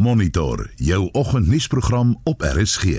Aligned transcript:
Monitor 0.00 0.70
jou 0.74 1.08
oggendnuusprogram 1.12 2.20
op 2.24 2.40
RSG. 2.40 2.84
In 2.84 2.90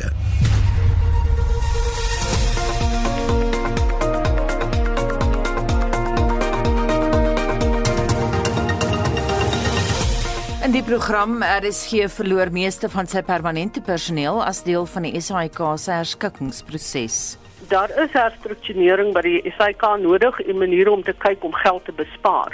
die 10.72 10.84
program 10.84 11.42
RSG 11.42 12.06
verloor 12.08 12.52
meeste 12.52 12.90
van 12.90 13.08
sy 13.10 13.22
permanente 13.26 13.82
personeel 13.82 14.46
as 14.46 14.62
deel 14.64 14.86
van 14.86 15.10
die 15.10 15.22
SAIK 15.22 15.58
se 15.82 15.92
herskikkingsproses. 15.92 17.38
Daar 17.74 17.90
is 18.04 18.14
herstrukturering 18.14 19.10
by 19.18 19.26
die 19.26 19.42
SAIK 19.58 19.82
nodig 20.06 20.38
en 20.46 20.62
maniere 20.62 20.94
om 20.94 21.02
te 21.02 21.18
kyk 21.18 21.50
om 21.50 21.58
geld 21.66 21.82
te 21.90 21.98
bespaar. 21.98 22.54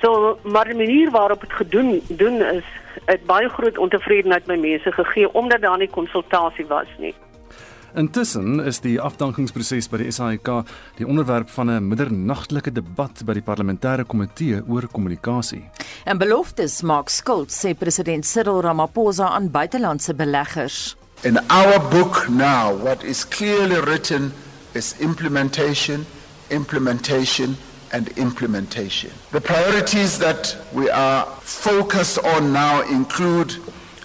So 0.00 0.38
maar 0.42 0.64
die 0.64 0.76
manier 0.76 1.10
waarop 1.10 1.40
dit 1.40 1.52
gedoen 1.52 2.02
doen 2.08 2.42
is 2.42 2.64
het 3.04 3.26
baie 3.26 3.48
groot 3.48 3.78
ontevredenheid 3.78 4.46
by 4.46 4.56
mense 4.56 4.92
gegee 4.92 5.32
omdat 5.34 5.60
daar 5.60 5.78
nie 5.78 5.90
konsultasie 5.90 6.66
was 6.66 6.88
nie. 6.98 7.14
Intussen 7.94 8.60
is 8.62 8.78
die 8.80 9.00
afdankingsproses 9.02 9.88
by 9.90 9.98
die 10.04 10.12
SAIK 10.14 10.48
die 11.00 11.06
onderwerp 11.06 11.50
van 11.50 11.70
'n 11.70 11.88
middernagtelike 11.88 12.72
debat 12.72 13.24
by 13.26 13.32
die 13.32 13.42
parlementêre 13.42 14.04
komitee 14.04 14.62
oor 14.68 14.86
kommunikasie. 14.86 15.64
En 16.04 16.18
beloftes 16.18 16.82
maak 16.82 17.08
skuld, 17.08 17.50
sê 17.50 17.74
president 17.74 18.26
Cyril 18.26 18.60
Ramaphosa 18.60 19.28
aan 19.28 19.50
buitelandse 19.50 20.14
beleggers. 20.14 20.96
In 21.22 21.38
our 21.48 21.80
book 21.90 22.28
now, 22.28 22.82
what 22.82 23.02
is 23.02 23.28
clearly 23.28 23.80
written 23.80 24.32
is 24.72 24.94
implementation, 24.98 26.06
implementation, 26.48 27.56
and 27.92 28.08
implementation. 28.16 29.10
The 29.32 29.40
priorities 29.40 30.18
that 30.18 30.56
we 30.72 30.90
are 30.90 31.26
focused 31.40 32.18
on 32.18 32.52
now 32.52 32.82
include 32.82 33.56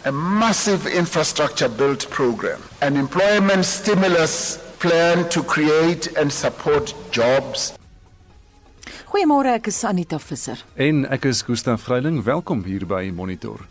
a 0.05 0.11
massive 0.11 0.85
infrastructure 0.88 1.70
build 1.70 2.09
program, 2.09 2.61
an 2.81 2.95
employment 2.95 3.66
stimulus 3.66 4.58
plan 4.80 5.28
to 5.30 5.44
create 5.44 6.08
and 6.17 6.31
support 6.31 6.94
jobs. 7.11 7.73
Goeiemôre, 9.09 9.56
ek 9.56 9.67
is 9.67 9.83
Anita 9.83 10.19
Visser. 10.19 10.59
En 10.75 11.06
ek 11.09 11.25
is 11.25 11.41
Gustaf 11.47 11.86
Greiling. 11.88 12.23
Welkom 12.25 12.66
hier 12.67 12.86
by 12.86 13.11
Monitor. 13.11 13.63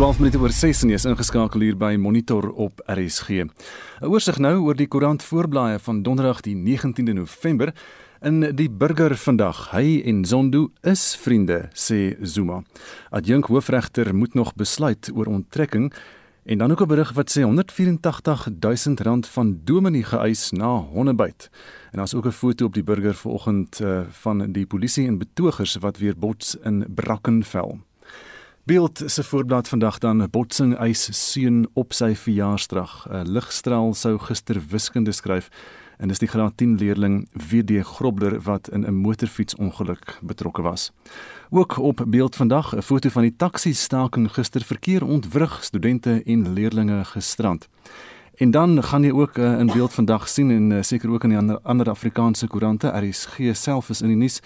12 0.00 0.18
minute 0.18 0.38
oor 0.40 0.48
6 0.48 0.78
en 0.80 0.90
jy 0.94 0.96
is 0.96 1.04
ingeskakel 1.04 1.60
hier 1.60 1.74
by 1.76 1.90
Monitor 2.00 2.46
op 2.64 2.78
RSG. 2.88 3.44
'n 3.44 3.50
Oorsig 4.08 4.38
nou 4.40 4.54
oor 4.64 4.74
die 4.74 4.86
koerant 4.88 5.20
voorblaaie 5.20 5.76
van 5.78 6.00
Donderdag 6.02 6.40
die 6.40 6.54
19de 6.56 7.12
November. 7.12 7.74
In 8.22 8.40
die 8.56 8.70
burger 8.70 9.12
vandag, 9.16 9.70
hy 9.76 10.00
en 10.00 10.24
Zondo 10.24 10.70
is 10.80 11.16
vriende, 11.20 11.68
sê 11.74 12.16
Zuma. 12.22 12.62
Adjunk 13.10 13.52
hoofregter 13.52 14.14
moet 14.14 14.34
nog 14.34 14.54
besluit 14.54 15.10
oor 15.14 15.26
onttrekking 15.26 15.92
en 16.44 16.58
dan 16.58 16.70
ook 16.70 16.80
'n 16.80 16.88
berig 16.88 17.12
wat 17.12 17.36
sê 17.36 17.42
184 17.42 18.48
000 18.60 18.96
rand 19.04 19.26
van 19.26 19.60
Dominie 19.64 20.04
geëis 20.04 20.50
na 20.50 20.80
hondebyt. 20.80 21.50
En 21.92 21.98
daar's 21.98 22.14
ook 22.14 22.26
'n 22.26 22.32
foto 22.32 22.64
op 22.64 22.74
die 22.74 22.84
burger 22.84 23.14
vanoggend 23.14 23.80
uh, 23.80 24.00
van 24.08 24.52
die 24.52 24.66
polisie 24.66 25.06
en 25.06 25.18
betogers 25.18 25.76
wat 25.76 25.98
weer 25.98 26.16
bots 26.16 26.56
in 26.64 26.86
Brackenfell. 26.88 27.89
Beeld 28.64 29.02
se 29.06 29.24
voorblad 29.24 29.68
vandag 29.68 29.98
dan 29.98 30.22
'n 30.22 30.30
botsing 30.30 30.76
eis 30.76 31.30
seun 31.32 31.68
op 31.72 31.92
sy 31.92 32.14
verjaarsdag. 32.14 33.06
'n 33.10 33.30
Ligstraal 33.32 33.94
sou 33.94 34.18
gister 34.18 34.62
wiskunde 34.68 35.12
skryf 35.12 35.48
en 35.96 36.08
dis 36.08 36.18
die 36.18 36.28
graad 36.28 36.56
10 36.56 36.76
leerling 36.76 37.28
WD 37.32 37.82
Grobler 37.82 38.40
wat 38.40 38.68
in 38.68 38.86
'n 38.86 38.94
motorfietsongeluk 38.94 40.18
betrokke 40.22 40.62
was. 40.62 40.92
Ook 41.50 41.76
op 41.76 42.04
beeld 42.06 42.36
vandag 42.36 42.76
'n 42.76 42.82
foto 42.82 43.08
van 43.08 43.22
die 43.22 43.36
taxi 43.36 43.72
staking 43.72 44.32
gister 44.32 44.60
verkeer 44.60 45.04
ontwrig 45.04 45.64
studente 45.64 46.22
en 46.24 46.52
leerlinge 46.52 47.04
gisterand. 47.04 47.68
En 48.34 48.50
dan 48.50 48.82
gaan 48.82 49.02
jy 49.02 49.10
ook 49.10 49.36
uh, 49.36 49.58
in 49.58 49.66
beeld 49.66 49.92
vandag 49.92 50.28
sien 50.28 50.50
en 50.50 50.70
uh, 50.70 50.82
seker 50.82 51.10
ook 51.10 51.24
in 51.24 51.28
die 51.28 51.38
ander 51.38 51.58
ander 51.62 51.90
Afrikaanse 51.90 52.46
koerante 52.46 52.88
RSG 52.88 53.36
self 53.52 53.88
is 53.88 54.00
in 54.00 54.08
die 54.08 54.16
nuus 54.16 54.40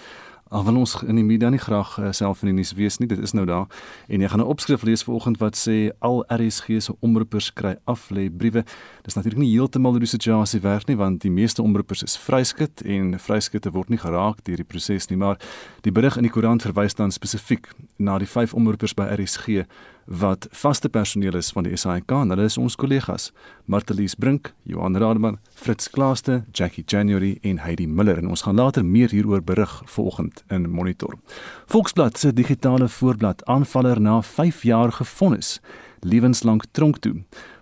Al 0.53 0.61
wil 0.63 0.75
ons 0.77 0.91
in 1.01 1.17
die 1.17 1.23
media 1.25 1.49
nie 1.49 1.59
graag 1.59 1.95
uh, 1.97 2.11
self 2.13 2.43
in 2.43 2.51
die 2.51 2.59
nuus 2.59 2.75
wees 2.77 2.99
nie, 3.01 3.07
dit 3.09 3.17
is 3.17 3.31
nou 3.33 3.47
daar. 3.49 3.65
En 4.05 4.21
jy 4.21 4.27
gaan 4.29 4.43
'n 4.43 4.51
opskrif 4.53 4.83
lees 4.85 5.03
vanoggend 5.03 5.39
wat 5.41 5.57
sê 5.57 5.89
al 5.99 6.21
RSG 6.29 6.77
se 6.81 6.93
omroepers 6.99 7.53
kry 7.53 7.75
aflê 7.89 8.29
briewe. 8.29 8.63
Dis 9.01 9.15
natuurlik 9.15 9.41
nie 9.41 9.49
heeltemal 9.57 9.91
hoe 9.91 9.99
die 9.99 10.07
situasie 10.07 10.61
werk 10.61 10.85
nie, 10.87 10.97
want 10.97 11.21
die 11.21 11.31
meeste 11.31 11.61
omroepers 11.61 12.03
is 12.03 12.17
vryskut 12.17 12.81
en 12.85 13.19
vryskutte 13.19 13.71
word 13.71 13.89
nie 13.89 13.97
geraak 13.97 14.43
deur 14.43 14.55
die 14.55 14.63
proses 14.63 15.09
nie, 15.09 15.17
maar 15.17 15.39
die 15.81 15.91
berig 15.91 16.17
in 16.17 16.23
die 16.23 16.31
koerant 16.31 16.61
verwys 16.61 16.93
dan 16.93 17.11
spesifiek 17.11 17.73
na 17.97 18.19
die 18.19 18.27
vyf 18.27 18.53
omroepers 18.53 18.93
by 18.93 19.09
RSG 19.17 19.65
wat 20.05 20.47
vaste 20.51 20.89
personeel 20.89 21.35
is 21.35 21.49
van 21.51 21.65
die 21.65 21.77
SAIK 21.77 22.11
en 22.11 22.29
hulle 22.29 22.45
is 22.45 22.57
ons 22.61 22.75
kollegas 22.77 23.31
Martelies 23.65 24.13
Brink, 24.15 24.51
Johan 24.63 24.97
Rademan, 24.97 25.39
Fritz 25.53 25.89
Klaaste, 25.89 26.43
Jackie 26.51 26.83
January 26.85 27.37
en 27.41 27.59
Heidi 27.59 27.87
Miller 27.87 28.21
en 28.21 28.29
ons 28.29 28.45
gaan 28.45 28.55
later 28.55 28.85
meer 28.85 29.09
hieroor 29.09 29.41
berig 29.41 29.81
vanoggend 29.85 30.43
in 30.53 30.69
Monitor. 30.69 31.17
Volksblad 31.65 32.17
se 32.17 32.33
digitale 32.33 32.87
voorblad 32.87 33.45
aanvaller 33.45 34.01
na 34.01 34.21
5 34.21 34.63
jaar 34.63 34.91
gefonnis, 34.91 35.59
lewenslank 35.99 36.65
tronk 36.71 37.01
toe. 37.01 37.15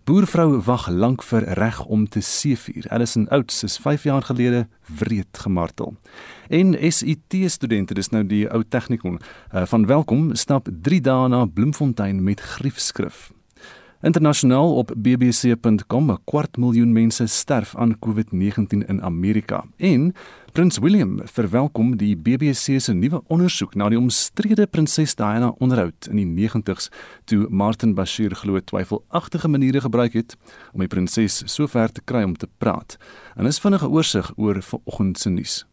Boervrou 0.03 0.57
wag 0.59 0.89
lank 0.91 1.21
vir 1.23 1.45
reg 1.55 1.77
om 1.87 2.01
te 2.11 2.19
seevier. 2.19 2.83
Allison 2.91 3.23
Oates 3.31 3.61
is 3.63 3.77
5 3.79 4.03
jaar 4.03 4.25
gelede 4.27 4.65
wreed 4.99 5.37
gemartel. 5.39 5.93
En 6.49 6.75
SIT 6.91 7.37
studente, 7.47 7.95
dis 7.95 8.11
nou 8.11 8.25
die 8.27 8.43
ou 8.51 8.65
tegnikon 8.67 9.15
uh, 9.15 9.63
van 9.63 9.85
Welkom, 9.87 10.33
stap 10.35 10.67
3 10.67 10.99
dae 11.07 11.29
na 11.31 11.45
Bloemfontein 11.45 12.19
met 12.23 12.43
griefskrif. 12.43 13.29
Internasionaal 14.03 14.75
op 14.75 14.91
bbc.com 14.97 16.11
'n 16.11 16.19
kwart 16.27 16.57
miljoen 16.57 16.91
mense 16.91 17.27
sterf 17.27 17.75
aan 17.75 17.95
COVID-19 17.99 18.83
in 18.87 19.01
Amerika. 19.01 19.63
En 19.77 20.13
Prins 20.53 20.77
William 20.77 21.15
verwelkom 21.25 21.95
die 21.97 22.11
BBC 22.13 22.75
se 22.77 22.93
nuwe 22.93 23.23
ondersoek 23.33 23.73
na 23.73 23.87
die 23.89 23.97
omstrede 23.97 24.67
prinses 24.69 25.15
Diana 25.17 25.47
onderhoud 25.57 26.05
in 26.11 26.19
die 26.21 26.27
90's 26.29 26.91
toe 27.25 27.47
Martin 27.49 27.95
Bashir 27.97 28.35
glo 28.37 28.61
twyfelagtige 28.61 29.49
maniere 29.49 29.81
gebruik 29.81 30.13
het 30.13 30.37
om 30.69 30.85
die 30.85 30.91
prinses 30.93 31.41
sover 31.49 31.89
te 31.89 32.05
kry 32.05 32.21
om 32.29 32.37
te 32.37 32.45
praat. 32.61 32.99
En 33.33 33.49
is 33.49 33.57
vinnige 33.65 33.89
oorsig 33.89 34.29
oor 34.37 34.61
vanoggend 34.61 35.17
se 35.17 35.33
nuus. 35.33 35.63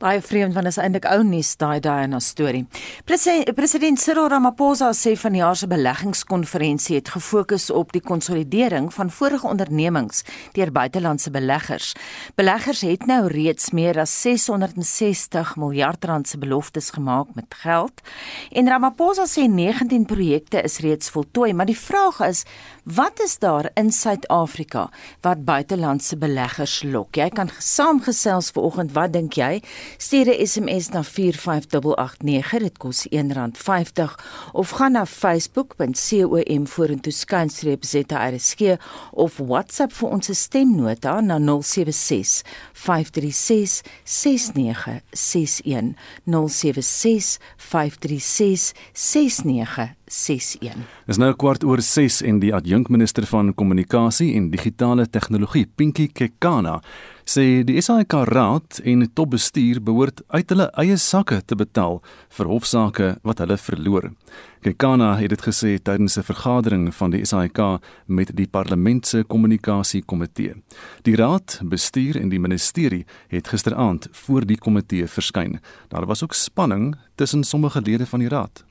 Baie 0.00 0.20
vreemd 0.24 0.54
want 0.54 0.64
dit 0.64 0.72
is 0.72 0.80
eintlik 0.80 1.06
ou 1.10 1.22
nuus 1.26 1.52
daai 1.60 1.80
Diana 1.80 2.20
storie. 2.20 2.66
President, 3.04 3.54
president 3.54 4.00
Cyril 4.00 4.28
Ramaphosa 4.32 4.90
sê 4.96 5.16
van 5.20 5.36
die 5.36 5.42
jaar 5.42 5.56
se 5.56 5.68
beleggingskonferensie 5.70 6.96
het 7.00 7.12
gefokus 7.14 7.70
op 7.70 7.92
die 7.92 8.02
konsolidering 8.02 8.90
van 8.94 9.10
vorige 9.10 9.46
ondernemings 9.46 10.24
deur 10.56 10.72
buitelandse 10.72 11.30
beleggers. 11.30 11.92
Beleggers 12.34 12.80
het 12.86 13.06
nou 13.06 13.26
reeds 13.32 13.70
meer 13.76 14.00
as 14.00 14.14
660 14.22 15.56
miljard 15.60 16.04
rand 16.04 16.28
se 16.28 16.38
beloftes 16.38 16.90
gemaak 16.96 17.34
met 17.34 17.54
geld 17.62 18.00
en 18.50 18.68
Ramaphosa 18.68 19.26
sê 19.28 19.46
19 19.48 20.06
projekte 20.06 20.62
is 20.62 20.78
reeds 20.80 21.10
voltooi, 21.10 21.52
maar 21.52 21.68
die 21.68 21.78
vraag 21.78 22.20
is 22.28 22.44
Wat 22.94 23.20
is 23.20 23.38
daar 23.38 23.70
in 23.74 23.92
Suid-Afrika 23.92 24.90
wat 25.20 25.44
buitelandse 25.44 26.16
beleggers 26.16 26.82
lok? 26.82 27.14
Jy 27.14 27.28
kan 27.28 27.50
saamgesels 27.58 28.48
vanoggend, 28.56 28.94
wat 28.96 29.12
dink 29.14 29.36
jy? 29.38 29.60
Stuur 29.98 30.26
'n 30.26 30.46
SMS 30.46 30.88
na 30.88 31.02
45889, 31.02 32.58
dit 32.58 32.78
kos 32.78 33.06
R1.50 33.10 34.16
of 34.52 34.70
gaan 34.70 34.92
na 34.92 35.06
facebook.com 35.06 36.66
vorentoe 36.66 37.12
skynstreep 37.12 37.84
ZRSG 37.84 38.78
of 39.10 39.36
WhatsApp 39.36 39.92
vir 39.92 40.08
ons 40.08 40.30
stemnota 40.32 41.20
na 41.20 41.38
076 41.38 42.42
536 42.72 43.82
6961 44.04 45.94
076 46.24 47.38
536 47.56 48.72
6961 48.92 49.99
61. 50.10 50.74
Dis 51.06 51.18
nou 51.22 51.30
kwart 51.38 51.64
oor 51.64 51.80
6 51.80 52.20
en 52.26 52.40
die 52.42 52.50
adjunkminister 52.54 53.26
van 53.30 53.54
kommunikasie 53.54 54.32
en 54.34 54.50
digitale 54.50 55.06
tegnologie, 55.06 55.66
Pinky 55.66 56.08
Kekana, 56.10 56.80
sê 57.30 57.62
die 57.62 57.78
SAIK 57.78 58.16
raad 58.26 58.80
en 58.90 59.04
topbestuur 59.14 59.78
behoort 59.86 60.22
uit 60.34 60.50
hulle 60.50 60.66
eie 60.82 60.96
sakke 60.98 61.38
te 61.46 61.54
betaal 61.54 62.00
vir 62.36 62.50
hofsaake 62.50 63.10
wat 63.26 63.42
hulle 63.44 63.58
verloor. 63.60 64.08
Kekana 64.66 65.12
het 65.20 65.30
dit 65.30 65.44
gesê 65.46 65.78
tydens 65.78 66.18
'n 66.18 66.26
vergadering 66.26 66.94
van 66.94 67.10
die 67.10 67.24
SAIK 67.24 67.80
met 68.06 68.34
die 68.36 68.48
parlement 68.48 69.06
se 69.06 69.22
kommunikasiekomitee. 69.22 70.54
Die 71.02 71.16
raad, 71.16 71.60
bestuur 71.62 72.20
en 72.20 72.28
die 72.28 72.40
ministerie 72.40 73.06
het 73.28 73.48
gisteraand 73.48 74.08
voor 74.12 74.44
die 74.44 74.58
komitee 74.58 75.06
verskyn. 75.06 75.60
Daar 75.88 76.06
was 76.06 76.22
ook 76.22 76.34
spanning 76.34 76.96
tussen 77.14 77.44
sommige 77.44 77.80
lede 77.80 78.06
van 78.06 78.18
die 78.20 78.28
raad. 78.28 78.69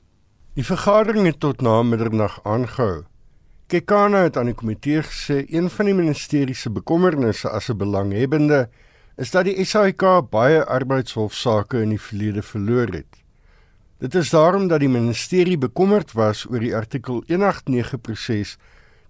Die 0.58 0.64
vergadering 0.66 1.28
het 1.28 1.36
tot 1.38 1.60
na 1.62 1.76
middernag 1.86 2.40
aangehou. 2.42 3.04
Kekana 3.70 4.24
het 4.24 4.36
aan 4.36 4.48
die 4.50 4.54
komitee 4.58 5.04
gesê 5.06 5.44
een 5.46 5.68
van 5.70 5.86
die 5.86 5.94
ministerie 5.94 6.56
se 6.58 6.72
bekommernisse 6.74 7.48
as 7.48 7.70
'n 7.70 7.78
belanghebbende 7.78 8.68
is 9.16 9.30
dat 9.30 9.44
die 9.44 9.64
SAIK 9.64 10.02
baie 10.30 10.64
arbeidshofsaake 10.64 11.82
in 11.82 11.94
die 11.94 12.00
verlede 12.00 12.42
verloor 12.42 12.90
het. 12.90 13.22
Dit 13.98 14.14
is 14.14 14.30
daarom 14.30 14.68
dat 14.68 14.80
die 14.80 14.88
ministerie 14.88 15.58
bekommerd 15.58 16.12
was 16.12 16.46
oor 16.50 16.58
die 16.58 16.74
artikel 16.74 17.22
189 17.28 18.00
proses 18.00 18.58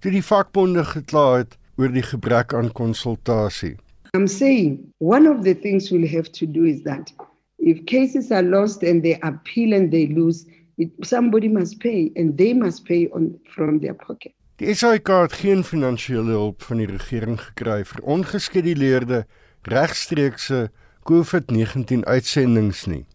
toe 0.00 0.12
die 0.12 0.24
vakbonde 0.24 0.84
gekla 0.84 1.36
het 1.36 1.56
oor 1.76 1.88
die 1.88 2.02
gebrek 2.02 2.52
aan 2.54 2.72
konsultasie. 2.72 3.76
I'm 4.12 4.26
saying 4.26 4.92
one 4.98 5.30
of 5.30 5.42
the 5.42 5.54
things 5.54 5.90
we'll 5.90 6.16
have 6.16 6.30
to 6.30 6.46
do 6.46 6.64
is 6.64 6.82
that 6.82 7.14
if 7.58 7.84
cases 7.84 8.30
are 8.30 8.42
lost 8.42 8.82
and 8.82 9.02
they 9.02 9.16
appeal 9.20 9.72
and 9.72 9.90
they 9.90 10.06
lose, 10.06 10.44
it, 10.76 10.90
somebody 11.00 11.48
must 11.48 11.78
pay 11.78 12.12
and 12.16 12.36
they 12.38 12.54
must 12.54 12.84
pay 12.84 13.08
on 13.12 13.38
from 13.54 13.80
their 13.80 13.94
pocket. 13.94 14.32
Die 14.60 14.74
SAIK 14.74 15.08
het 15.08 15.32
geen 15.40 15.64
finansiële 15.64 16.34
hulp 16.36 16.62
van 16.62 16.82
die 16.82 16.88
regering 16.90 17.38
gekry 17.40 17.80
vir 17.88 18.02
ongeskeduleerde 18.04 19.24
regstreekse 19.72 20.68
COVID-19 21.08 22.04
uitsendings 22.04 22.84
nie. 22.86 23.06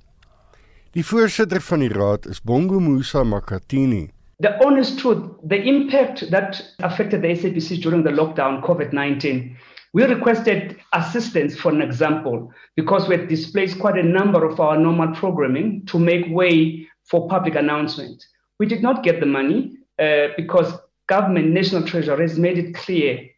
Die 0.98 1.06
voorsitter 1.06 1.62
van 1.62 1.86
die 1.86 1.92
raad 1.94 2.26
is 2.26 2.42
Bongo 2.42 2.80
Musa 2.80 3.24
Makatini. 3.24 4.10
The 4.40 4.56
honest 4.60 4.98
truth, 5.00 5.30
the 5.48 5.62
impact 5.64 6.30
that 6.32 6.60
affected 6.84 7.22
the 7.22 7.36
SABC 7.36 7.82
during 7.82 8.04
the 8.04 8.12
lockdown 8.12 8.62
COVID-19 8.66 9.56
We 9.96 10.04
requested 10.04 10.76
assistance, 10.92 11.56
for 11.56 11.72
an 11.72 11.82
example, 11.82 12.52
because 12.76 13.08
we 13.08 13.16
had 13.16 13.30
displaced 13.30 13.80
quite 13.80 13.98
a 13.98 14.04
number 14.04 14.44
of 14.44 14.60
our 14.60 14.78
normal 14.78 15.16
programming 15.16 15.86
to 15.86 15.98
make 15.98 16.26
way 16.28 16.86
for 17.06 17.28
public 17.28 17.56
announcement. 17.56 18.26
We 18.60 18.66
did 18.66 18.82
not 18.82 19.04
get 19.04 19.20
the 19.20 19.26
money 19.26 19.78
uh, 20.00 20.28
because 20.38 20.74
government, 21.08 21.52
national 21.52 21.84
treasury 21.84 22.28
has 22.28 22.38
made 22.38 22.58
it 22.58 22.74
clear 22.74 23.30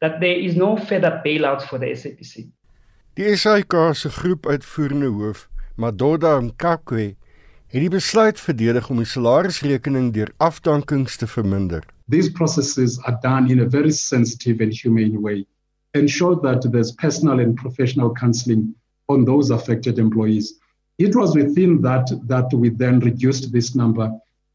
that 0.00 0.20
there 0.20 0.38
is 0.38 0.56
no 0.56 0.76
further 0.76 1.22
bailout 1.24 1.62
for 1.62 1.78
the 1.78 1.86
SAPC. 1.86 2.50
Die 3.14 3.36
SAIK 3.36 3.74
se 3.94 4.08
groep 4.08 4.46
uitvoerende 4.46 5.06
hoof, 5.06 5.48
Madoda 5.76 6.40
Mkakwe, 6.40 7.14
het 7.72 7.80
die 7.80 7.90
besluit 7.92 8.40
verdedig 8.40 8.88
om 8.90 9.02
die 9.02 9.08
salarisrekening 9.08 10.10
deur 10.16 10.32
afdankings 10.36 11.16
te 11.20 11.28
verminder. 11.28 11.84
These 12.08 12.32
processes 12.32 12.98
are 13.04 13.18
done 13.22 13.52
in 13.52 13.60
a 13.60 13.68
very 13.68 13.92
sensitive 13.92 14.64
and 14.64 14.72
humane 14.72 15.20
way. 15.20 15.46
Ensure 15.92 16.40
that 16.40 16.64
there's 16.72 16.92
personal 16.92 17.40
and 17.40 17.54
professional 17.56 18.12
counseling 18.12 18.74
on 19.08 19.24
those 19.24 19.52
affected 19.52 19.98
employees. 19.98 20.58
It 20.98 21.16
was 21.16 21.34
within 21.34 21.82
that 21.82 22.10
that 22.26 22.52
we 22.52 22.68
then 22.68 23.00
reduced 23.00 23.52
this 23.52 23.74
number 23.74 24.10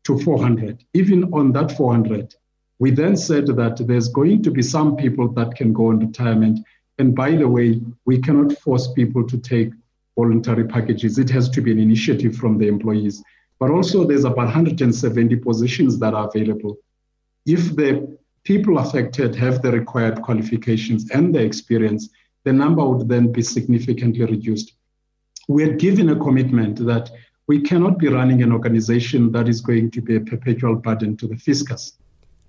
to 0.06 0.20
400. 0.20 0.84
Even 0.94 1.26
on 1.34 1.52
that 1.54 1.76
400, 1.76 2.36
we 2.80 2.92
then 2.92 3.18
said 3.18 3.48
that 3.48 3.78
there's 3.88 4.10
going 4.10 4.44
to 4.44 4.52
be 4.52 4.62
some 4.62 4.96
people 4.96 5.28
that 5.34 5.56
can 5.56 5.74
go 5.74 5.88
on 5.88 6.00
retirement 6.00 6.60
And 7.00 7.16
by 7.16 7.32
the 7.32 7.48
way, 7.48 7.82
we 8.06 8.20
cannot 8.20 8.54
force 8.54 8.92
people 8.92 9.28
to 9.28 9.38
take 9.38 9.72
voluntary 10.18 10.66
packages. 10.66 11.20
It 11.20 11.30
has 11.30 11.50
to 11.50 11.62
be 11.62 11.72
an 11.72 11.80
initiative 11.80 12.36
from 12.36 12.58
the 12.58 12.68
employees. 12.68 13.24
But 13.60 13.72
also, 13.72 14.06
there's 14.06 14.24
about 14.24 14.38
170 14.38 15.36
positions 15.38 16.00
that 16.00 16.14
are 16.14 16.28
available. 16.28 16.78
If 17.46 17.76
the 17.76 18.18
people 18.44 18.80
affected 18.80 19.36
have 19.36 19.62
the 19.62 19.72
required 19.72 20.22
qualifications 20.22 21.10
and 21.12 21.34
the 21.34 21.44
experience, 21.44 22.10
the 22.46 22.54
number 22.54 22.88
would 22.88 23.08
then 23.08 23.32
be 23.32 23.42
significantly 23.42 24.26
reduced. 24.26 24.74
We're 25.48 25.74
given 25.74 26.10
a 26.10 26.16
commitment 26.16 26.86
that 26.86 27.10
we 27.48 27.62
cannot 27.62 27.98
be 27.98 28.10
running 28.10 28.44
an 28.44 28.52
organization 28.52 29.32
that 29.32 29.48
is 29.48 29.62
going 29.62 29.92
to 29.92 30.02
be 30.02 30.18
a 30.18 30.20
perpetual 30.20 30.76
burden 30.76 31.16
to 31.18 31.28
the 31.28 31.38
fiscus. 31.38 31.94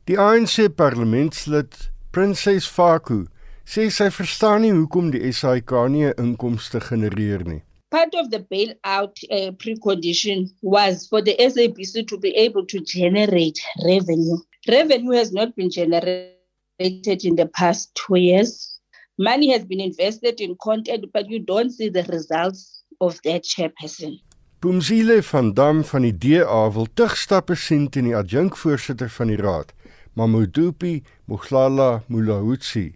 Die 0.06 0.17
ANC 0.17 0.69
parlementslid 0.69 1.91
Prinses 2.11 2.67
Faku 2.67 3.27
sê 3.69 3.91
sy 3.93 4.09
verstaan 4.11 4.65
nie 4.65 4.73
hoekom 4.73 5.12
die 5.12 5.31
SAIK 5.31 5.73
nie 5.93 6.09
'n 6.09 6.15
inkomste 6.25 6.81
genereer 6.81 7.45
nie. 7.47 7.62
Part 7.91 8.15
of 8.15 8.31
the 8.31 8.41
bailout 8.41 9.17
uh, 9.31 9.53
precondition 9.62 10.50
was 10.62 11.06
for 11.06 11.23
the 11.23 11.37
SABC 11.39 12.06
to 12.09 12.19
be 12.19 12.35
able 12.37 12.67
to 12.67 12.81
generate 12.81 13.61
revenue. 13.85 14.39
Revenue 14.67 15.12
has 15.12 15.33
not 15.33 15.55
been 15.55 15.71
generated 15.71 17.25
in 17.25 17.37
the 17.37 17.47
past 17.47 17.95
two 17.95 18.17
years. 18.17 18.81
Money 19.19 19.50
has 19.50 19.65
been 19.65 19.81
invested 19.81 20.41
in 20.41 20.56
content, 20.62 21.06
but 21.12 21.29
you 21.29 21.39
don't 21.39 21.71
see 21.71 21.89
the 21.89 22.05
results 22.05 22.78
of 23.00 23.21
that 23.21 23.47
chairperson. 23.47 24.21
Pumzile 24.59 25.23
van 25.23 25.55
Dam 25.55 25.85
van 25.85 26.03
die 26.03 26.15
DA 26.15 26.62
wil 26.75 26.89
tugstappe 26.95 27.55
sien 27.55 27.89
teen 27.89 28.11
die 28.11 28.17
adjunkvoorsitter 28.17 29.11
van 29.11 29.31
die 29.31 29.39
raad, 29.39 29.75
Mamudupi 30.19 31.03
Moglala 31.31 32.03
Mulahutsi 32.06 32.89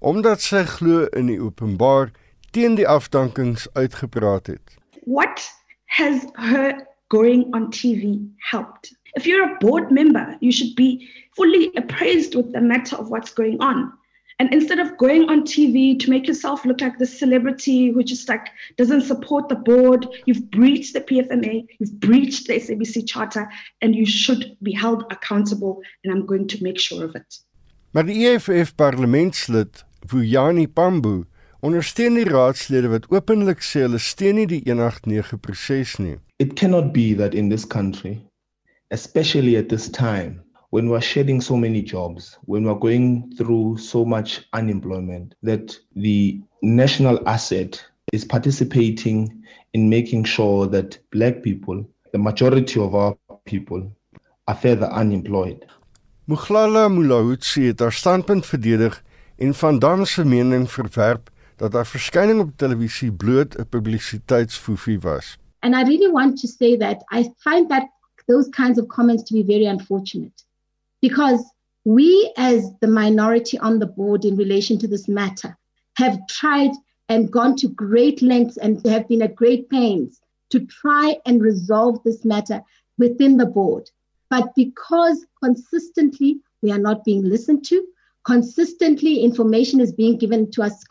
omdat 0.00 0.40
sy 0.40 0.64
glo 0.64 1.04
in 1.16 1.28
die 1.28 1.38
openbaar 1.40 2.10
teen 2.56 2.74
die 2.78 2.88
afdankings 2.88 3.68
uitgepraat 3.76 4.48
het. 4.48 4.76
What 5.04 5.44
has 5.96 6.24
her 6.40 6.80
going 7.12 7.44
on 7.54 7.70
TV 7.70 8.16
helped? 8.50 8.94
If 9.14 9.26
you're 9.26 9.44
a 9.44 9.58
board 9.60 9.90
member, 9.90 10.36
you 10.40 10.52
should 10.52 10.74
be 10.74 11.08
fully 11.36 11.70
appraised 11.76 12.34
with 12.34 12.52
the 12.52 12.60
matter 12.60 12.96
of 12.96 13.10
what's 13.10 13.32
going 13.34 13.60
on. 13.60 13.92
And 14.40 14.54
instead 14.54 14.78
of 14.78 14.96
going 14.96 15.28
on 15.28 15.42
TV 15.42 16.00
to 16.00 16.08
make 16.08 16.26
yourself 16.26 16.64
look 16.64 16.80
like 16.80 16.96
the 16.96 17.04
celebrity 17.04 17.90
who 17.90 18.02
just 18.02 18.26
like 18.26 18.46
doesn't 18.78 19.02
support 19.02 19.50
the 19.50 19.54
board, 19.54 20.08
you've 20.24 20.50
breached 20.50 20.94
the 20.94 21.02
PFMA, 21.02 21.66
you've 21.78 22.00
breached 22.00 22.46
the 22.46 22.54
SABC 22.54 23.06
charter, 23.06 23.46
and 23.82 23.94
you 23.94 24.06
should 24.06 24.56
be 24.62 24.72
held 24.72 25.04
accountable. 25.12 25.82
And 26.02 26.10
I'm 26.10 26.24
going 26.24 26.48
to 26.48 26.62
make 26.64 26.80
sure 26.80 27.04
of 27.04 27.14
it. 27.14 27.44
Maar 27.92 28.06
die 28.06 28.26
EFF 28.26 28.74
parlementslid 28.74 29.84
Vuyani 30.06 30.66
Pambu 30.66 31.24
ondersteun 31.60 32.16
die 32.16 32.24
raadslede 32.24 32.88
wat 32.88 33.08
openlik 33.12 33.60
sê 33.60 33.84
hulle 33.84 34.00
steun 34.00 34.38
nie 34.40 34.48
die 34.48 34.62
189 34.64 35.36
proses 35.44 35.98
nie. 36.00 36.16
It 36.38 36.56
cannot 36.56 36.94
be 36.96 37.12
that 37.20 37.34
in 37.34 37.50
this 37.52 37.66
country, 37.68 38.22
especially 38.88 39.58
at 39.60 39.68
this 39.68 39.90
time, 39.92 40.40
when 40.70 40.88
we're 40.88 41.00
shedding 41.00 41.40
so 41.40 41.56
many 41.56 41.82
jobs, 41.82 42.38
when 42.44 42.64
we're 42.64 42.74
going 42.74 43.32
through 43.36 43.76
so 43.78 44.04
much 44.04 44.48
unemployment, 44.52 45.34
that 45.42 45.76
the 45.96 46.40
national 46.62 47.28
asset 47.28 47.84
is 48.12 48.24
participating 48.24 49.44
in 49.72 49.88
making 49.88 50.24
sure 50.24 50.66
that 50.68 50.98
black 51.10 51.42
people, 51.42 51.84
the 52.12 52.18
majority 52.18 52.80
of 52.80 52.94
our 52.94 53.16
people, 53.44 53.90
are 54.46 54.54
further 54.54 54.86
unemployed. 54.86 55.66
Muglala 56.28 56.88
Mulahutsi 56.88 57.66
het 57.66 57.80
haar 57.80 57.92
standpunt 57.92 58.46
verdedig 58.46 59.02
en 59.36 59.54
van 59.54 59.78
Dam 59.78 60.04
se 60.04 60.24
mening 60.24 60.70
verwerp 60.70 61.30
dat 61.56 61.72
haar 61.72 61.86
verskyning 61.86 62.40
op 62.40 62.50
televisie 62.56 63.12
bloot 63.12 63.58
'n 63.58 63.66
publisiteitsfoefie 63.68 64.98
was. 64.98 65.36
And 65.58 65.74
I 65.74 65.82
really 65.82 66.12
want 66.12 66.40
to 66.40 66.48
say 66.48 66.76
that 66.76 67.02
I 67.10 67.30
find 67.38 67.68
that 67.68 67.88
those 68.26 68.48
kinds 68.48 68.78
of 68.78 68.86
comments 68.86 69.22
to 69.22 69.34
be 69.34 69.44
very 69.44 69.66
unfortunate 69.66 70.44
because 71.00 71.44
we 71.84 72.32
as 72.36 72.70
the 72.80 72.86
minority 72.86 73.58
on 73.58 73.78
the 73.78 73.86
board 73.86 74.24
in 74.24 74.36
relation 74.36 74.78
to 74.78 74.88
this 74.88 75.08
matter 75.08 75.56
have 75.96 76.18
tried 76.28 76.72
and 77.08 77.30
gone 77.30 77.56
to 77.56 77.68
great 77.68 78.22
lengths 78.22 78.56
and 78.56 78.84
have 78.86 79.08
been 79.08 79.22
at 79.22 79.34
great 79.34 79.68
pains 79.68 80.20
to 80.50 80.60
try 80.66 81.16
and 81.26 81.42
resolve 81.42 82.02
this 82.04 82.24
matter 82.24 82.62
within 82.98 83.36
the 83.36 83.46
board. 83.46 83.90
But 84.28 84.54
because 84.54 85.26
consistently 85.42 86.40
we 86.62 86.70
are 86.70 86.78
not 86.78 87.04
being 87.04 87.22
listened 87.22 87.64
to, 87.66 87.84
consistently 88.24 89.20
information 89.20 89.80
is 89.80 89.92
being 89.92 90.18
given 90.18 90.50
to 90.52 90.62
us 90.62 90.84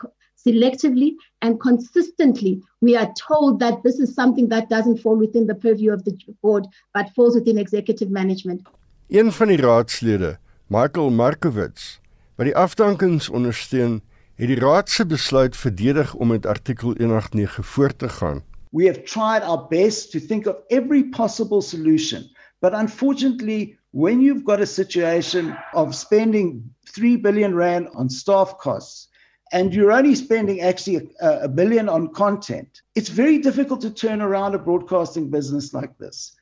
selectively 0.46 1.14
and 1.42 1.60
consistently 1.60 2.62
we 2.80 2.96
are 2.96 3.12
told 3.14 3.60
that 3.60 3.82
this 3.82 4.00
is 4.00 4.14
something 4.14 4.48
that 4.48 4.68
doesn't 4.68 4.98
fall 4.98 5.16
within 5.16 5.46
the 5.46 5.54
purview 5.54 5.92
of 5.92 6.04
the 6.04 6.18
board 6.42 6.66
but 6.94 7.10
falls 7.14 7.34
within 7.34 7.58
executive 7.58 8.10
management. 8.10 8.66
Een 9.10 9.32
van 9.32 9.48
die 9.50 9.56
raadslede, 9.56 10.38
Michael 10.66 11.10
Markowitz, 11.10 11.98
wat 12.38 12.46
die 12.46 12.54
afdankings 12.56 13.28
ondersteun, 13.28 13.96
het 14.38 14.46
die 14.46 14.58
raad 14.58 14.90
se 14.90 15.06
besluit 15.06 15.56
verdedig 15.56 16.14
om 16.14 16.30
met 16.30 16.46
artikel 16.46 16.94
189 16.94 17.66
voort 17.66 17.98
te 17.98 18.08
gaan. 18.08 18.42
We 18.70 18.86
have 18.86 19.02
tried 19.02 19.42
our 19.42 19.66
best 19.68 20.10
to 20.10 20.20
think 20.20 20.46
of 20.46 20.56
every 20.68 21.02
possible 21.04 21.60
solution, 21.60 22.30
but 22.60 22.72
unfortunately 22.72 23.78
when 23.90 24.20
you've 24.20 24.44
got 24.44 24.60
a 24.60 24.64
situation 24.64 25.58
of 25.72 25.94
spending 25.94 26.74
3 26.84 27.20
billion 27.20 27.54
rand 27.54 27.94
on 27.94 28.10
staff 28.10 28.56
costs 28.56 29.08
and 29.52 29.74
you're 29.74 29.96
only 29.96 30.14
spending 30.14 30.60
actually 30.60 31.10
a, 31.20 31.30
a, 31.42 31.48
billion 31.48 31.88
on 31.88 32.12
content 32.12 32.82
it's 32.94 33.10
very 33.10 33.38
difficult 33.38 33.80
to 33.80 33.90
turn 33.90 34.20
around 34.20 34.54
a 34.54 34.58
broadcasting 34.58 35.30
business 35.30 35.72
like 35.72 35.98
this 35.98 36.36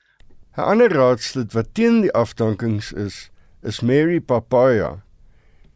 'n 0.57 0.65
ander 0.71 0.93
raadslid 0.93 1.53
wat 1.53 1.75
teen 1.75 2.01
die 2.01 2.13
afdankings 2.13 2.93
is 2.93 3.31
is 3.63 3.81
Mary 3.81 4.21
Papaya. 4.21 5.03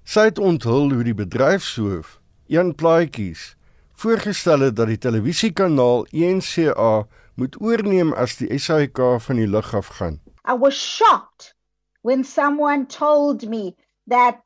Sy 0.05 0.25
het 0.31 0.39
onthul 0.39 0.93
hoe 0.93 1.05
die 1.05 1.15
bedryfshoof 1.15 2.21
een 2.49 2.75
plaatjies 2.75 3.57
voorgestel 4.03 4.61
het 4.61 4.77
dat 4.77 4.87
die 4.91 4.99
televisiekanaal 4.99 6.07
ENCA 6.11 7.07
moet 7.35 7.57
oorneem 7.61 8.13
as 8.13 8.37
die 8.41 8.59
SAK 8.59 8.99
van 9.27 9.37
die 9.41 9.49
lug 9.49 9.75
af 9.75 9.87
gaan. 9.99 10.21
I 10.49 10.55
was 10.59 10.75
shocked 10.75 11.55
when 12.03 12.25
someone 12.25 12.87
told 12.87 13.49
me 13.49 13.75
that 14.07 14.43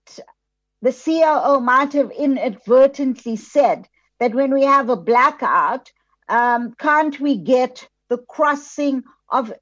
the 0.83 0.92
COO 0.92 1.61
might 1.61 1.92
have 1.92 2.11
inadvertently 2.11 3.37
said 3.37 3.88
that 4.18 4.35
when 4.35 4.52
we 4.52 4.64
have 4.64 4.90
a 4.92 4.97
blackout, 4.97 5.92
um, 6.28 6.75
can't 6.76 7.18
we 7.21 7.37
get 7.37 7.88
the 8.09 8.18
crossing 8.26 9.04
of 9.26 9.52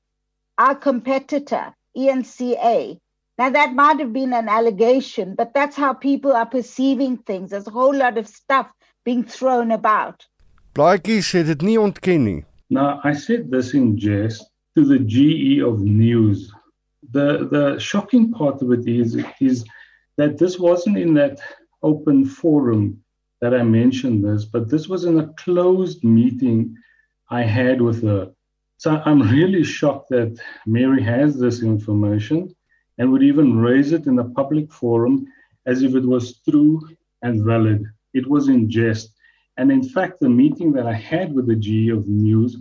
our 0.58 0.74
competitor, 0.74 1.74
ENCA? 1.96 2.98
Now, 3.36 3.50
that 3.50 3.74
might 3.74 3.98
have 3.98 4.12
been 4.12 4.32
an 4.32 4.48
allegation, 4.48 5.34
but 5.34 5.52
that's 5.54 5.76
how 5.76 5.92
people 5.92 6.32
are 6.32 6.46
perceiving 6.46 7.16
things. 7.16 7.50
There's 7.50 7.66
a 7.66 7.70
whole 7.70 7.94
lot 7.94 8.16
of 8.16 8.28
stuff 8.28 8.68
being 9.04 9.24
thrown 9.24 9.72
about. 9.72 10.24
Blaakie 10.74 11.22
said 11.22 11.46
dit 11.46 11.62
nie 11.62 11.78
ontken 11.78 12.24
nie. 12.24 12.44
Now, 12.70 13.00
I 13.04 13.12
said 13.12 13.50
this 13.50 13.74
in 13.74 13.98
jest 13.98 14.44
to 14.76 14.84
the 14.84 14.98
GE 14.98 15.62
of 15.62 15.80
news. 15.80 16.52
The 17.12 17.48
the 17.50 17.78
shocking 17.78 18.32
part 18.32 18.62
of 18.62 18.72
it 18.72 18.88
is 18.88 19.16
is 19.40 19.64
that 20.16 20.38
this 20.38 20.58
wasn't 20.58 20.98
in 20.98 21.14
that 21.14 21.40
open 21.82 22.24
forum 22.24 23.02
that 23.40 23.54
I 23.54 23.62
mentioned 23.62 24.24
this, 24.24 24.44
but 24.44 24.70
this 24.70 24.88
was 24.88 25.04
in 25.04 25.20
a 25.20 25.32
closed 25.34 26.02
meeting 26.02 26.76
I 27.30 27.42
had 27.42 27.80
with 27.80 28.02
her. 28.02 28.32
So 28.84 29.00
I'm 29.06 29.22
really 29.32 29.64
shocked 29.64 30.10
that 30.10 30.38
Mary 30.66 31.02
has 31.02 31.38
this 31.38 31.62
information 31.62 32.54
and 32.98 33.10
would 33.10 33.22
even 33.22 33.56
raise 33.56 33.92
it 33.92 34.04
in 34.04 34.18
a 34.18 34.28
public 34.38 34.70
forum 34.70 35.26
as 35.64 35.80
if 35.82 35.94
it 35.94 36.04
was 36.04 36.42
true 36.46 36.86
and 37.22 37.42
valid. 37.42 37.80
It 38.12 38.28
was 38.28 38.48
in 38.48 38.68
jest. 38.68 39.08
And 39.56 39.72
in 39.72 39.82
fact, 39.88 40.20
the 40.20 40.28
meeting 40.28 40.70
that 40.72 40.86
I 40.86 40.92
had 40.92 41.32
with 41.32 41.46
the 41.46 41.56
GE 41.56 41.88
of 41.96 42.06
News 42.06 42.58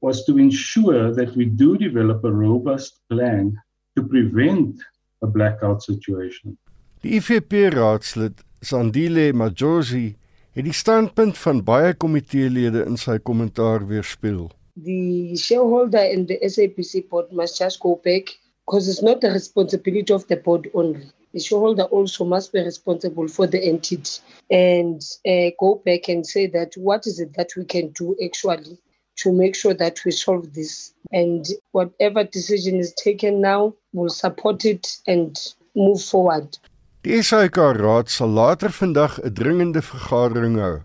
was 0.00 0.24
to 0.24 0.38
ensure 0.38 1.12
that 1.12 1.36
we 1.36 1.44
do 1.44 1.76
develop 1.76 2.24
a 2.24 2.32
robust 2.32 2.92
plan 3.10 3.60
to 3.96 4.02
prevent 4.02 4.80
a 5.20 5.26
blackout 5.26 5.82
situation. 5.82 6.56
Die 7.02 7.20
IFP 7.20 7.68
raadslid 7.76 8.40
Sandile 8.64 9.34
Majosi 9.36 10.14
het 10.56 10.64
die 10.64 10.80
standpunt 10.84 11.36
van 11.36 11.60
baie 11.60 11.92
komiteelede 11.92 12.88
in 12.88 12.96
sy 12.96 13.20
kommentaar 13.20 13.84
weerspieël. 13.84 14.48
The 14.76 15.36
shareholder 15.36 15.98
and 15.98 16.28
the 16.28 16.38
SAPC 16.38 17.08
board 17.08 17.32
must 17.32 17.58
just 17.58 17.80
go 17.80 18.00
back 18.04 18.24
because 18.66 18.88
it's 18.88 19.02
not 19.02 19.20
the 19.20 19.30
responsibility 19.30 20.12
of 20.12 20.26
the 20.28 20.36
board 20.36 20.70
only. 20.74 21.06
The 21.32 21.40
shareholder 21.40 21.84
also 21.84 22.24
must 22.24 22.52
be 22.52 22.60
responsible 22.60 23.28
for 23.28 23.46
the 23.46 23.62
entity 23.62 24.20
and 24.50 25.02
uh, 25.26 25.50
go 25.58 25.82
back 25.84 26.08
and 26.08 26.26
say 26.26 26.46
that 26.48 26.74
what 26.76 27.06
is 27.06 27.20
it 27.20 27.34
that 27.36 27.50
we 27.56 27.64
can 27.64 27.90
do 27.90 28.16
actually 28.24 28.78
to 29.16 29.32
make 29.32 29.54
sure 29.54 29.74
that 29.74 30.04
we 30.04 30.10
solve 30.10 30.52
this. 30.52 30.92
And 31.12 31.46
whatever 31.72 32.24
decision 32.24 32.78
is 32.78 32.92
taken 32.94 33.40
now, 33.40 33.74
we'll 33.92 34.10
support 34.10 34.64
it 34.64 34.98
and 35.06 35.36
move 35.74 36.02
forward. 36.02 36.58
Die 37.02 37.22
SAIK 37.22 37.56
Raad 37.56 38.10
sal 38.10 38.28
later 38.28 38.70
vandag 38.70 39.20
'n 39.22 39.32
dringende 39.32 39.82
vergadering 39.82 40.58
hou. 40.58 40.82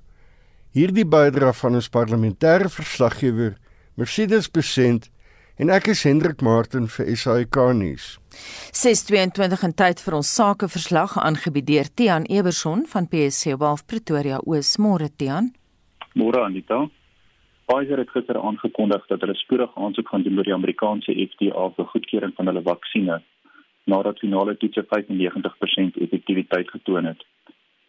Hierdie 0.71 1.05
bydra 1.05 1.51
van 1.53 1.75
ons 1.75 1.89
parlementêre 1.89 2.69
verslaggewer, 2.69 3.57
Mercedes 4.01 4.48
Besent 4.50 5.12
en 5.62 5.70
ek 5.70 5.91
is 5.91 6.00
Hendrik 6.08 6.39
Martin 6.41 6.88
vir 6.89 7.10
SAIK 7.22 7.58
nuus. 7.77 8.05
622 8.74 9.65
in 9.67 9.75
tyd 9.77 10.01
vir 10.01 10.15
ons 10.17 10.31
sakeverslag 10.39 11.13
aangebied 11.22 11.67
deur 11.67 11.89
Tian 12.00 12.25
Eberson 12.38 12.81
van 12.93 13.05
PSC 13.12 13.53
Wealth 13.62 13.86
Pretoria 13.91 14.39
Oos 14.41 14.72
Môre 14.81 15.12
Tian. 15.22 15.51
Môre 16.17 16.41
Anita. 16.48 16.79
Pfizer 17.70 18.01
het 18.01 18.10
gister 18.15 18.41
aangekondig 18.41 19.05
dat 19.12 19.22
hulle 19.22 19.38
spoedig 19.43 19.77
aansoek 19.77 20.10
gaan 20.10 20.25
doen 20.25 20.41
by 20.41 20.48
die 20.50 20.58
Amerikaanse 20.58 21.13
FDA 21.27 21.70
vir 21.77 21.91
goedkeuring 21.93 22.34
van 22.39 22.50
hulle 22.50 22.65
vaksinne 22.72 23.22
nadat 23.93 24.25
finale 24.25 24.58
toetse 24.58 24.88
95% 24.98 26.01
effektiwiteit 26.08 26.74
getoon 26.74 27.13
het. 27.13 27.22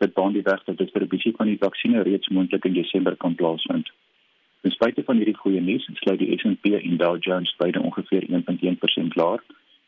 Dit 0.05 0.13
baan 0.19 0.37
die 0.37 0.45
weg 0.45 0.61
dat 0.69 0.77
distribusie 0.77 1.33
van 1.41 1.49
die 1.49 1.61
vaksines 1.65 2.05
reeds 2.05 2.29
moontlik 2.29 2.69
in 2.69 2.77
Desember 2.77 3.17
kan 3.17 3.39
plaasvind. 3.41 3.89
Ten 4.63 4.71
spyte 4.71 5.03
van 5.03 5.19
hierdie 5.19 5.35
goeie 5.35 5.61
nuus, 5.61 5.89
sluit 5.99 6.21
die 6.21 6.37
S&P 6.39 6.71
en 6.79 6.99
Dow 7.01 7.17
Jones 7.19 7.51
beide 7.59 7.81
ongeveer 7.83 8.29
1.1% 8.29 9.17
laer 9.19 9.41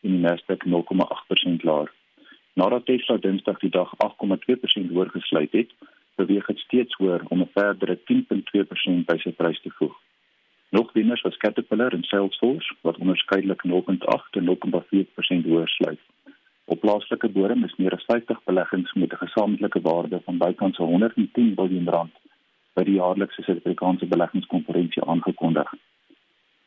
en 0.03 0.17
die 0.17 0.23
Nasdaq 0.25 0.65
0.8% 0.67 1.63
laer. 1.69 1.93
Nadat 2.59 2.87
Tesla 2.89 3.17
Dinsdag 3.23 3.61
die 3.63 3.71
dag 3.71 3.93
8.2% 4.07 4.91
hoër 4.91 5.13
gesluit 5.15 5.55
het, 5.55 5.71
beweeg 6.19 6.51
dit 6.51 6.65
steeds 6.65 6.99
hoër 6.99 7.23
om 7.29 7.45
'n 7.47 7.53
verdere 7.55 7.97
10.2% 8.11 9.07
by 9.07 9.17
sy 9.23 9.33
prys 9.43 9.63
te 9.63 9.71
voeg. 9.79 9.95
Nog 10.75 10.93
wenners 10.93 11.23
was 11.23 11.37
Caterpillar 11.37 11.95
en 11.95 12.03
Salesforce 12.03 12.75
wat 12.83 12.99
onderskeidelik 12.99 13.63
0.8 13.63 14.37
en 14.43 14.45
0.4% 14.45 15.47
hoër 15.47 15.69
sluit. 15.69 16.03
Op 16.65 16.81
plaaslike 16.81 17.29
bodem 17.29 17.65
is 17.65 17.77
meer 17.77 17.95
as 17.95 18.05
50 18.11 18.43
beleggings 18.45 18.93
met 18.93 19.13
'n 19.13 19.23
gesamentlike 19.27 19.81
waarde 19.81 20.21
van 20.25 20.39
bykans 20.39 20.77
110 20.77 21.55
miljard 21.57 21.89
rand 21.89 22.24
by 22.75 22.83
die 22.87 22.99
jaarlikse 22.99 23.43
Suid-Afrikaanse 23.43 24.07
beleggingskonferensie 24.11 25.05
aangekondig. 25.05 25.69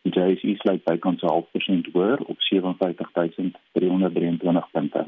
Die 0.08 0.14
JSE 0.16 0.56
sluit 0.62 0.84
bykans 0.88 1.22
0.5% 1.22 1.92
hoër 1.94 2.20
op 2.32 2.38
57323 2.50 4.72
punte. 4.72 5.02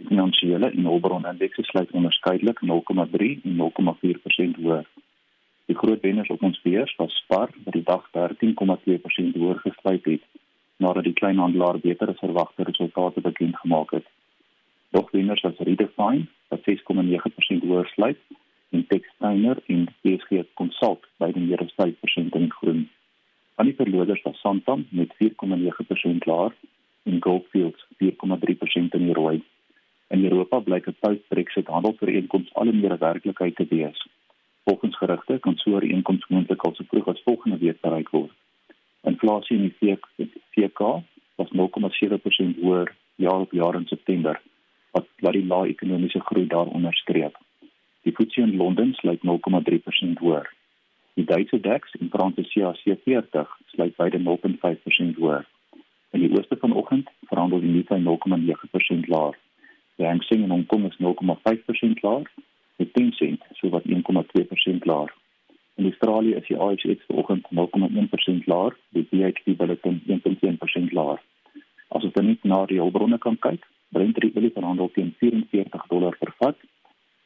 Die 0.00 0.08
finansiële 0.08 0.70
en 0.70 0.88
hulpbronindeks 0.88 1.68
sluit 1.68 1.90
onderskeidelik 1.90 2.58
0.3 2.64 2.70
en 3.44 3.54
0.4% 3.60 4.62
hoër. 4.64 4.86
Die 5.70 5.76
groot 5.76 6.02
wenners 6.02 6.30
op 6.34 6.42
ons 6.42 6.62
beurs 6.62 6.96
was 6.96 7.14
Spar 7.22 7.50
wat 7.64 7.74
die 7.76 7.86
dag 7.86 8.08
13,2% 8.16 9.36
hoër 9.38 9.58
gesluit 9.66 10.04
het 10.04 10.24
nadat 10.80 11.04
die 11.04 11.12
kleinhandelaar 11.12 11.78
beter 11.78 12.08
as 12.08 12.18
verwagte 12.18 12.64
resultate 12.64 13.20
bekend 13.20 13.56
gemaak 13.56 13.90
het. 13.90 14.06
Nog 14.90 15.10
wenners 15.10 15.42
was 15.46 15.58
Redefine 15.58 16.26
wat 16.48 16.60
6,9% 16.70 17.66
hoër 17.68 17.86
sluit 17.94 18.18
en 18.70 18.86
Textainer 18.86 19.62
en 19.66 19.86
PSG 20.02 20.44
Consult 20.54 21.06
by 21.22 21.30
die 21.34 21.42
meer 21.42 21.62
as 21.64 21.74
5% 21.78 22.36
in 22.38 22.50
groen. 22.50 22.82
Aan 23.60 23.68
die 23.68 23.76
verloders 23.76 24.22
was 24.22 24.40
Santam 24.40 24.86
met 24.90 25.14
4,9% 25.22 26.28
laer 26.30 26.54
en 27.02 27.22
Goldfields 27.22 27.86
4,3% 28.02 28.96
in 28.98 29.06
die 29.08 29.16
rooi. 29.18 29.42
In 30.08 30.24
Europa 30.24 30.58
blyk 30.58 30.86
'n 30.86 30.96
post-Brexit 31.00 31.66
handelsooreenkoms 31.66 32.54
al 32.54 32.72
meer 32.72 32.92
'n 32.92 32.98
werklikheid 32.98 33.56
te 33.56 33.66
wees. 33.68 34.06
Volgens 34.64 34.96
gerugte 34.96 35.38
kan 35.38 35.56
so 35.56 35.76
'n 35.76 35.90
inkomste 35.90 36.32
moontlik 36.34 36.62
al 36.62 36.74
so 36.74 36.84
vroeg 36.84 37.08
as 37.08 37.22
volgende 37.22 37.58
week 37.58 37.80
bereik 37.80 38.08
word. 38.08 38.32
Inflasie 39.02 39.56
in 39.56 39.72
die 39.80 40.28
VK 40.54 40.80
was 41.36 41.50
0,7% 41.50 42.56
hoër 42.60 42.94
jaar 43.16 43.40
op 43.40 43.52
jaar 43.52 43.74
in 43.74 43.86
September, 43.86 44.40
wat 44.90 45.06
wat 45.18 45.32
die 45.32 45.46
lae 45.46 45.68
ekonomiese 45.68 46.20
groei 46.20 46.46
daar 46.46 46.66
onderstreep. 46.66 47.36
Die 48.02 48.12
FTSE 48.12 48.42
in 48.42 48.56
Londen 48.56 48.94
sluit 48.94 49.20
0,3% 49.22 50.18
hoër. 50.20 50.48
Die 51.14 51.24
Duitse 51.24 51.60
DAX 51.60 51.94
en 52.00 52.08
Franse 52.10 52.42
CAC 52.42 52.98
40 53.04 53.56
sluit 53.66 53.96
beide 53.96 54.18
0,5% 54.18 55.18
hoër. 55.20 55.46
In 56.10 56.20
die 56.20 56.30
ooste 56.32 56.56
vanoggend 56.56 57.10
verhandel 57.28 57.60
die 57.60 57.72
Nikkei 57.74 57.98
0,9% 57.98 59.06
laer. 59.06 59.36
Die 59.96 60.06
Hang 60.06 60.22
Seng 60.22 60.42
in 60.44 60.50
Hong 60.50 60.66
Kong 60.66 60.86
is 60.88 60.96
0,5% 60.98 62.00
laer 62.02 62.30
met 62.76 62.94
10 62.94 63.12
sent, 63.12 63.42
so 63.52 63.68
wat 63.68 63.84
1,2% 63.84 64.84
laer. 64.84 65.12
In 65.76 65.84
Australië 65.84 66.34
is 66.34 66.46
die 66.46 66.58
ASX 66.58 67.04
vanoggend 67.06 67.46
0,1% 67.50 68.44
laer, 68.44 68.76
die 68.88 69.06
BHP 69.10 69.56
Billiton 69.56 70.00
1,1% 70.06 70.92
laer. 70.92 71.20
As 71.88 72.04
ons 72.04 72.12
dan 72.12 72.26
net 72.26 72.42
na 72.44 72.64
die 72.66 72.80
hulpbronne 72.80 73.18
kyk, 73.18 73.66
Brent 73.90 74.18
olie 74.24 74.52
verhandel 74.54 74.90
teen 74.94 75.14
44 75.18 75.86
dollar 75.90 76.16
per 76.18 76.34
vat, 76.38 76.58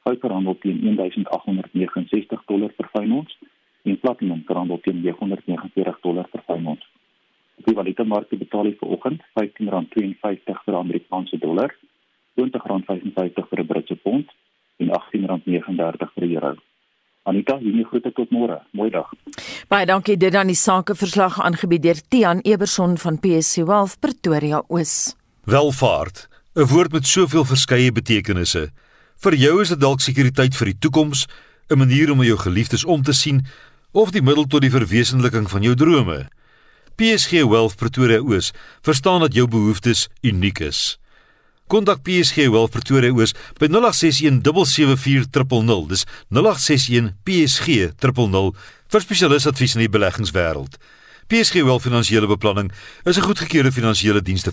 goud 0.04 0.20
verhandel 0.20 0.58
teen 0.60 0.80
1869 0.84 2.44
dollar 2.46 2.72
per 2.76 2.88
fyn 2.92 3.12
ons 3.20 3.38
en 3.84 4.00
platinum 4.00 4.42
verhandel 4.48 4.80
teen 4.84 5.00
949 5.04 6.00
dollar 6.02 6.28
per 6.32 6.42
fyn 6.48 6.66
ons. 6.74 6.84
Die 7.64 7.74
valutamarkte 7.74 8.36
betaal 8.36 8.68
hier 8.68 8.78
vanoggend 8.80 9.22
R15.52 9.40 10.62
vir 10.66 10.78
Amerikaanse 10.78 11.38
dollar, 11.38 11.74
R20.55 12.40 13.50
vir 13.50 13.60
'n 13.60 13.66
Britse 13.66 13.96
pond 13.96 14.30
en 14.76 14.88
R18.39 15.00 16.14
vir 16.14 16.26
die 16.26 16.34
euro. 16.36 16.54
Anita, 17.24 17.56
hier 17.56 17.86
groete 17.88 18.12
tot 18.12 18.30
môre. 18.30 18.60
Mooi 18.76 18.90
dag. 18.90 19.08
Baie 19.68 19.86
dankie 19.86 20.16
dit 20.16 20.34
aan 20.34 20.50
die 20.52 20.58
sakeverslag 20.60 21.40
aangebied 21.40 21.82
deur 21.82 22.00
Tian 22.08 22.40
Eberson 22.44 22.98
van 22.98 23.18
PSC 23.18 23.64
Wealth 23.64 23.96
Pretoria 24.00 24.62
Oos. 24.68 25.16
Welvaart, 25.44 26.28
'n 26.56 26.68
woord 26.68 26.92
met 26.92 27.06
soveel 27.06 27.44
verskeie 27.44 27.92
betekenisse. 27.92 28.70
Vir 29.24 29.38
jou 29.40 29.54
is 29.62 29.70
dit 29.72 29.80
dalk 29.80 30.02
sekuriteit 30.04 30.52
vir 30.52 30.68
die 30.68 30.76
toekoms, 30.84 31.24
'n 31.72 31.78
manier 31.78 32.10
om 32.12 32.22
jou 32.22 32.36
geliefdes 32.36 32.84
om 32.84 33.02
te 33.02 33.12
sien 33.12 33.46
of 33.92 34.10
die 34.10 34.20
middel 34.20 34.44
tot 34.44 34.60
die 34.60 34.70
verwesenliking 34.70 35.48
van 35.48 35.62
jou 35.62 35.74
drome. 35.74 36.28
PSG 36.96 37.30
Wealth 37.48 37.76
Pretoria 37.76 38.20
Oos 38.20 38.52
verstaan 38.82 39.20
dat 39.20 39.34
jou 39.34 39.48
behoeftes 39.48 40.08
uniek 40.22 40.60
is. 40.60 40.98
Kontak 41.68 42.02
PSG 42.02 42.36
Wealth 42.50 42.70
Pretoria 42.70 43.12
Oos 43.12 43.34
by 43.58 43.66
0861774000. 43.66 45.88
Dis 45.88 46.04
0861 46.28 47.12
PSG000 47.24 48.54
vir 48.88 49.00
spesialisadvies 49.00 49.74
in 49.74 49.80
die 49.80 49.88
beleggingswêreld. 49.88 50.76
PSG 51.28 51.54
Wealth 51.64 51.82
Finansiële 51.82 52.26
Beplanning 52.26 52.72
is 53.04 53.16
'n 53.16 53.22
goedgekeurde 53.22 53.72
finansiële 53.72 54.22
dienste 54.22 54.52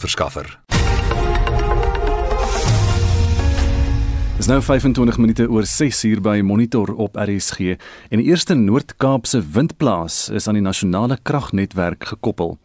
Dis 4.42 4.50
nou 4.50 4.58
25 4.58 5.20
minute 5.22 5.46
oor 5.54 5.68
6 5.70 6.00
uur 6.08 6.20
by 6.26 6.40
Monitor 6.42 6.90
op 6.98 7.14
RSG 7.14 7.76
en 8.10 8.18
die 8.18 8.32
eerste 8.32 8.56
Noord-Kaapse 8.58 9.38
windplaas 9.54 10.32
is 10.34 10.48
aan 10.50 10.58
die 10.58 10.64
nasionale 10.66 11.20
kragnetwerk 11.22 12.08
gekoppel. 12.10 12.56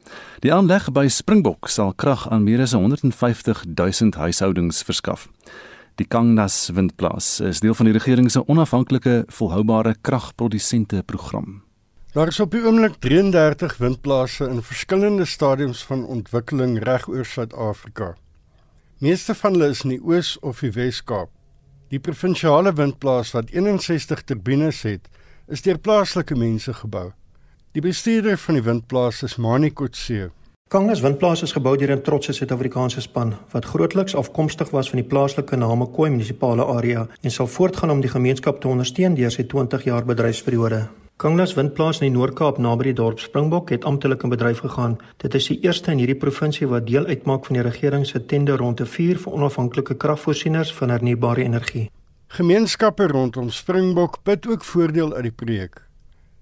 Die 0.40 0.54
aanleg 0.56 0.86
by 0.96 1.04
Springbok 1.12 1.68
sal 1.68 1.92
krag 1.92 2.24
aan 2.32 2.48
meer 2.48 2.64
as 2.64 2.72
150 2.72 3.66
000 3.76 4.16
huishoudings 4.16 4.80
verskaf. 4.88 5.28
Die 6.00 6.08
Kangnas 6.08 6.70
windplaas 6.72 7.42
is 7.44 7.60
deel 7.60 7.76
van 7.76 7.92
die 7.92 7.96
regering 7.98 8.32
se 8.32 8.46
onafhanklike 8.48 9.26
volhoubare 9.36 9.98
kragprodusente 10.00 11.04
program. 11.04 11.60
Daar 12.16 12.32
is 12.32 12.40
op 12.40 12.56
die 12.56 12.64
oomblik 12.64 12.96
33 13.04 13.76
windplase 13.84 14.48
in 14.48 14.64
verskillende 14.64 15.28
stadiums 15.28 15.84
van 15.84 16.08
ontwikkeling 16.08 16.78
reg 16.88 17.04
oor 17.12 17.28
Suid-Afrika. 17.28 18.14
Meeste 19.04 19.36
van 19.36 19.52
hulle 19.52 19.74
is 19.76 19.84
in 19.84 19.98
die 19.98 20.00
Oos 20.00 20.38
of 20.40 20.64
die 20.64 20.72
Wes-Kaap. 20.72 21.35
Die 21.86 22.00
provinsiale 22.02 22.72
windplaas 22.74 23.30
wat 23.30 23.52
61 23.54 24.24
turbines 24.26 24.80
het, 24.82 25.04
is 25.46 25.62
deur 25.62 25.78
plaaslike 25.78 26.34
mense 26.34 26.72
gebou. 26.74 27.12
Die 27.78 27.82
bestuurder 27.84 28.34
van 28.42 28.58
die 28.58 28.62
windplaas 28.66 29.22
is 29.22 29.36
Mani 29.38 29.70
Kotse. 29.70 30.32
Kangas 30.68 31.04
windplaas 31.04 31.44
is 31.46 31.54
gebou 31.54 31.76
deur 31.78 31.94
'n 31.94 32.02
trotse 32.02 32.32
Suid-Afrikaanse 32.32 33.00
span 33.00 33.36
wat 33.52 33.64
grootliks 33.64 34.16
afkomstig 34.16 34.70
was 34.70 34.90
van 34.90 34.98
die 34.98 35.08
plaaslike 35.08 35.56
Namakwa 35.56 36.08
munisipale 36.08 36.64
area 36.64 37.06
en 37.22 37.30
sal 37.30 37.46
voortgaan 37.46 37.90
om 37.90 38.00
die 38.00 38.10
gemeenskap 38.10 38.60
te 38.60 38.68
ondersteun 38.68 39.14
deur 39.14 39.30
sy 39.30 39.44
20 39.44 39.84
jaar 39.84 40.04
bedryfsperiode. 40.04 40.88
Kanglas 41.16 41.54
Windplaas 41.56 42.02
in 42.02 42.10
die 42.10 42.12
Noord-Kaap 42.12 42.58
naby 42.60 42.90
die 42.90 42.98
dorp 42.98 43.22
Springbok 43.24 43.70
het 43.72 43.86
amptelik 43.88 44.26
in 44.26 44.32
bedryf 44.34 44.58
gegaan. 44.60 44.98
Dit 45.22 45.32
is 45.38 45.46
die 45.48 45.54
eerste 45.64 45.94
in 45.94 46.02
hierdie 46.02 46.18
provinsie 46.20 46.66
wat 46.68 46.84
deel 46.84 47.06
uitmaak 47.08 47.46
van 47.48 47.56
die 47.56 47.62
regering 47.64 48.02
se 48.04 48.20
tender 48.28 48.60
rond 48.60 48.76
te 48.76 48.84
vier 48.84 49.16
vir 49.22 49.32
onafhanklike 49.32 49.96
kragvoorsieners 49.96 50.74
van 50.76 50.92
hernubare 50.92 51.46
energie. 51.46 51.86
Gemeenskappe 52.36 53.06
rondom 53.08 53.48
Springbok 53.48 54.18
put 54.28 54.44
ook 54.46 54.64
voordeel 54.68 55.14
uit 55.14 55.30
die 55.30 55.32
projek. 55.32 55.80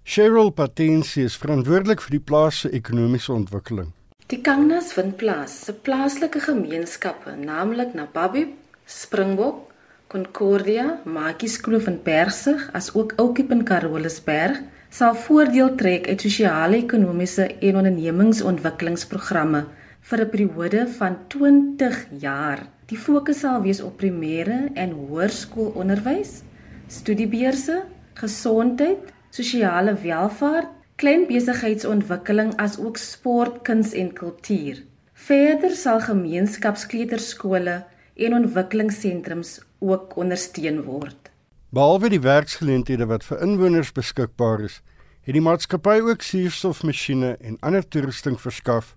Cheryl 0.03 0.51
Patensie 0.51 1.29
is 1.31 1.39
verantwoordelik 1.39 2.03
vir 2.03 2.17
die 2.17 2.25
plaas 2.33 2.65
se 2.65 2.73
ekonomiese 2.75 3.31
ontwikkeling. 3.33 3.93
Die 4.27 4.41
Kanglas 4.43 4.91
Windplaas 4.99 5.55
se 5.69 5.77
plaaslike 5.87 6.43
gemeenskappe, 6.49 7.37
naamlik 7.39 7.95
Nababi, 7.95 8.49
Springbok, 8.91 9.71
Concordia, 10.07 11.01
Makieskloof 11.05 11.87
en 11.89 11.97
Persig, 12.03 12.69
asook 12.77 13.15
Oukiep 13.17 13.51
en 13.51 13.65
Carolusberg, 13.65 14.61
sal 14.93 15.15
voordeel 15.17 15.73
trek 15.81 16.07
uit 16.07 16.21
sosiale, 16.21 16.77
ekonomiese 16.85 17.49
en 17.59 17.81
ondernemingsontwikkelingsprogramme 17.81 19.65
vir 20.11 20.21
'n 20.21 20.31
periode 20.31 20.87
van 20.99 21.17
20 21.29 22.07
jaar. 22.21 22.67
Die 22.87 22.99
fokus 22.99 23.41
sal 23.41 23.63
wees 23.63 23.81
op 23.81 23.97
primêre 23.97 24.71
en 24.75 24.91
hoërskoolonderwys, 24.91 26.43
studiebeurse, 26.87 27.83
gesondheid, 28.15 28.99
sosiale 29.31 29.95
welfaart, 29.95 30.69
klein 30.97 31.27
besigheidsontwikkeling 31.27 32.53
asook 32.57 32.97
sport, 32.97 33.63
kuns 33.63 33.93
en 33.93 34.13
kultuur. 34.13 34.85
Verder 35.15 35.71
sal 35.71 36.01
gemeenskapskleuterskole 36.01 37.85
en 38.15 38.35
ontwikkelingssentrums 38.35 39.61
ook 39.85 40.17
ondersteun 40.17 40.83
word. 40.89 41.31
Behalwe 41.75 42.09
die 42.13 42.23
werksgeleenthede 42.23 43.07
wat 43.11 43.25
vir 43.27 43.41
inwoners 43.43 43.93
beskikbaar 43.93 44.65
is, 44.65 44.81
het 45.25 45.35
die 45.37 45.45
maatskappy 45.45 46.01
ook 46.05 46.23
suurstofmasjiene 46.23 47.37
en 47.41 47.57
ander 47.61 47.85
toerusting 47.89 48.37
verskaf 48.41 48.95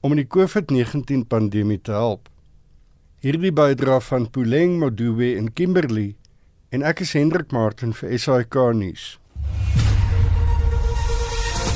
om 0.00 0.14
in 0.14 0.22
die 0.22 0.28
COVID-19 0.28 1.26
pandemie 1.28 1.80
te 1.80 1.94
help. 1.96 2.28
Hierdie 3.22 3.52
bydra 3.54 4.00
van 4.02 4.28
Puleng 4.30 4.78
Moduwe 4.82 5.36
en 5.38 5.52
Kimberley 5.54 6.12
en 6.74 6.82
ek 6.82 7.04
is 7.04 7.14
Hendrik 7.16 7.52
Martin 7.54 7.94
vir 7.94 8.16
SAK 8.18 8.58
nuus. 8.74 9.16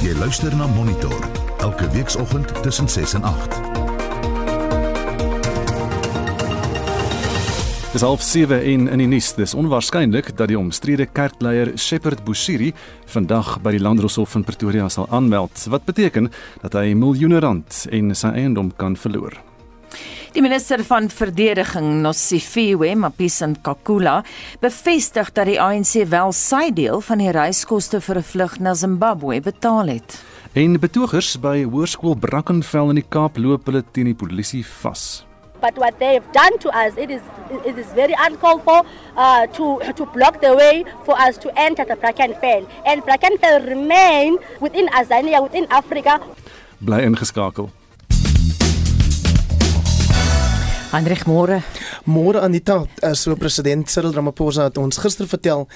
Jy 0.02 0.12
luister 0.20 0.54
na 0.58 0.68
Monitor 0.74 1.16
elke 1.62 1.90
weekoggend 1.94 2.62
tussen 2.62 2.88
6 2.88 3.14
en 3.20 3.22
8. 3.22 3.75
Dis 7.96 8.02
half 8.04 8.20
7 8.20 8.58
en 8.60 8.88
in 8.92 9.00
die 9.00 9.06
nuus. 9.08 9.30
Dis 9.38 9.54
onwaarskynlik 9.56 10.26
dat 10.36 10.50
die 10.50 10.58
omstrede 10.60 11.06
kerkleier 11.08 11.70
Shepherd 11.80 12.26
Bushiri 12.26 12.74
vandag 13.08 13.54
by 13.64 13.70
die 13.72 13.80
Landdroshof 13.80 14.34
in 14.36 14.42
Pretoria 14.44 14.90
sal 14.92 15.06
aanmeld, 15.08 15.62
wat 15.72 15.86
beteken 15.88 16.26
dat 16.60 16.74
hy 16.76 16.90
miljoene 16.92 17.38
rand 17.40 17.86
en 17.88 18.10
sy 18.12 18.34
eiendom 18.36 18.68
kan 18.76 18.98
verloor. 19.00 19.38
Die 20.36 20.44
minister 20.44 20.84
van 20.84 21.08
verdediging, 21.08 22.02
Nosifiwe 22.04 22.90
Mapisa-Nkakula, 23.00 24.18
bevestig 24.60 25.30
dat 25.32 25.48
die 25.48 25.56
ANC 25.56 25.94
wel 26.12 26.34
sy 26.36 26.66
deel 26.76 27.00
van 27.00 27.24
die 27.24 27.32
reiskoste 27.32 28.02
vir 28.04 28.18
'n 28.20 28.28
vlug 28.32 28.58
na 28.60 28.74
Zimbabwe 28.74 29.40
betaal 29.40 29.88
het. 29.88 30.20
En 30.52 30.76
betogers 30.76 31.40
by 31.40 31.64
Hoërskool 31.64 32.16
Brackenfell 32.20 32.90
in 32.90 33.00
die 33.00 33.08
Kaap 33.08 33.38
loop 33.38 33.64
hulle 33.64 33.82
teen 33.92 34.12
die 34.12 34.14
polisie 34.14 34.66
vas. 34.82 35.24
But 35.66 35.78
what 35.78 35.98
they 35.98 36.14
have 36.14 36.30
done 36.30 36.54
to 36.62 36.68
us, 36.70 36.94
it 36.96 37.10
is 37.10 37.22
it 37.66 37.76
is 37.76 37.86
very 37.90 38.14
uncalled 38.26 38.62
for 38.62 38.86
uh, 39.16 39.50
to 39.58 39.82
to 39.98 40.06
block 40.14 40.38
the 40.40 40.54
way 40.54 40.84
for 41.02 41.18
us 41.18 41.34
to 41.42 41.50
enter 41.58 41.84
the 41.84 41.96
Brackenfell. 41.98 42.70
And 42.86 43.02
Brackenfell 43.02 43.66
remain 43.66 44.38
within 44.60 44.86
Azania, 44.94 45.42
within 45.42 45.66
Africa. 45.70 46.22
Bly 46.80 47.02
ingeskakel. 47.02 47.66
Hendrik 50.94 51.26
Moore. 51.26 51.64
Môre 52.06 52.46
Anita, 52.46 52.86
as 53.02 53.26
so 53.26 53.34
president 53.34 53.90
Cyril 53.90 54.14
Ramaphosa 54.14 54.68
het 54.70 54.78
ons 54.78 55.02
gister 55.02 55.26
vertel 55.26 55.66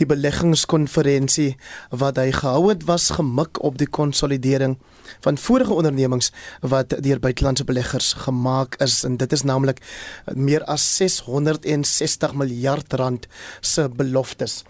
die 0.00 0.08
beleggingskonferensie 0.08 1.50
wat 1.92 2.16
hy 2.16 2.30
gehou 2.32 2.70
het 2.70 2.88
was 2.88 3.10
gemik 3.12 3.60
op 3.60 3.76
die 3.76 3.92
konsolidering 3.92 4.78
van 5.20 5.38
vorige 5.38 5.72
ondernemings 5.72 6.30
wat 6.60 6.94
deur 7.00 7.20
buitelandse 7.20 7.64
beleggers 7.64 8.12
gemaak 8.26 8.76
is 8.82 9.02
en 9.04 9.16
dit 9.16 9.32
is 9.32 9.42
naamlik 9.42 9.82
meer 10.34 10.64
as 10.64 10.96
660 10.96 12.34
miljard 12.34 12.92
rand 12.92 13.26
se 13.60 13.88
beloftes. 13.88 14.62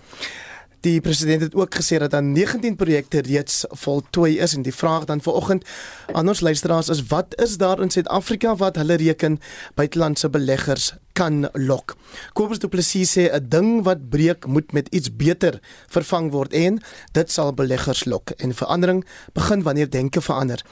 Die 0.85 1.01
president 1.01 1.41
het 1.41 1.55
ook 1.55 1.75
gesê 1.75 1.97
dat 1.97 2.11
dan 2.11 2.33
19 2.33 2.77
projekte 2.77 3.21
reeds 3.25 3.65
voltooi 3.69 4.39
is 4.39 4.53
en 4.55 4.63
die 4.63 4.75
vraag 4.75 5.05
dan 5.05 5.21
vanoggend 5.21 5.65
aan 6.13 6.29
ons 6.29 6.41
luisteraars 6.41 6.89
is 6.89 7.07
wat 7.09 7.41
is 7.41 7.57
daar 7.57 7.81
in 7.81 7.91
Suid-Afrika 7.91 8.57
wat 8.57 8.77
hulle 8.77 8.95
reken 9.01 9.39
buitelandse 9.75 10.29
beleggers 10.31 10.93
kan 11.13 11.49
lok. 11.53 11.97
Kobus 12.33 12.59
Du 12.59 12.69
Plessis 12.69 13.17
sê 13.17 13.33
'n 13.33 13.49
ding 13.49 13.85
wat 13.85 14.09
breek 14.09 14.47
moet 14.47 14.73
met 14.73 14.89
iets 14.89 15.17
beter 15.17 15.61
vervang 15.89 16.31
word 16.31 16.53
en 16.53 16.83
dit 17.13 17.33
sal 17.33 17.55
beleggers 17.55 18.05
lok 18.05 18.31
en 18.31 18.55
verandering 18.55 19.07
begin 19.33 19.63
wanneer 19.63 19.91
denke 19.91 20.21
verander. 20.21 20.65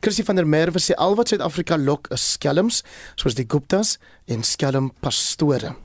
Chrissy 0.00 0.24
van 0.24 0.36
der 0.36 0.46
Merwe 0.46 0.78
sê 0.78 0.94
al 0.94 1.14
wat 1.14 1.28
Suid-Afrika 1.28 1.78
lok 1.78 2.06
is 2.10 2.32
skelms 2.32 2.82
soos 3.14 3.34
die 3.34 3.46
Guptas 3.48 3.98
en 4.24 4.42
skelm 4.42 4.92
pastore. 5.00 5.76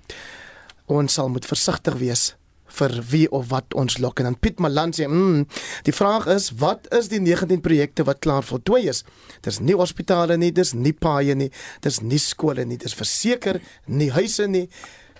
Ons 0.85 1.13
sal 1.13 1.29
moet 1.29 1.45
versigtig 1.45 1.93
wees 1.93 2.38
vir 2.77 2.95
wie 3.11 3.25
of 3.31 3.49
wat 3.49 3.73
ons 3.73 3.97
lok 3.97 4.19
en 4.19 4.29
dan 4.29 4.39
Piet 4.39 4.59
Malan 4.59 4.93
sê, 4.95 5.07
mm, 5.07 5.45
die 5.87 5.95
vraag 5.95 6.27
is 6.27 6.51
wat 6.61 6.87
is 6.95 7.09
die 7.09 7.19
19 7.19 7.61
projekte 7.65 8.05
wat 8.07 8.21
klaar 8.23 8.43
voltooi 8.43 8.87
is? 8.89 9.03
Dis 9.41 9.59
nie 9.59 9.75
hospitale 9.75 10.37
nie, 10.37 10.51
dis 10.51 10.73
nie 10.73 10.93
paaie 10.93 11.35
nie, 11.35 11.51
dis 11.81 12.01
nie 12.01 12.19
skole 12.19 12.65
nie, 12.65 12.77
dis 12.77 12.93
verseker 12.93 13.61
nie 13.87 14.11
huise 14.15 14.47
nie, 14.47 14.67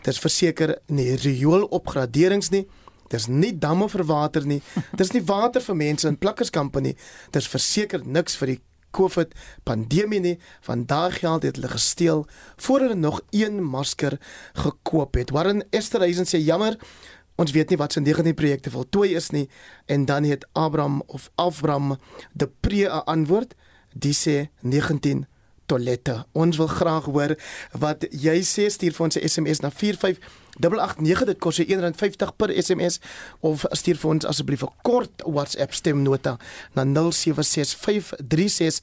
dis 0.05 0.19
verseker 0.19 0.77
nie 0.87 1.15
rioolopgraderings 1.15 2.51
nie. 2.51 2.65
Dis 3.09 3.27
nie 3.27 3.55
damme 3.57 3.89
vir 3.89 4.05
water 4.05 4.45
nie. 4.45 4.61
Dis 4.99 5.13
nie 5.15 5.23
water 5.25 5.63
vir 5.65 5.75
mense 5.75 6.07
in 6.07 6.17
plakkerskampe 6.21 6.81
nie. 6.85 6.95
Dis 7.33 7.49
verseker 7.49 8.03
niks 8.05 8.37
vir 8.37 8.53
die 8.53 8.59
COVID 8.93 9.33
pandemie 9.65 10.21
nie. 10.21 10.35
Van 10.65 10.85
daai 10.89 11.11
geld 11.17 11.45
het 11.47 11.57
hulle 11.59 11.71
gesteel 11.73 12.25
voor 12.57 12.85
hulle 12.85 12.95
nog 12.95 13.21
een 13.31 13.63
masker 13.63 14.17
gekoop 14.53 15.17
het. 15.17 15.33
Warren 15.33 15.63
Esterhuizen 15.69 16.29
sê 16.29 16.41
jammer, 16.41 16.77
Ons 17.39 17.53
weet 17.55 17.69
nie 17.71 17.79
wat 17.79 17.95
se 17.95 18.01
19 18.03 18.35
projekte 18.35 18.71
voltooi 18.73 19.15
is 19.15 19.29
nie 19.31 19.47
en 19.87 20.05
dan 20.05 20.23
het 20.27 20.47
Abraham 20.51 21.01
of 21.07 21.29
Afram 21.35 21.97
de 22.33 22.49
pre 22.59 22.87
'n 22.87 23.03
antwoord. 23.05 23.55
Die 23.93 24.13
sê 24.13 24.49
19 24.61 25.27
toilette. 25.65 26.25
Ons 26.31 26.57
wil 26.57 26.67
graag 26.67 27.05
hoor 27.05 27.37
wat 27.79 28.05
jy 28.11 28.41
sê 28.41 28.69
stuur 28.69 28.93
vir 28.93 29.05
ons 29.05 29.15
'n 29.15 29.27
SMS 29.27 29.59
na 29.59 29.69
45889 29.69 31.25
dit 31.25 31.39
kos 31.39 31.55
jou 31.55 31.67
R1.50 31.67 32.35
per 32.35 32.63
SMS 32.63 32.99
of 33.39 33.65
stuur 33.71 33.97
vir 33.97 34.09
ons 34.09 34.25
asseblief 34.25 34.63
'n 34.63 34.73
kort 34.81 35.21
WhatsApp 35.25 35.73
stemnota 35.73 36.37
na 36.73 36.83
076536 36.83 38.81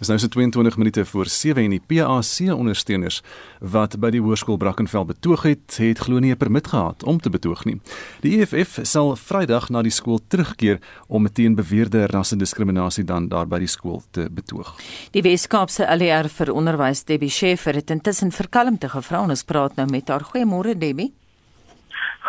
Dis 0.00 0.08
nou 0.08 0.16
so 0.16 0.28
22 0.32 0.76
minute 0.80 1.04
voor 1.04 1.26
7 1.28 1.62
en 1.62 1.74
die 1.74 1.82
PAC 1.86 2.54
ondersteuners 2.54 3.18
wat 3.60 3.98
by 4.00 4.08
die 4.14 4.22
hoërskool 4.24 4.56
Brackenfell 4.56 5.04
betoog 5.04 5.42
het, 5.44 5.76
het 5.76 6.00
glo 6.06 6.18
nie 6.24 6.32
'n 6.32 6.36
permit 6.40 6.66
gehad 6.72 7.04
om 7.04 7.20
te 7.20 7.28
betoog 7.30 7.64
nie. 7.64 7.80
Die 8.22 8.40
EFF 8.40 8.78
sal 8.82 9.16
Vrydag 9.16 9.68
na 9.68 9.82
die 9.82 9.90
skool 9.90 10.18
terugkeer 10.28 10.78
om 11.06 11.32
teen 11.32 11.54
beweerde 11.54 12.06
rassediskriminasie 12.06 13.04
dan 13.04 13.28
daar 13.28 13.46
by 13.46 13.58
die 13.58 13.68
skool 13.68 14.02
te 14.10 14.28
betoog. 14.30 14.74
Die 15.10 15.22
Weskaapse 15.22 15.86
ALR 15.86 16.28
vir 16.28 16.52
onderwys 16.52 17.04
Debbie 17.04 17.30
Scheffer 17.30 17.74
het 17.74 17.90
intussen 17.90 18.32
vir 18.32 18.48
kalmte 18.48 18.88
gevra 18.88 19.22
en 19.22 19.30
ons 19.30 19.44
praat 19.44 19.76
nou 19.76 19.90
met 19.90 20.08
haar. 20.08 20.22
Goeiemôre 20.22 20.78
Debbie. 20.78 21.12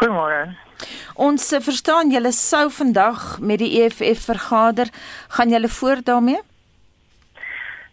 Goeiemôre. 0.02 0.56
Ons 1.16 1.48
verstaan 1.60 2.12
julle 2.12 2.32
sou 2.32 2.70
vandag 2.70 3.40
met 3.40 3.60
die 3.60 3.82
EFF 3.82 4.26
vergader. 4.26 4.90
Gaan 5.30 5.50
julle 5.50 5.70
voort 5.70 6.06
daarmee? 6.06 6.51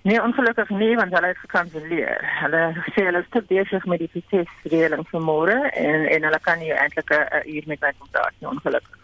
Nee, 0.03 0.23
ongelukkig 0.23 0.69
nie 0.71 0.95
want 0.97 1.13
hulle 1.13 1.27
het 1.27 1.39
gekanselleer. 1.39 2.23
Hulle 2.43 2.63
sê 2.95 3.09
hulle 3.09 3.23
is 3.25 3.33
te 3.35 3.43
besig 3.49 3.85
met 3.91 3.99
die 3.99 4.11
protesreëling 4.13 5.03
vir 5.11 5.21
môre 5.21 5.59
en 5.71 6.07
en 6.07 6.29
hulle 6.29 6.41
kan 6.45 6.59
nie 6.59 6.73
eintlik 6.73 7.11
'n 7.11 7.43
uur 7.55 7.65
met 7.67 7.81
my 7.81 7.93
praat 8.13 8.35
nie, 8.39 8.49
ongelukkig. 8.49 8.97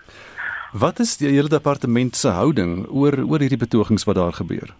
Wat 0.73 0.99
is 0.99 1.17
die 1.17 1.29
hele 1.29 1.49
departement 1.49 2.17
se 2.17 2.29
houding 2.29 2.87
oor 2.89 3.15
oor 3.23 3.39
hierdie 3.39 3.59
betogings 3.59 4.05
wat 4.05 4.15
daar 4.15 4.33
gebeur? 4.33 4.75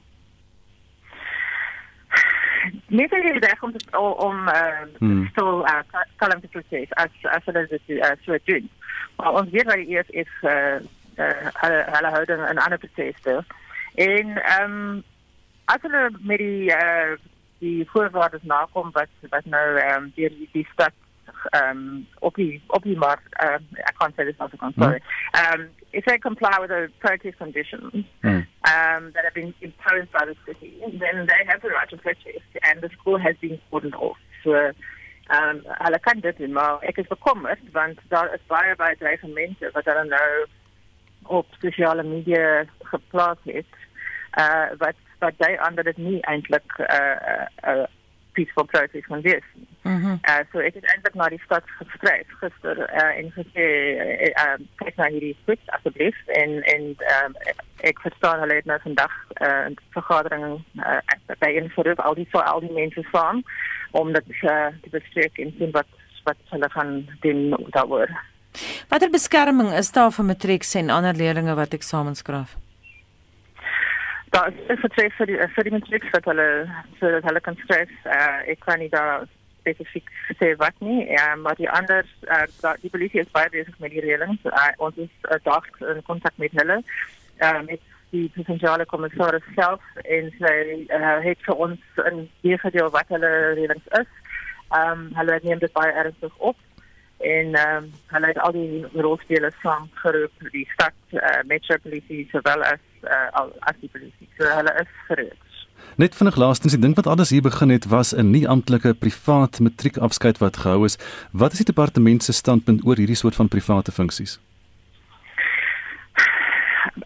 Net 2.87 3.13
as 3.13 3.23
jy 3.23 3.39
reg 3.39 3.63
om 3.63 3.75
om 4.27 4.49
uh 4.49 4.83
hmm. 4.99 5.29
stil 5.31 5.63
uh 5.63 5.83
kalm 6.17 6.41
te 6.41 6.49
protes 6.49 6.91
as 6.93 7.11
as 7.23 7.45
hulle 7.45 7.67
dit 7.71 7.83
uh, 7.99 8.11
so 8.25 8.39
doen. 8.45 8.69
Maar 9.17 9.33
ons 9.33 9.51
weet 9.51 9.67
dat 9.71 9.83
die 9.83 9.99
EFF 9.99 10.43
uh 10.43 10.79
uh 11.19 11.51
hulle 11.63 11.81
hulle 11.97 12.11
houding 12.17 12.43
'n 12.49 12.59
ander 12.59 12.79
proteste. 12.79 13.45
En 13.95 14.37
ehm 14.43 14.71
um, 14.71 15.03
as 15.65 15.81
hulle 15.83 16.11
met 16.21 16.39
die 16.39 16.71
uh 16.75 17.17
die 17.65 17.89
voorwaardes 17.93 18.43
nakom 18.43 18.91
wat 18.93 19.09
wat 19.31 19.45
nou 19.45 19.67
ehm 19.79 20.03
um, 20.03 20.13
deur 20.17 20.33
die, 20.39 20.49
die 20.53 20.69
stad 20.73 20.93
ehm 21.51 21.71
um, 21.71 22.07
op 22.19 22.35
die 22.35 22.63
op 22.67 22.83
die 22.83 22.97
mark 22.97 23.23
uh, 23.45 23.59
I 23.91 23.93
can't 23.99 24.15
say 24.17 24.25
this 24.25 24.39
as 24.39 24.51
a 24.53 24.73
sorry. 24.79 25.01
Um 25.43 25.69
if 25.93 26.05
they 26.05 26.19
comply 26.19 26.57
with 26.61 26.71
the 26.71 26.91
protest 26.99 27.39
conditions 27.39 28.05
mm. 28.23 28.47
um 28.73 29.13
that 29.13 29.25
have 29.25 29.35
been 29.35 29.55
imposed 29.61 30.11
by 30.13 30.25
the 30.31 30.37
city 30.47 30.73
then 30.81 31.27
they 31.27 31.43
have 31.47 31.61
the 31.63 31.69
right 31.69 31.89
to 31.91 31.97
protest 31.97 32.51
and 32.63 32.81
the 32.81 32.91
school 32.97 33.19
has 33.19 33.37
been 33.41 33.59
cordoned 33.71 33.95
off. 33.95 34.19
So 34.43 34.73
um 35.37 35.63
hulle 35.85 36.01
kan 36.01 36.21
dit 36.21 36.37
doen 36.39 36.53
maar 36.53 36.83
ek 36.83 36.99
is 36.99 37.15
bekommerd 37.17 37.65
want 37.73 37.99
daar 38.09 38.35
is 38.35 38.47
baie 38.47 38.77
baie 38.77 38.97
dreigemente 38.97 39.71
wat 39.73 39.85
hulle 39.85 40.05
nou 40.05 40.29
op 41.23 41.47
sosiale 41.61 42.03
media 42.03 42.65
geplaas 42.93 43.41
het 43.45 43.81
uh 44.39 44.69
wat 44.79 44.97
wat 45.19 45.35
jy 45.39 45.57
aan 45.57 45.75
dat 45.75 45.85
dit 45.85 45.97
nie 45.97 46.21
eintlik 46.23 46.79
'n 46.79 46.83
uh, 46.83 47.47
'n 47.63 47.69
uh, 47.69 47.77
uh, 47.77 47.87
peaceful 48.35 48.65
protest 48.65 49.07
kan 49.07 49.21
wees. 49.21 49.47
Mhm. 49.83 49.95
Mm 49.95 50.19
uh 50.31 50.43
so 50.53 50.59
ek 50.59 50.75
het 50.75 50.87
eintlik 50.91 51.15
na 51.15 51.29
die 51.29 51.43
stad 51.45 51.65
geskryf 51.79 52.29
gister 52.41 52.79
uh 52.79 53.19
en 53.21 53.31
gesê 53.37 53.67
uh, 54.05 54.31
uh 54.45 54.57
kyk 54.81 54.97
na 54.97 55.09
hierdie 55.15 55.37
switch 55.45 55.67
asseblief 55.77 56.17
en 56.41 56.63
en 56.75 56.83
um 57.17 57.37
ek 57.91 58.01
verstaan 58.07 58.41
hulle 58.41 58.55
het 58.61 58.71
nou 58.71 58.79
vandag 58.87 59.15
'n 59.41 59.45
uh, 59.45 59.67
vergadering 59.97 60.47
uh, 60.89 61.01
by 61.39 61.51
in 61.61 61.69
vir 61.77 61.95
al 61.97 62.15
die 62.15 62.29
al 62.33 62.61
die 62.61 62.73
mense 62.73 63.05
saam 63.13 63.45
om 63.91 64.13
dit 64.13 64.29
uh, 64.43 64.73
te 64.83 64.91
bespreek 64.91 65.39
en 65.39 65.55
sien 65.59 65.71
wat 65.71 65.91
wat 66.25 66.41
hulle 66.51 66.71
gaan 66.71 67.09
doen 67.21 67.57
daaroor. 67.77 68.11
Watter 68.89 69.11
beskerming 69.11 69.73
is 69.73 69.93
daar 69.93 70.13
vir 70.13 70.25
matrieks 70.25 70.75
en 70.75 70.91
ander 70.91 71.15
leerders 71.15 71.55
wat 71.55 71.75
eksamens 71.75 72.19
skryf? 72.19 72.57
Daar 74.35 74.53
is 74.53 74.81
vertrek 74.83 75.15
vir 75.19 75.31
die 75.31 75.39
vir 75.55 75.67
die 75.67 75.73
matriek 75.77 76.05
wat 76.15 76.27
hulle 76.31 76.49
sodat 76.99 77.27
hulle 77.29 77.41
kan 77.47 77.57
skryf. 77.63 77.93
Uh, 78.05 78.41
ek 78.53 78.61
kan 78.67 78.81
nie 78.83 78.91
daar 78.91 79.27
spesifiek 79.63 80.11
sê 80.41 80.51
wat 80.61 80.77
nie, 80.85 81.05
ja, 81.09 81.29
maar 81.41 81.57
die 81.61 81.71
ander 81.71 82.07
uh, 82.29 82.75
die 82.83 82.91
polisie 82.93 83.23
is 83.23 83.33
baie 83.37 83.51
besig 83.55 83.77
met 83.85 83.95
die 83.95 84.03
reëlings. 84.05 84.43
Uh, 84.51 84.71
ons 84.87 84.99
is 85.07 85.13
uh, 85.31 85.39
dag 85.47 85.69
in 85.95 86.03
kontak 86.09 86.35
met 86.43 86.57
hulle. 86.59 86.81
Uh, 87.43 87.61
met 87.69 87.91
die 88.15 88.27
provinsiale 88.35 88.87
kommissaris 88.91 89.47
self 89.57 89.83
en 90.05 90.31
sy 90.39 90.55
uh, 90.87 91.19
het 91.25 91.41
vir 91.47 91.63
ons 91.67 92.03
'n 92.03 92.27
idee 92.43 92.91
wat 92.99 93.15
hulle 93.15 93.33
reëlings 93.59 93.89
is. 94.01 94.11
Ehm 94.75 94.91
um, 94.91 95.11
hulle 95.19 95.41
neem 95.43 95.59
dit 95.63 95.73
baie 95.73 95.93
ernstig 95.93 96.35
op 96.39 96.57
en 97.19 97.55
ehm 97.55 97.77
um, 97.77 97.93
hulle 98.15 98.27
het 98.27 98.39
al 98.39 98.53
die 98.53 98.85
rolspelers 99.07 99.61
saam 99.63 99.89
geroep 100.03 100.51
die 100.53 100.67
stad 100.75 100.97
uh, 101.13 101.43
metropolisie 101.47 102.27
sowel 102.33 102.63
as 102.73 102.83
uh, 103.07 103.49
as 103.69 103.77
die 103.81 103.89
polisie. 103.89 104.29
So 104.39 104.45
hulle 104.45 104.75
is 104.81 104.95
gereed. 105.09 105.41
Net 105.97 106.17
vinnig 106.19 106.37
laastens, 106.37 106.75
ek 106.75 106.83
dink 106.83 106.97
wat 106.99 107.07
alles 107.07 107.31
hier 107.31 107.43
begin 107.43 107.71
het 107.71 107.87
was 107.87 108.15
'n 108.15 108.31
nie 108.31 108.49
amptelike 108.49 108.95
privaat 108.95 109.61
matriekafskeid 109.61 110.39
wat 110.39 110.57
gehou 110.57 110.85
is. 110.85 110.99
Wat 111.33 111.53
is 111.53 111.59
die 111.63 111.71
departement 111.73 112.23
se 112.23 112.33
standpunt 112.33 112.85
oor 112.87 112.97
hierdie 112.97 113.17
soort 113.17 113.35
van 113.35 113.49
private 113.49 113.93
funksies? 113.93 114.41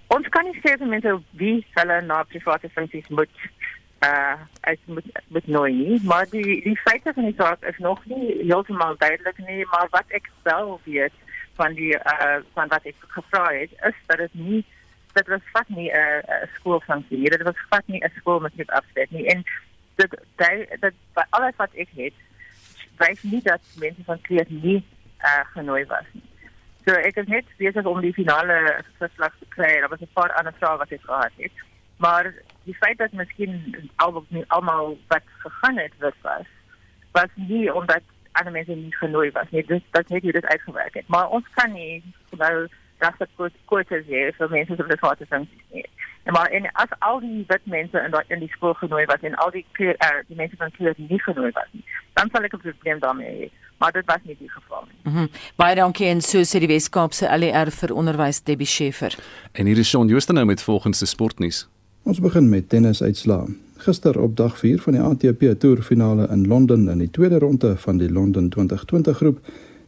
Ons 0.06 0.28
kan 0.28 0.44
nie 0.44 0.60
sê 0.64 0.78
vir 0.78 0.86
mense 0.86 1.20
wie 1.32 1.66
hulle 1.74 2.00
na 2.02 2.22
private 2.22 2.68
funksies 2.68 3.08
moet 3.08 3.30
uh 4.00 4.36
ek 4.60 4.78
moet 4.86 5.06
met 5.28 5.46
nou 5.46 5.68
nie, 5.70 6.00
maar 6.04 6.26
die 6.30 6.62
die 6.62 6.78
feite 6.86 7.12
van 7.12 7.24
die 7.24 7.34
saak 7.36 7.62
is 7.62 7.78
nog 7.78 8.04
nie 8.06 8.44
heeltemal 8.46 8.96
duidelik 8.98 9.38
nie, 9.38 9.64
maar 9.72 9.88
wat 9.90 10.06
ek 10.08 10.30
wel 10.42 10.80
weet 10.84 11.12
van 11.54 11.74
die 11.74 11.94
uh 11.96 12.38
van 12.54 12.68
wat 12.68 12.84
ek 12.84 12.94
gevra 13.08 13.46
het, 13.52 13.70
is 13.90 13.96
dat 14.06 14.18
dit 14.18 14.34
nie 14.34 14.64
dit 15.18 15.32
was 15.34 15.50
vat 15.52 15.68
nie 15.68 15.90
'n 15.90 16.22
uh, 16.34 16.46
skoolfunksie 16.54 17.18
nie. 17.18 17.30
Dit 17.30 17.42
was 17.42 17.66
vat 17.70 17.86
nie 17.86 18.00
'n 18.04 18.12
skool 18.18 18.40
met 18.40 18.56
net 18.56 18.70
afsluit 18.70 19.10
nie. 19.10 19.26
En 19.34 19.44
dit 20.00 20.10
dit 20.36 20.80
dit 20.80 20.94
alles 21.30 21.56
wat 21.56 21.72
ek 21.74 21.88
het, 21.96 22.16
wys 23.02 23.22
nie 23.22 23.42
dat 23.42 23.60
mense 23.76 24.04
van 24.04 24.20
kleed 24.20 24.50
nie 24.50 24.80
uh, 25.20 25.44
genooi 25.54 25.84
was 25.86 26.06
nie. 26.12 26.26
So 26.86 26.94
ek 26.94 27.16
is 27.16 27.26
net 27.26 27.44
besig 27.56 27.84
om 27.84 28.00
die 28.00 28.14
finale 28.16 28.58
verslag 28.98 29.34
te 29.38 29.48
kry. 29.48 29.72
Daar 29.80 29.88
was 29.88 30.00
'n 30.00 30.16
paar 30.18 30.32
ander 30.32 30.54
vrae 30.58 30.76
wat 30.76 30.92
ek 30.92 31.02
gehad 31.02 31.34
het. 31.36 31.56
Maar 31.96 32.32
die 32.64 32.76
feit 32.76 32.98
dat 32.98 33.12
miskien 33.12 33.52
almal 33.96 34.26
almal 34.46 34.98
wat 35.08 35.26
gegaan 35.38 35.78
het 35.78 35.92
was 35.98 36.46
was 37.12 37.30
nie 37.34 37.74
omdat 37.74 38.02
ander 38.32 38.52
mense 38.52 38.74
nie 38.74 38.96
genooi 38.96 39.30
was 39.30 39.50
nie. 39.50 39.64
Dis 39.66 39.82
dat 39.90 40.08
het 40.08 40.22
jy 40.22 40.32
dit 40.32 40.46
uitgewerk 40.46 40.94
het. 40.94 41.08
Maar 41.08 41.28
ons 41.28 41.46
kan 41.54 41.72
nie 41.72 42.02
nou 42.30 42.68
kort 43.64 43.90
is 43.90 44.06
hier 44.06 44.32
vir 44.38 44.50
mense 44.50 44.76
wat 44.76 44.88
dit 44.88 45.00
wat 45.00 45.20
is 45.20 45.48
nie. 45.72 45.84
En 46.28 46.32
maar 46.32 46.50
en 46.50 46.66
as 46.72 46.90
al 46.98 47.20
die 47.20 47.44
wit 47.48 47.64
mense 47.64 47.98
in 48.04 48.10
daai 48.10 48.24
in 48.28 48.42
die 48.44 48.50
skool 48.52 48.74
genooi 48.74 49.04
was 49.06 49.22
en 49.22 49.34
al 49.34 49.50
die 49.50 49.64
kleur, 49.72 49.96
uh, 50.04 50.20
die 50.28 50.36
mense 50.36 50.56
van 50.56 50.70
kleur 50.70 50.94
nie 50.96 51.20
genooi 51.22 51.50
was 51.56 51.70
nie, 51.72 51.84
dan 52.18 52.28
sal 52.32 52.44
ek 52.44 52.54
'n 52.54 52.60
probleem 52.60 52.98
daarmee 52.98 53.32
hê. 53.38 53.50
Maar 53.78 53.92
dit 53.92 54.06
was 54.06 54.22
nie 54.22 54.36
die 54.38 54.50
geval 54.50 54.84
nie. 54.88 55.12
Mm 55.12 55.28
Baie 55.56 55.74
dankie 55.74 56.06
en 56.06 56.20
so 56.20 56.38
sê 56.38 56.58
die 56.58 56.68
Weskaapse 56.68 57.38
LER 57.38 57.70
vir 57.70 57.94
onderwys 57.94 58.42
Debbie 58.42 58.66
Scheffer. 58.66 59.16
En 59.52 59.66
hier 59.66 59.78
is 59.78 59.88
Shaun 59.88 60.08
Joosten 60.08 60.34
nou 60.34 60.46
met 60.46 60.62
volgende 60.62 61.06
sportnuus. 61.06 61.68
Ons 62.02 62.20
begin 62.20 62.48
met 62.48 62.68
tennisuitslae. 62.68 63.46
Gister 63.76 64.20
op 64.20 64.36
dag 64.36 64.58
4 64.58 64.80
van 64.80 64.92
die 64.92 65.02
ATP 65.02 65.60
Tour 65.60 65.82
finale 65.82 66.28
in 66.28 66.46
Londen 66.46 66.88
in 66.88 66.98
die 66.98 67.10
tweede 67.10 67.38
ronde 67.38 67.76
van 67.76 67.96
die 67.96 68.10
Londen 68.10 68.48
2020 68.48 69.16
groep 69.16 69.38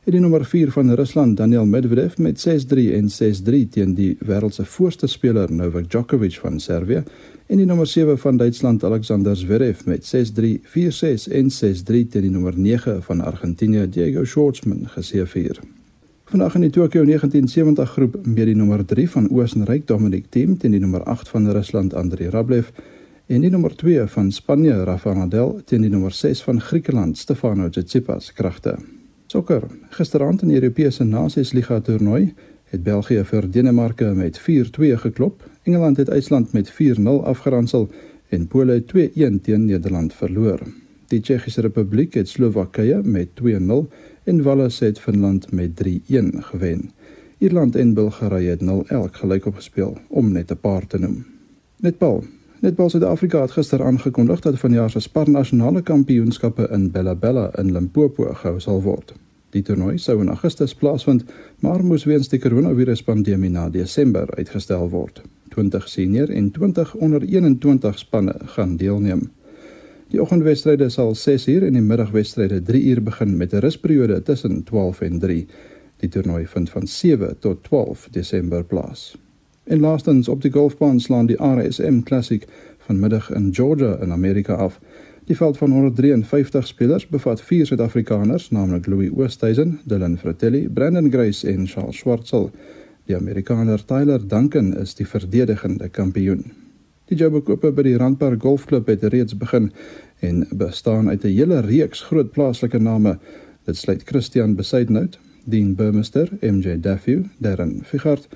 het 0.01 0.15
die 0.15 0.21
nommer 0.21 0.45
4 0.45 0.71
van 0.73 0.95
Rusland, 0.97 1.37
Daniel 1.37 1.67
Medvedev 1.67 2.17
met 2.17 2.41
6-3 2.41 2.93
en 2.97 3.09
6-3 3.13 3.67
teen 3.71 3.95
die 3.95 4.15
wêreld 4.25 4.55
se 4.57 4.65
voorste 4.65 5.07
speler 5.07 5.53
Novak 5.53 5.91
Djokovic 5.91 6.39
van 6.41 6.61
Servië 6.61 7.03
en 7.47 7.59
die 7.61 7.67
nommer 7.67 7.87
7 7.87 8.19
van 8.19 8.37
Duitsland, 8.37 8.85
Alexander 8.85 9.37
Zverev 9.37 9.85
met 9.85 10.07
6-3, 10.09 10.55
4-6 10.65 11.27
en 11.37 11.51
6-3 11.53 11.83
teen 11.85 12.25
die 12.25 12.31
nommer 12.31 12.57
9 12.59 13.03
van 13.03 13.21
Argentinië, 13.21 13.89
Diego 13.89 14.25
Schwartzman 14.25 14.89
geseëvier. 14.89 15.61
Vandag 16.25 16.55
in 16.55 16.65
die 16.65 16.71
Tokyo 16.71 17.05
1970 17.05 17.91
groep 17.91 18.17
met 18.23 18.47
die 18.47 18.57
nommer 18.57 18.85
3 18.85 19.09
van 19.11 19.29
Oostenryk, 19.31 19.85
Dominic 19.87 20.31
Thiem 20.31 20.57
teen 20.57 20.73
die 20.73 20.81
nommer 20.81 21.05
8 21.05 21.29
van 21.29 21.51
Rusland, 21.51 21.95
Andrei 21.95 22.31
Rublev 22.31 22.71
en 23.27 23.45
die 23.45 23.51
nommer 23.51 23.77
2 23.77 24.07
van 24.15 24.33
Spanje, 24.33 24.79
Rafael 24.85 25.21
Nadal 25.21 25.61
teen 25.65 25.85
die 25.85 25.93
nommer 25.93 26.13
6 26.13 26.43
van 26.49 26.61
Griekeland, 26.61 27.19
Stefanos 27.19 27.75
Tsitsipas 27.77 28.33
kragte. 28.33 28.79
Sokker. 29.31 29.62
Gisteraand 29.95 30.40
in 30.43 30.49
die 30.51 30.57
Europese 30.59 31.05
Nasiesliga 31.07 31.77
toernooi 31.87 32.33
het 32.73 32.81
België 32.83 33.21
vir 33.29 33.45
Denemarke 33.55 34.09
met 34.19 34.40
4-2 34.43 34.97
geklop. 35.05 35.45
Engeland 35.62 36.01
het 36.03 36.09
IJsland 36.11 36.51
met 36.53 36.73
4-0 36.75 37.21
afgeronsel 37.31 37.87
en 38.35 38.49
Pole 38.51 38.81
2-1 38.90 39.38
teen 39.47 39.69
Nederland 39.69 40.16
verloor. 40.19 40.64
Die 41.14 41.21
Tsjechiese 41.21 41.62
Republiek 41.62 42.19
het 42.19 42.29
Slowakye 42.29 42.99
met 43.05 43.31
2-0 43.38 43.87
en 44.25 44.43
Wales 44.43 44.81
het 44.83 44.99
Finland 44.99 45.53
met 45.53 45.79
3-1 45.79 46.43
gewen. 46.51 46.90
Ierland 47.38 47.77
en 47.77 47.95
Bulgarië 47.95 48.57
het 48.57 48.66
0-0 48.66 49.14
gelyk 49.23 49.47
opgespeel 49.47 49.99
om 50.09 50.33
net 50.33 50.51
'n 50.51 50.59
paar 50.61 50.87
te 50.87 50.99
noem. 50.99 51.25
Netbal. 51.77 52.25
Netbal 52.61 52.90
Suid-Afrika 52.90 53.40
het 53.40 53.55
gister 53.57 53.81
aangekondig 53.83 54.40
dat 54.44 54.59
vanjaar 54.61 54.90
se 54.90 55.01
Spar 55.01 55.31
nasionale 55.31 55.81
kampioenskappe 55.83 56.66
in 56.73 56.90
Bella 56.90 57.14
Bella 57.14 57.51
in 57.59 57.73
Limpopo 57.73 58.35
gehou 58.35 58.61
sal 58.61 58.83
word. 58.85 59.14
Die 59.57 59.62
toernooi 59.62 59.96
sou 59.99 60.18
in 60.20 60.29
Augustus 60.29 60.75
plaasvind, 60.75 61.25
maar 61.64 61.81
moes 61.85 62.05
weens 62.05 62.29
die 62.29 62.38
koronaviruspandemie 62.38 63.49
na 63.51 63.70
Desember 63.73 64.29
uitgestel 64.37 64.90
word. 64.92 65.23
20 65.55 65.88
senior 65.88 66.31
en 66.31 66.51
20 66.51 66.92
onder 66.94 67.25
21 67.25 67.99
spanne 67.99 68.37
gaan 68.44 68.77
deelneem. 68.77 69.31
Die 70.12 70.20
oggendwedstryde 70.20 70.90
sal 70.92 71.16
6uur 71.16 71.64
en 71.64 71.81
die 71.81 71.87
middagwedstryde 71.87 72.61
3uur 72.68 73.03
begin 73.09 73.37
met 73.37 73.55
'n 73.55 73.64
rusperiode 73.64 74.23
tussen 74.23 74.62
12 74.64 75.01
en 75.01 75.18
3. 75.18 75.46
Die 75.96 76.09
toernooi 76.09 76.46
vind 76.46 76.70
van 76.70 76.87
7 76.87 77.38
tot 77.38 77.64
12 77.64 78.09
Desember 78.11 78.64
plaas. 78.64 79.16
En 79.70 79.80
laastens 79.80 80.28
op 80.28 80.42
die 80.42 80.50
golfbaan 80.50 81.00
slaan 81.00 81.26
die 81.26 81.37
RSM 81.38 82.00
Classic 82.02 82.46
vanmiddag 82.78 83.30
in 83.30 83.54
Georgia 83.54 83.98
in 84.02 84.12
Amerika 84.12 84.54
af. 84.54 84.80
Die 85.24 85.37
veld 85.37 85.59
van 85.59 85.70
153 85.70 86.66
spelers 86.66 87.06
bevat 87.06 87.42
vier 87.42 87.66
Suid-Afrikaners, 87.66 88.48
naamlik 88.50 88.87
Louis 88.87 89.11
Oosthuizen, 89.14 89.78
Dylan 89.85 90.18
Fratelli, 90.18 90.68
Brandon 90.68 91.11
Grace 91.11 91.48
en 91.48 91.66
Charles 91.66 91.96
Schwartzel. 91.96 92.50
Die 93.06 93.16
Amerikaner 93.16 93.85
Tyler 93.85 94.28
Duncan 94.28 94.76
is 94.76 94.94
die 94.94 95.06
verdedigende 95.06 95.88
kampioen. 95.88 96.44
Die 97.04 97.18
joubekope 97.18 97.70
by 97.72 97.87
die 97.87 97.96
Randpark 97.96 98.42
Golfklub 98.42 98.90
het 98.90 99.06
reeds 99.14 99.37
begin 99.38 99.70
en 100.18 100.46
bestaan 100.50 101.09
uit 101.09 101.24
'n 101.24 101.37
hele 101.37 101.61
reeks 101.61 102.02
groot 102.02 102.33
plaaslike 102.33 102.78
name. 102.78 103.18
Dit 103.64 103.76
sluit 103.76 104.02
Christian 104.04 104.54
Besuidnout, 104.54 105.18
Dean 105.44 105.74
Burmester, 105.74 106.28
MJ 106.40 106.80
Daffy, 106.80 107.22
Darren 107.38 107.85
Figart, 107.85 108.28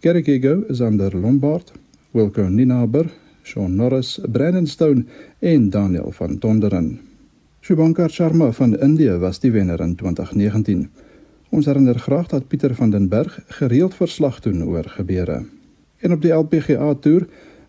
Gary 0.00 0.22
Gigo, 0.22 0.64
Zander 0.68 1.14
Lombard, 1.14 1.72
Wilco 2.12 2.48
Ninaber, 2.48 3.10
Sean 3.42 3.76
Norris, 3.76 4.20
Brandon 4.28 4.66
Stone 4.66 5.04
en 5.38 5.70
Daniel 5.70 6.12
van 6.12 6.38
Tonderen. 6.38 7.00
Shubhankar 7.60 8.10
Sharma 8.10 8.52
van 8.52 8.78
Indië 8.78 9.16
was 9.18 9.40
die 9.40 9.50
wenner 9.50 9.80
in 9.80 9.94
2019. 9.96 10.90
Ons 11.48 11.66
herinner 11.66 11.98
graag 11.98 12.28
dat 12.28 12.48
Pieter 12.48 12.74
van 12.74 12.90
den 12.90 13.08
Berg 13.08 13.40
gereeld 13.48 13.94
verslag 13.94 14.40
doen 14.40 14.64
oor 14.64 14.84
gebeure. 14.84 15.46
En 15.98 16.12
op 16.12 16.22
die 16.22 16.32
LPGA 16.32 16.94
toer 16.94 17.26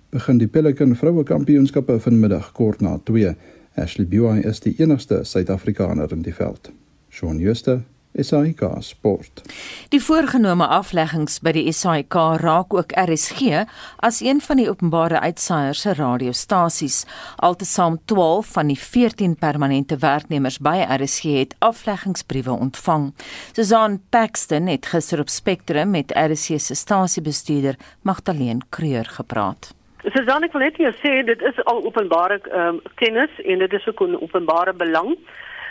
begin 0.10 0.38
die 0.38 0.48
Pelican 0.48 0.96
vroue 0.96 1.24
kampioenskappe 1.24 2.00
vanmiddag 2.00 2.52
kort 2.52 2.82
na 2.82 3.00
2. 3.04 3.36
Ashley 3.74 4.08
Buy 4.08 4.42
is 4.44 4.60
die 4.60 4.76
enigste 4.78 5.24
Suid-Afrikaner 5.24 6.12
in 6.12 6.22
die 6.28 6.36
veld. 6.36 6.72
Shaun 7.10 7.40
Schuster 7.40 7.86
SAIK 8.24 8.62
Sport. 8.80 9.42
Die 9.90 10.02
voorgenome 10.02 10.68
afleggings 10.68 11.40
by 11.44 11.52
die 11.56 11.72
SAIK 11.72 12.14
raak 12.42 12.74
ook 12.74 12.92
RSG 12.98 13.64
as 14.04 14.22
een 14.22 14.42
van 14.42 14.62
die 14.62 14.70
openbare 14.70 15.20
uitsaaiers 15.20 15.82
se 15.82 15.94
radiostasies. 15.94 17.06
Altesaam 17.36 18.00
12 18.06 18.52
van 18.58 18.68
die 18.68 18.80
14 18.80 19.36
permanente 19.36 19.98
werknemers 20.02 20.60
by 20.60 20.86
RSG 20.98 21.38
het 21.38 21.56
afleggingsbriewe 21.60 22.52
ontvang. 22.52 23.14
Susan 23.54 24.02
Paxton 24.10 24.68
het 24.68 24.86
gister 24.86 25.20
op 25.20 25.30
Spectrum 25.30 25.90
met 25.90 26.14
RSG 26.16 26.60
se 26.60 26.76
stasiebestuurder 26.76 27.76
Magdalene 28.02 28.62
Kreur 28.70 29.06
gepraat. 29.06 29.74
Susan, 30.14 30.44
ek 30.46 30.54
wil 30.56 30.64
net 30.64 30.78
sê 31.02 31.18
dit 31.28 31.42
is 31.44 31.58
al 31.68 31.82
openbare 31.84 32.38
um, 32.56 32.78
kennis 32.96 33.34
en 33.44 33.60
dit 33.60 33.74
is 33.74 33.88
ook 33.88 34.02
'n 34.06 34.22
openbare 34.22 34.74
belang 34.74 35.18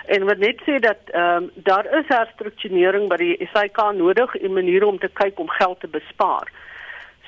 en 0.06 0.24
wat 0.24 0.38
net 0.38 0.60
sê 0.66 0.78
dat 0.82 1.10
ehm 1.10 1.42
um, 1.42 1.50
daar 1.54 1.86
is 1.98 2.08
herstrukturering 2.08 3.08
by 3.08 3.16
die 3.16 3.48
SAIK 3.52 3.78
nodig 3.94 4.36
en 4.36 4.52
maniere 4.52 4.86
om 4.86 4.98
te 4.98 5.08
kyk 5.08 5.38
om 5.38 5.48
geld 5.48 5.80
te 5.80 5.88
bespaar. 5.88 6.50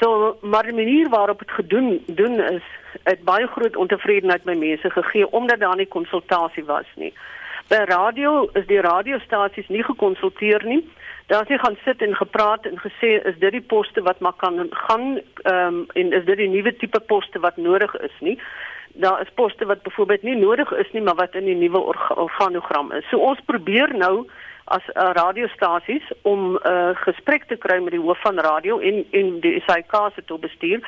So 0.01 0.39
maar 0.41 0.63
die 0.63 0.75
manier 0.75 1.09
waarop 1.09 1.39
dit 1.39 1.51
gedoen 1.51 2.03
doen 2.07 2.41
is 2.41 2.63
het 3.03 3.25
baie 3.25 3.47
groot 3.47 3.77
ontevredenheid 3.77 4.45
by 4.45 4.55
mense 4.55 4.91
gegee 4.91 5.33
omdat 5.33 5.61
daar 5.61 5.77
nie 5.77 5.89
konsultasie 5.89 6.65
was 6.65 6.87
nie. 6.95 7.13
By 7.69 7.83
radio 7.89 8.49
is 8.53 8.67
die 8.67 8.81
radiostasies 8.81 9.69
nie 9.69 9.83
gekonsulteer 9.83 10.65
nie. 10.65 10.89
Daar 11.27 11.45
nie 11.49 11.59
gaan 11.59 11.77
sit 11.85 12.03
en 12.03 12.15
gepraat 12.17 12.67
en 12.67 12.79
gesê 12.79 13.19
is 13.31 13.39
dit 13.39 13.53
die 13.53 13.67
poste 13.75 14.03
wat 14.03 14.21
maar 14.21 14.37
kan 14.37 14.67
gaan 14.71 15.21
ehm 15.43 15.67
um, 15.67 15.87
en 15.93 16.13
is 16.13 16.25
dit 16.25 16.37
die 16.37 16.49
nuwe 16.49 16.77
tipe 16.77 17.01
poste 17.01 17.39
wat 17.39 17.57
nodig 17.57 17.95
is 17.95 18.19
nie 18.21 18.39
daar 19.01 19.21
is 19.21 19.31
poste 19.35 19.67
wat 19.67 19.83
byvoorbeeld 19.83 20.23
nie 20.23 20.37
nodig 20.37 20.71
is 20.73 20.91
nie, 20.93 21.03
maar 21.03 21.15
wat 21.15 21.35
in 21.35 21.45
die 21.45 21.55
nuwe 21.55 21.81
organogram 22.15 22.93
is. 22.93 23.09
So 23.11 23.19
ons 23.19 23.41
probeer 23.47 23.95
nou 23.97 24.27
as 24.65 24.85
uh, 24.89 25.11
radiostasies 25.17 26.05
om 26.23 26.41
'n 26.55 26.69
uh, 26.69 26.91
gesprek 27.07 27.45
te 27.45 27.57
kry 27.57 27.79
met 27.83 27.95
die 27.97 28.05
hoof 28.07 28.21
van 28.21 28.39
radio 28.39 28.79
en 28.79 29.05
en 29.11 29.41
die 29.41 29.63
SAK 29.67 29.95
se 30.15 30.25
toe 30.25 30.39
bestuur 30.39 30.81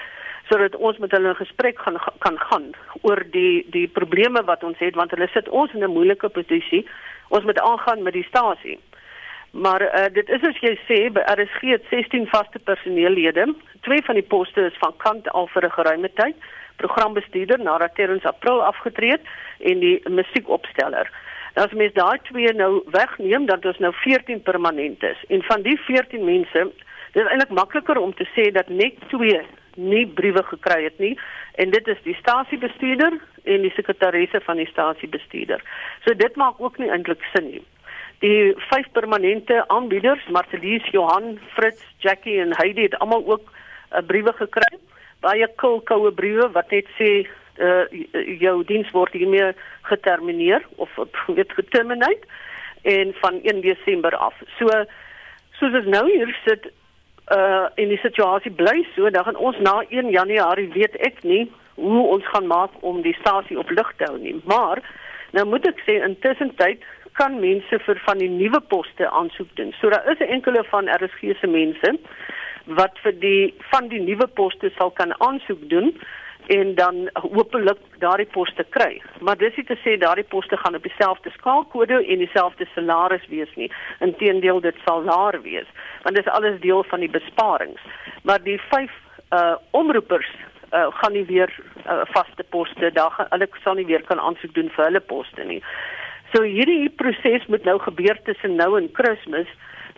sodat 0.51 0.77
ons 0.77 0.99
met 0.99 1.11
hulle 1.11 1.31
'n 1.31 1.43
gesprek 1.45 1.79
gaan 1.79 1.99
kan 2.19 2.39
gaan 2.39 2.67
oor 3.01 3.23
die 3.31 3.67
die 3.71 3.89
probleme 3.89 4.43
wat 4.45 4.65
ons 4.65 4.79
het 4.79 4.95
want 4.95 5.11
hulle 5.11 5.29
sit 5.33 5.49
ons 5.49 5.73
in 5.73 5.85
'n 5.85 5.97
moeilike 5.97 6.29
posisie. 6.29 6.87
Ons 7.29 7.45
moet 7.45 7.61
aangaan 7.61 8.03
met 8.03 8.13
die 8.13 8.27
stasie. 8.29 8.79
Maar 9.51 9.83
uh, 9.83 10.07
dit 10.13 10.29
is 10.29 10.43
as 10.47 10.59
jy 10.63 10.77
sê 10.87 10.99
by 11.11 11.23
RSG 11.33 11.75
het 11.75 11.89
16 11.91 12.27
vaste 12.31 12.59
personeellede. 12.65 13.49
Twee 13.87 14.03
van 14.07 14.15
die 14.15 14.27
poste 14.27 14.69
is 14.71 14.79
van 14.79 14.95
kant 14.97 15.31
al 15.31 15.49
vir 15.55 15.67
'n 15.67 15.77
geruime 15.79 16.11
tyd 16.15 16.37
programbestuurder 16.77 17.59
nadat 17.59 17.95
Terrence 17.95 18.29
April 18.29 18.63
afgetree 18.65 19.11
het 19.11 19.27
en 19.59 19.79
die 19.79 20.01
musiekopsteller. 20.09 21.11
Nou 21.55 21.67
as 21.67 21.77
mens 21.77 21.93
daai 21.93 22.19
twee 22.31 22.53
nou 22.55 22.83
wegneem, 22.95 23.47
dan 23.47 23.61
is 23.61 23.79
nou 23.79 23.93
14 23.95 24.43
permanent 24.43 25.03
is. 25.03 25.25
En 25.29 25.43
van 25.43 25.63
die 25.63 25.79
14 25.81 26.25
mense, 26.25 26.71
dit 27.13 27.23
is 27.23 27.31
eintlik 27.31 27.51
makliker 27.51 27.99
om 27.99 28.15
te 28.15 28.29
sê 28.35 28.51
dat 28.55 28.69
net 28.69 28.95
twee 29.09 29.41
nie 29.75 30.07
briewe 30.07 30.43
gekry 30.43 30.85
het 30.85 30.99
nie 30.99 31.19
en 31.63 31.71
dit 31.71 31.89
is 31.89 31.99
die 32.03 32.15
stasiebestuurder 32.15 33.19
en 33.45 33.63
die 33.67 33.73
sekretaresse 33.75 34.41
van 34.47 34.57
die 34.57 34.69
stasiebestuurder. 34.71 35.63
So 36.07 36.15
dit 36.15 36.37
maak 36.37 36.61
ook 36.61 36.79
nie 36.79 36.91
eintlik 36.91 37.25
sin 37.35 37.51
nie. 37.51 37.63
Die 38.21 38.53
vyf 38.69 38.91
permanente 38.93 39.63
aanbieders, 39.69 40.27
Marcelies, 40.29 40.85
Johan, 40.93 41.39
Fritz, 41.55 41.81
Jackie 42.05 42.41
en 42.41 42.53
Heidi 42.59 42.83
het 42.83 42.99
almal 42.99 43.25
ook 43.27 43.47
uh, 43.49 44.03
briewe 44.07 44.33
gekry 44.37 44.77
baie 45.21 45.47
koue 45.61 46.13
briewe 46.17 46.49
wat 46.55 46.73
net 46.73 46.89
sê 46.99 47.11
uh, 47.61 47.85
jou 48.41 48.57
diens 48.69 48.91
word 48.97 49.17
hiermee 49.17 49.53
getermineer 49.89 50.65
of 50.77 50.97
weet 51.37 51.53
getermineer 51.59 52.21
en 52.89 53.13
van 53.21 53.41
1 53.45 53.61
Desember 53.61 54.17
af. 54.17 54.37
So 54.59 54.69
soos 55.59 55.75
dit 55.77 55.91
nou 55.93 56.07
hier 56.09 56.37
sit 56.47 56.71
uh 57.31 57.69
in 57.79 57.93
die 57.93 58.01
situasie 58.03 58.51
bly 58.51 58.81
so 58.95 59.11
dan 59.13 59.25
gaan 59.25 59.37
ons 59.37 59.59
na 59.63 59.77
1 59.89 60.09
Januarie 60.11 60.71
weet 60.73 60.97
ek 61.07 61.21
nie 61.23 61.45
hoe 61.77 62.01
ons 62.17 62.27
gaan 62.33 62.49
maak 62.49 62.73
om 62.81 63.03
die 63.05 63.15
stasie 63.21 63.59
op 63.59 63.71
lig 63.71 63.93
te 63.97 64.09
hou 64.09 64.17
nie. 64.19 64.35
Maar 64.49 64.81
Nou 65.37 65.47
moet 65.47 65.67
ek 65.67 65.83
sê 65.87 66.01
intussen 66.05 66.55
tyd 66.59 66.83
kan 67.19 67.41
mense 67.41 67.79
vir 67.87 68.01
van 68.07 68.19
die 68.23 68.31
nuwe 68.31 68.61
poste 68.73 69.09
aansoek 69.11 69.51
doen. 69.59 69.75
So 69.81 69.91
daar 69.91 70.07
is 70.13 70.19
'n 70.19 70.33
enkele 70.37 70.65
van 70.65 70.89
RSG 70.89 71.39
se 71.41 71.47
mense 71.47 71.99
wat 72.65 72.99
vir 73.03 73.13
die 73.13 73.55
van 73.71 73.89
die 73.89 74.01
nuwe 74.01 74.27
poste 74.27 74.71
sal 74.79 74.91
kan 74.91 75.15
aansoek 75.21 75.69
doen 75.69 75.95
en 76.47 76.75
dan 76.75 77.11
hopelik 77.15 77.79
daardie 77.99 78.27
poste 78.27 78.65
kry. 78.69 79.03
Maar 79.21 79.37
dis 79.37 79.57
nie 79.57 79.65
te 79.65 79.77
sê 79.85 79.99
daardie 79.99 80.25
poste 80.25 80.57
gaan 80.57 80.75
op 80.75 80.83
dieselfde 80.83 81.31
skaalkode 81.31 82.07
en 82.07 82.19
dieselfde 82.19 82.67
salaris 82.75 83.27
wees 83.29 83.53
nie. 83.55 83.71
Inteendeel 83.99 84.61
dit 84.61 84.77
sal 84.87 85.03
laer 85.03 85.43
wees, 85.43 85.69
want 86.03 86.17
dit 86.17 86.27
is 86.27 86.33
alles 86.33 86.61
deel 86.61 86.83
van 86.85 87.01
die 87.01 87.11
besparings. 87.11 87.81
Maar 88.23 88.43
die 88.43 88.61
vyf 88.71 88.91
uh 89.31 89.55
omroepers 89.71 90.31
uh 90.73 90.87
gaan 91.01 91.13
nie 91.13 91.25
weer 91.25 91.51
uh, 91.87 92.03
vaste 92.15 92.45
poste 92.55 92.91
daar 92.93 93.11
gaan 93.11 93.27
hulle 93.31 93.49
sal 93.65 93.75
nie 93.75 93.87
weer 93.87 94.03
kan 94.03 94.21
aansoek 94.21 94.55
doen 94.55 94.71
vir 94.77 94.85
hulle 94.85 95.01
poste 95.01 95.45
nie. 95.45 95.63
So 96.33 96.43
hierdie 96.43 96.91
proses 97.03 97.47
moet 97.47 97.65
nou 97.65 97.79
gebeur 97.79 98.19
tussen 98.25 98.55
nou 98.57 98.77
en 98.79 98.93
Kersfees 98.93 99.51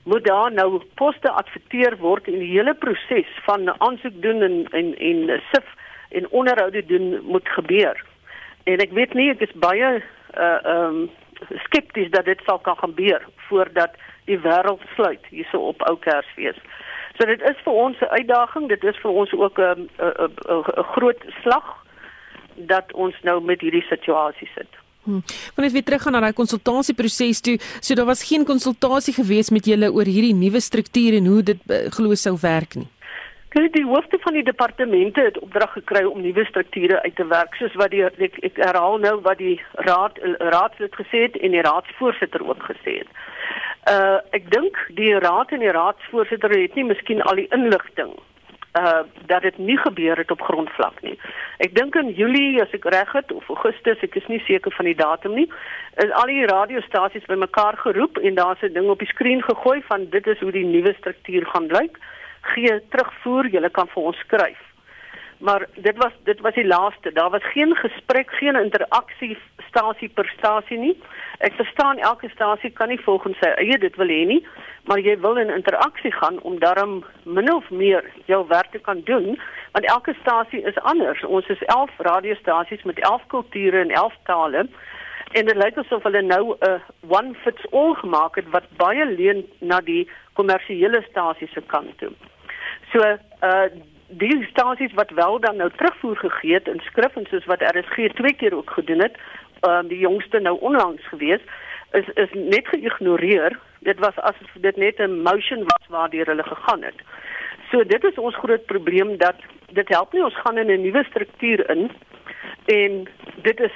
moet 0.04 0.24
daar 0.24 0.52
nou 0.52 0.82
poste 0.94 1.30
adverteer 1.30 1.96
word 2.00 2.28
en 2.28 2.38
die 2.40 2.50
hele 2.54 2.74
proses 2.74 3.28
van 3.46 3.68
aansoek 3.78 4.22
doen 4.22 4.42
en 4.42 4.56
en 4.70 4.94
en 4.98 5.42
sif 5.52 5.74
en 6.10 6.28
onderhoude 6.30 6.86
doen 6.86 7.20
moet 7.24 7.48
gebeur. 7.48 8.04
En 8.64 8.78
ek 8.78 8.92
weet 8.92 9.14
nie 9.14 9.30
ek 9.30 9.44
is 9.48 9.58
baie 9.66 9.98
uh 10.38 10.58
um 10.76 11.10
skepties 11.66 12.10
dat 12.10 12.24
dit 12.24 12.40
sal 12.46 12.58
kan 12.58 12.76
gebeur 12.78 13.24
voordat 13.48 13.96
die 14.24 14.38
wêreld 14.38 14.82
sluit 14.94 15.24
hierso 15.30 15.58
op 15.72 15.82
ou 15.90 15.96
Kersfees. 15.98 16.58
So 17.18 17.26
dit 17.28 17.42
is 17.42 17.58
vir 17.64 17.72
ons 17.72 17.96
'n 18.00 18.14
uitdaging, 18.18 18.68
dit 18.68 18.84
is 18.84 18.96
vir 19.02 19.10
ons 19.10 19.32
ook 19.32 19.58
'n 19.58 19.88
'n 19.98 20.30
'n 20.48 20.84
groot 20.94 21.22
slag 21.42 21.66
dat 22.56 22.92
ons 22.92 23.14
nou 23.22 23.40
met 23.40 23.60
hierdie 23.60 23.86
situasie 23.88 24.48
sit. 24.54 24.68
Hmm. 25.02 25.22
Wanneer 25.54 25.74
jy 25.74 25.82
teruggaan 25.82 26.12
na 26.12 26.20
daai 26.20 26.36
konsultasieproses 26.36 27.40
toe, 27.40 27.56
so 27.80 27.94
daar 27.94 28.06
was 28.06 28.22
geen 28.22 28.44
konsultasie 28.44 29.14
gewees 29.14 29.50
met 29.50 29.66
julle 29.66 29.90
oor 29.90 30.06
hierdie 30.06 30.34
nuwe 30.34 30.60
struktuur 30.60 31.14
en 31.18 31.26
hoe 31.26 31.42
dit 31.42 31.58
uh, 31.66 31.90
glo 31.90 32.14
sou 32.14 32.36
werk 32.38 32.74
nie. 32.74 32.88
Kyk, 33.52 33.74
die 33.74 33.84
hoofde 33.84 34.16
van 34.20 34.32
die 34.32 34.44
departemente 34.44 35.20
het 35.20 35.38
opdrag 35.38 35.72
gekry 35.72 36.04
om 36.08 36.22
nuwe 36.24 36.44
strukture 36.44 37.02
uit 37.02 37.16
te 37.16 37.26
werk, 37.26 37.54
soos 37.60 37.74
wat 37.76 37.90
die 37.92 38.00
ek, 38.04 38.38
ek 38.40 38.56
herhaal 38.56 38.96
nou 39.02 39.18
wat 39.26 39.42
die 39.42 39.58
raad 39.88 40.16
raadslid 40.54 40.94
gesê 40.96 41.26
het 41.26 41.36
en 41.36 41.52
die 41.52 41.64
raadsvoorsitter 41.66 42.46
ook 42.48 42.64
gesê 42.70 43.02
het. 43.02 43.10
Uh 43.92 44.20
ek 44.38 44.48
dink 44.54 44.78
die 44.96 45.12
raad 45.20 45.52
en 45.52 45.60
die 45.60 45.74
raadsvoorsitter 45.76 46.54
het 46.56 46.78
nie 46.78 46.86
miskien 46.88 47.20
al 47.28 47.42
die 47.42 47.50
inligting 47.52 48.14
uh 48.80 49.02
dat 49.28 49.44
dit 49.44 49.58
nie 49.58 49.76
gebeur 49.82 50.16
het 50.16 50.32
op 50.32 50.46
grondvlak 50.48 51.02
nie. 51.04 51.18
Ek 51.60 51.76
dink 51.76 51.98
in 52.00 52.08
Julie 52.16 52.62
as 52.62 52.72
ek 52.72 52.88
reg 52.96 53.12
het 53.12 53.36
of 53.36 53.52
Augustus, 53.52 54.00
ek 54.00 54.16
is 54.16 54.30
nie 54.32 54.40
seker 54.46 54.72
van 54.78 54.88
die 54.88 54.96
datum 54.96 55.36
nie, 55.36 55.48
is 56.00 56.16
al 56.22 56.32
die 56.32 56.48
radiostasies 56.48 57.28
bymekaar 57.28 57.76
geroep 57.84 58.16
en 58.16 58.40
daar's 58.40 58.64
'n 58.64 58.72
ding 58.72 58.88
op 58.88 59.04
die 59.04 59.12
skerm 59.12 59.44
gegooi 59.44 59.82
van 59.92 60.08
dit 60.08 60.26
is 60.26 60.40
hoe 60.40 60.56
die 60.56 60.64
nuwe 60.64 60.96
struktuur 61.02 61.46
gaan 61.52 61.68
lyk 61.68 62.00
gee 62.42 62.80
terugvoer, 62.90 63.48
jy 63.52 63.70
kan 63.70 63.88
vir 63.94 64.02
ons 64.02 64.22
skryf. 64.26 64.60
Maar 65.42 65.66
dit 65.74 65.96
was 65.98 66.12
dit 66.22 66.40
was 66.40 66.54
die 66.54 66.66
laaste. 66.66 67.12
Daar 67.12 67.30
was 67.30 67.44
geen 67.44 67.74
gesprek, 67.76 68.30
geen 68.30 68.56
interaksie 68.56 69.38
stasie 69.68 70.08
per 70.08 70.28
stasie 70.38 70.78
nie. 70.78 70.94
Ek 71.38 71.56
verstaan 71.58 71.98
elke 71.98 72.28
stasie 72.28 72.70
kan 72.70 72.88
nie 72.88 73.00
volgens 73.02 73.38
sy 73.42 73.50
eie 73.58 73.78
dit 73.78 73.96
wil 73.98 74.12
hê 74.12 74.20
nie, 74.28 74.40
maar 74.86 75.02
jy 75.02 75.16
wil 75.24 75.40
in 75.42 75.50
interaksie 75.50 76.12
gaan 76.14 76.38
om 76.46 76.60
daarom 76.62 77.00
min 77.24 77.50
of 77.52 77.70
meer 77.70 78.06
jou 78.30 78.44
werk 78.48 78.70
te 78.70 78.78
kan 78.78 79.02
doen, 79.08 79.34
want 79.74 79.88
elke 79.90 80.14
stasie 80.20 80.62
is 80.62 80.78
anders. 80.94 81.24
Ons 81.24 81.50
is 81.50 81.62
11 81.74 81.90
radiostasies 82.06 82.86
met 82.86 83.00
11 83.00 83.26
kulture 83.34 83.80
en 83.80 83.90
11 83.90 84.18
tale. 84.30 84.66
En 85.32 85.46
dit 85.48 85.56
lyk 85.56 85.78
asof 85.80 86.06
hulle 86.06 86.22
nou 86.22 86.54
'n 86.54 86.70
uh, 86.70 86.80
one 87.08 87.34
fits 87.34 87.70
all 87.72 87.94
gemaak 87.94 88.36
het 88.36 88.48
wat 88.50 88.70
baie 88.76 89.04
leun 89.04 89.42
na 89.58 89.80
die 89.80 90.08
kommersiële 90.38 91.02
stasies 91.10 91.52
se 91.52 91.62
kant 91.66 91.98
toe. 91.98 92.12
So 92.92 93.00
uh 93.40 93.66
die 94.12 94.46
stasies 94.50 94.92
wat 94.92 95.10
wel 95.10 95.40
dan 95.40 95.56
nou 95.56 95.70
terugvoer 95.76 96.16
gegee 96.16 96.54
het 96.54 96.66
in 96.68 96.80
skrif 96.84 97.16
en 97.16 97.26
soos 97.30 97.44
wat 97.44 97.62
RSG 97.64 98.12
twee 98.12 98.34
keer 98.36 98.54
ook 98.54 98.70
gedoen 98.70 99.00
het, 99.00 99.16
um, 99.64 99.88
die 99.88 99.98
jongste 99.98 100.38
nou 100.38 100.58
onlangs 100.60 101.08
gewees, 101.08 101.40
is 101.92 102.08
is 102.14 102.28
net 102.32 102.68
geïgnoreer. 102.68 103.58
Dit 103.78 103.98
was 103.98 104.16
asof 104.16 104.52
dit 104.54 104.76
net 104.76 104.98
'n 104.98 105.22
motion 105.22 105.64
was 105.64 105.88
waardeur 105.88 106.26
hulle 106.26 106.42
gegaan 106.42 106.82
het. 106.82 106.98
So 107.72 107.80
dit 107.88 108.04
is 108.04 108.18
ons 108.20 108.36
groot 108.36 108.64
probleem 108.68 109.14
dat 109.16 109.38
dit 109.72 109.88
help 109.88 110.12
nie. 110.12 110.24
Ons 110.24 110.40
gaan 110.44 110.58
in 110.58 110.70
'n 110.70 110.82
nuwe 110.82 111.04
struktuur 111.04 111.70
in 111.70 111.90
en 112.64 113.08
dit 113.42 113.60
is 113.60 113.72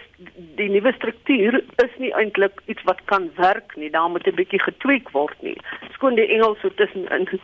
die 0.56 0.68
nuwe 0.70 0.92
struktuur 0.92 1.64
is 1.84 1.94
nie 1.98 2.12
eintlik 2.12 2.60
iets 2.66 2.82
wat 2.82 3.00
kan 3.04 3.30
werk 3.36 3.76
nie. 3.76 3.90
Daar 3.90 4.10
moet 4.10 4.26
'n 4.26 4.34
bietjie 4.34 4.60
getweek 4.60 5.10
word 5.10 5.42
nie. 5.42 5.56
Skoon 5.92 6.14
die 6.14 6.28
Engels 6.28 6.60
so 6.60 6.68
tussenin. 6.68 7.40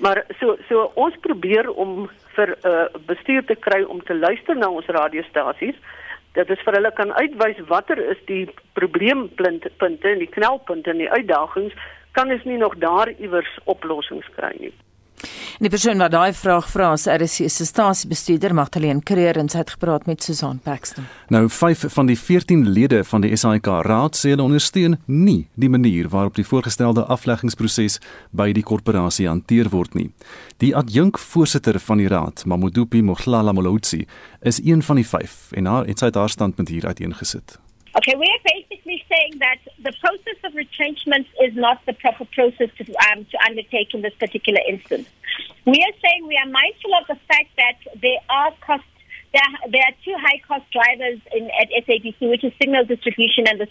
Maar 0.00 0.24
so 0.40 0.56
so 0.68 0.92
ons 0.94 1.16
probeer 1.20 1.70
om 1.70 2.10
vir 2.36 2.48
'n 2.48 2.68
uh, 2.68 2.86
bestuur 3.06 3.44
te 3.44 3.54
kry 3.54 3.82
om 3.82 4.02
te 4.02 4.14
luister 4.14 4.56
na 4.56 4.68
ons 4.68 4.86
radiostasies. 4.86 5.76
Dat 6.32 6.46
dit 6.46 6.60
vir 6.60 6.74
hulle 6.74 6.92
kan 6.92 7.12
uitwys 7.12 7.66
watter 7.66 7.98
is 8.10 8.18
die 8.26 8.48
probleempunte 8.72 10.08
en 10.08 10.18
die 10.18 10.34
knelpunte 10.36 10.90
en 10.90 10.98
die 10.98 11.10
uitdagings 11.10 11.72
kan 12.12 12.30
ons 12.30 12.44
nie 12.44 12.58
nog 12.58 12.78
daar 12.78 13.08
iewers 13.18 13.58
oplossings 13.64 14.28
kry 14.36 14.52
nie 14.58 14.72
En 15.54 15.68
die 15.68 15.70
persoon 15.70 16.00
wat 16.02 16.10
daai 16.10 16.32
vraag 16.34 16.66
vra 16.66 16.88
is 16.96 17.04
RC 17.06 17.46
se 17.52 17.64
stasiebestuurder 17.68 18.54
Magdalene 18.58 19.04
Creer 19.06 19.38
en 19.38 19.46
sy 19.48 19.60
het 19.60 19.70
gepraat 19.76 20.08
met 20.10 20.22
Susan 20.26 20.58
Paxton. 20.58 21.06
Nou 21.30 21.44
5 21.48 21.84
van 21.94 22.10
die 22.10 22.16
14 22.18 22.64
lede 22.74 23.04
van 23.06 23.22
die 23.22 23.30
SAIK 23.38 23.70
raad 23.86 24.18
sê 24.18 24.34
hulle 24.34 24.42
ondersteun 24.42 24.98
nie 25.06 25.46
die 25.54 25.70
manier 25.70 26.10
waarop 26.10 26.34
die 26.34 26.46
voorgestelde 26.48 27.06
afleggingsproses 27.06 28.00
by 28.34 28.50
die 28.56 28.66
korporasie 28.66 29.28
hanteer 29.30 29.70
word 29.70 29.94
nie. 29.94 30.10
Die 30.58 30.74
adjunkvoorsitter 30.74 31.78
van 31.86 32.02
die 32.02 32.10
raad, 32.10 32.42
Mamodupi 32.50 33.02
Mohlala 33.06 33.54
Molotsi, 33.54 34.08
is 34.42 34.58
een 34.58 34.82
van 34.82 34.98
die 34.98 35.06
5 35.06 35.52
en 35.54 35.70
haar 35.70 35.86
het 35.86 36.02
sy 36.02 36.10
haar 36.10 36.34
standpunt 36.34 36.74
hier 36.74 36.90
uiteengesit. 36.90 37.60
Okay, 37.96 38.14
we're 38.16 38.42
basically 38.44 39.04
saying 39.08 39.38
that 39.38 39.58
the 39.78 39.92
process 40.00 40.34
of 40.42 40.54
retrenchment 40.54 41.28
is 41.40 41.54
not 41.54 41.84
the 41.86 41.92
proper 41.92 42.24
process 42.24 42.68
to, 42.78 42.84
um, 43.10 43.24
to 43.26 43.38
undertake 43.46 43.94
in 43.94 44.02
this 44.02 44.14
particular 44.18 44.60
instance. 44.68 45.08
We 45.64 45.78
are 45.78 45.94
saying 46.02 46.26
we 46.26 46.36
are 46.36 46.50
mindful 46.50 46.92
of 46.94 47.06
the 47.06 47.14
fact 47.28 47.54
that 47.56 47.78
there 48.02 48.18
are 48.28 48.52
costs. 48.60 48.86
There 49.32 49.82
are, 49.82 49.94
two 50.04 50.14
high 50.16 50.40
cost 50.46 50.64
drivers 50.70 51.18
in, 51.34 51.50
at 51.60 51.68
SABC, 51.86 52.30
which 52.30 52.44
is 52.44 52.52
signal 52.60 52.84
distribution 52.84 53.48
and 53.48 53.60
the, 53.60 53.66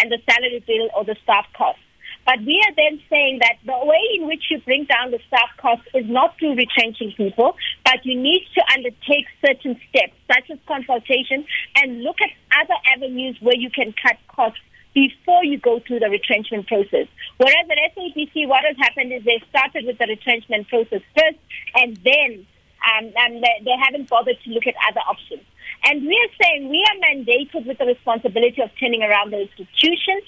and 0.00 0.10
the 0.10 0.18
salary 0.28 0.62
bill 0.66 0.90
or 0.96 1.04
the 1.04 1.14
staff 1.22 1.46
costs. 1.56 1.80
But 2.26 2.40
we 2.40 2.62
are 2.66 2.74
then 2.74 3.00
saying 3.10 3.40
that 3.40 3.58
the 3.64 3.78
way 3.84 4.00
in 4.18 4.26
which 4.26 4.44
you 4.50 4.58
bring 4.60 4.84
down 4.84 5.10
the 5.10 5.20
staff 5.26 5.50
costs 5.58 5.86
is 5.94 6.06
not 6.08 6.38
through 6.38 6.54
retrenching 6.54 7.12
people, 7.16 7.56
but 7.84 8.04
you 8.04 8.18
need 8.18 8.46
to 8.54 8.62
undertake 8.72 9.26
certain 9.44 9.78
steps, 9.88 10.14
such 10.32 10.50
as 10.50 10.58
consultation, 10.66 11.44
and 11.76 12.02
look 12.02 12.16
at 12.20 12.30
other 12.60 12.74
avenues 12.94 13.36
where 13.40 13.56
you 13.56 13.70
can 13.70 13.94
cut 14.00 14.16
costs 14.28 14.60
before 14.94 15.44
you 15.44 15.58
go 15.58 15.80
through 15.86 15.98
the 15.98 16.08
retrenchment 16.08 16.66
process. 16.66 17.06
Whereas 17.36 17.66
at 17.68 17.78
SAPC, 17.96 18.48
what 18.48 18.64
has 18.64 18.76
happened 18.78 19.12
is 19.12 19.24
they 19.24 19.42
started 19.50 19.84
with 19.84 19.98
the 19.98 20.06
retrenchment 20.06 20.68
process 20.68 21.02
first, 21.18 21.38
and 21.74 21.98
then 22.04 22.46
um, 22.84 23.12
and 23.16 23.42
they, 23.42 23.64
they 23.64 23.76
haven't 23.82 24.08
bothered 24.08 24.36
to 24.44 24.50
look 24.50 24.66
at 24.66 24.74
other 24.88 25.00
options. 25.08 25.42
And 25.84 26.02
we 26.02 26.14
are 26.14 26.32
saying 26.42 26.68
we 26.68 26.84
are 26.84 27.14
mandated 27.14 27.66
with 27.66 27.78
the 27.78 27.86
responsibility 27.86 28.62
of 28.62 28.70
turning 28.78 29.02
around 29.02 29.32
the 29.32 29.40
institutions 29.42 30.24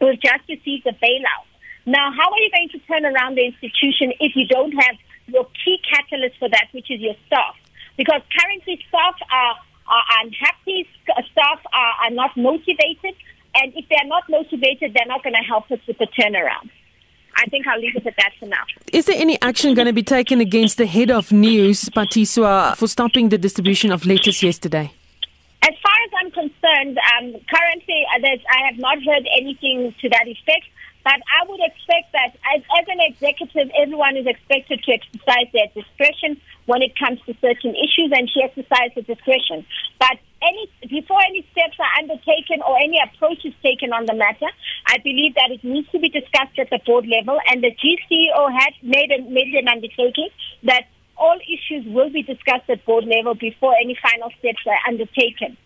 We've 0.00 0.20
just 0.20 0.48
received 0.48 0.86
a 0.86 0.92
bailout. 0.92 1.46
Now, 1.86 2.12
how 2.12 2.30
are 2.30 2.38
you 2.38 2.50
going 2.50 2.68
to 2.70 2.78
turn 2.86 3.04
around 3.04 3.36
the 3.36 3.46
institution 3.46 4.12
if 4.20 4.36
you 4.36 4.46
don't 4.46 4.72
have 4.72 4.96
your 5.26 5.46
key 5.64 5.78
catalyst 5.88 6.38
for 6.38 6.48
that, 6.48 6.68
which 6.72 6.90
is 6.90 7.00
your 7.00 7.14
staff? 7.26 7.56
Because 7.96 8.22
currently 8.38 8.80
staff 8.88 9.14
are, 9.30 9.54
are 9.86 10.04
unhappy, 10.22 10.88
staff 11.04 11.60
are, 11.72 11.94
are 12.04 12.10
not 12.10 12.36
motivated, 12.36 13.14
and 13.54 13.72
if 13.74 13.84
they're 13.88 14.06
not 14.06 14.24
motivated, 14.28 14.94
they're 14.94 15.06
not 15.06 15.22
going 15.22 15.34
to 15.34 15.46
help 15.46 15.70
us 15.70 15.80
with 15.86 15.98
the 15.98 16.06
turnaround. 16.18 16.70
I 17.36 17.46
think 17.46 17.66
I'll 17.66 17.80
leave 17.80 17.96
it 17.96 18.06
at 18.06 18.14
that 18.16 18.32
for 18.38 18.46
now. 18.46 18.62
Is 18.92 19.06
there 19.06 19.16
any 19.18 19.40
action 19.40 19.74
going 19.74 19.86
to 19.86 19.92
be 19.92 20.02
taken 20.02 20.40
against 20.40 20.78
the 20.78 20.86
head 20.86 21.10
of 21.10 21.32
news, 21.32 21.88
Patiswa, 21.90 22.76
for 22.76 22.86
stopping 22.86 23.28
the 23.28 23.38
distribution 23.38 23.92
of 23.92 24.04
letters 24.04 24.42
yesterday? 24.42 24.92
As 25.62 25.74
far 25.82 25.96
as 26.06 26.10
I'm 26.18 26.30
concerned, 26.30 26.98
um, 27.16 27.36
currently 27.48 28.00
uh, 28.14 28.24
I 28.24 28.66
have 28.70 28.78
not 28.78 28.98
heard 29.02 29.28
anything 29.36 29.94
to 30.00 30.08
that 30.08 30.26
effect. 30.26 30.66
But 31.04 31.16
I 31.16 31.48
would 31.48 31.60
expect 31.60 32.12
that 32.12 32.36
as, 32.54 32.62
as 32.76 32.84
an 32.88 33.00
executive, 33.00 33.72
everyone 33.76 34.16
is 34.16 34.26
expected 34.26 34.84
to 34.84 34.92
exercise 34.92 35.48
their 35.52 35.68
discretion 35.72 36.40
when 36.66 36.82
it 36.82 36.92
comes 36.98 37.20
to 37.26 37.34
certain 37.40 37.74
issues, 37.74 38.12
and 38.12 38.28
she 38.28 38.42
exercised 38.42 38.94
the 38.94 39.02
discretion. 39.02 39.64
But 39.98 40.20
any 40.42 40.68
before 40.88 41.20
any 41.24 41.46
steps 41.52 41.76
are 41.80 41.92
undertaken 41.98 42.62
or 42.66 42.76
any 42.76 43.00
approach 43.00 43.44
is 43.44 43.54
taken 43.62 43.92
on 43.92 44.06
the 44.06 44.14
matter, 44.14 44.48
I 44.86 44.98
believe 44.98 45.34
that 45.34 45.50
it 45.50 45.64
needs 45.64 45.88
to 45.92 45.98
be 45.98 46.08
discussed 46.08 46.58
at 46.58 46.68
the 46.70 46.80
board 46.84 47.06
level, 47.06 47.40
and 47.48 47.62
the 47.64 47.72
GCEO 47.72 48.52
had 48.52 48.72
made, 48.82 49.10
a, 49.10 49.22
made 49.24 49.54
an 49.54 49.68
undertaking 49.68 50.28
that 50.64 50.84
all 51.20 51.38
issues 51.44 51.84
will 51.86 52.10
be 52.10 52.22
discussed 52.22 52.68
at 52.68 52.84
board 52.86 53.04
level 53.04 53.34
before 53.34 53.74
any 53.76 53.96
final 54.02 54.30
steps 54.38 54.64
are 54.66 54.80
undertaken. 54.88 55.56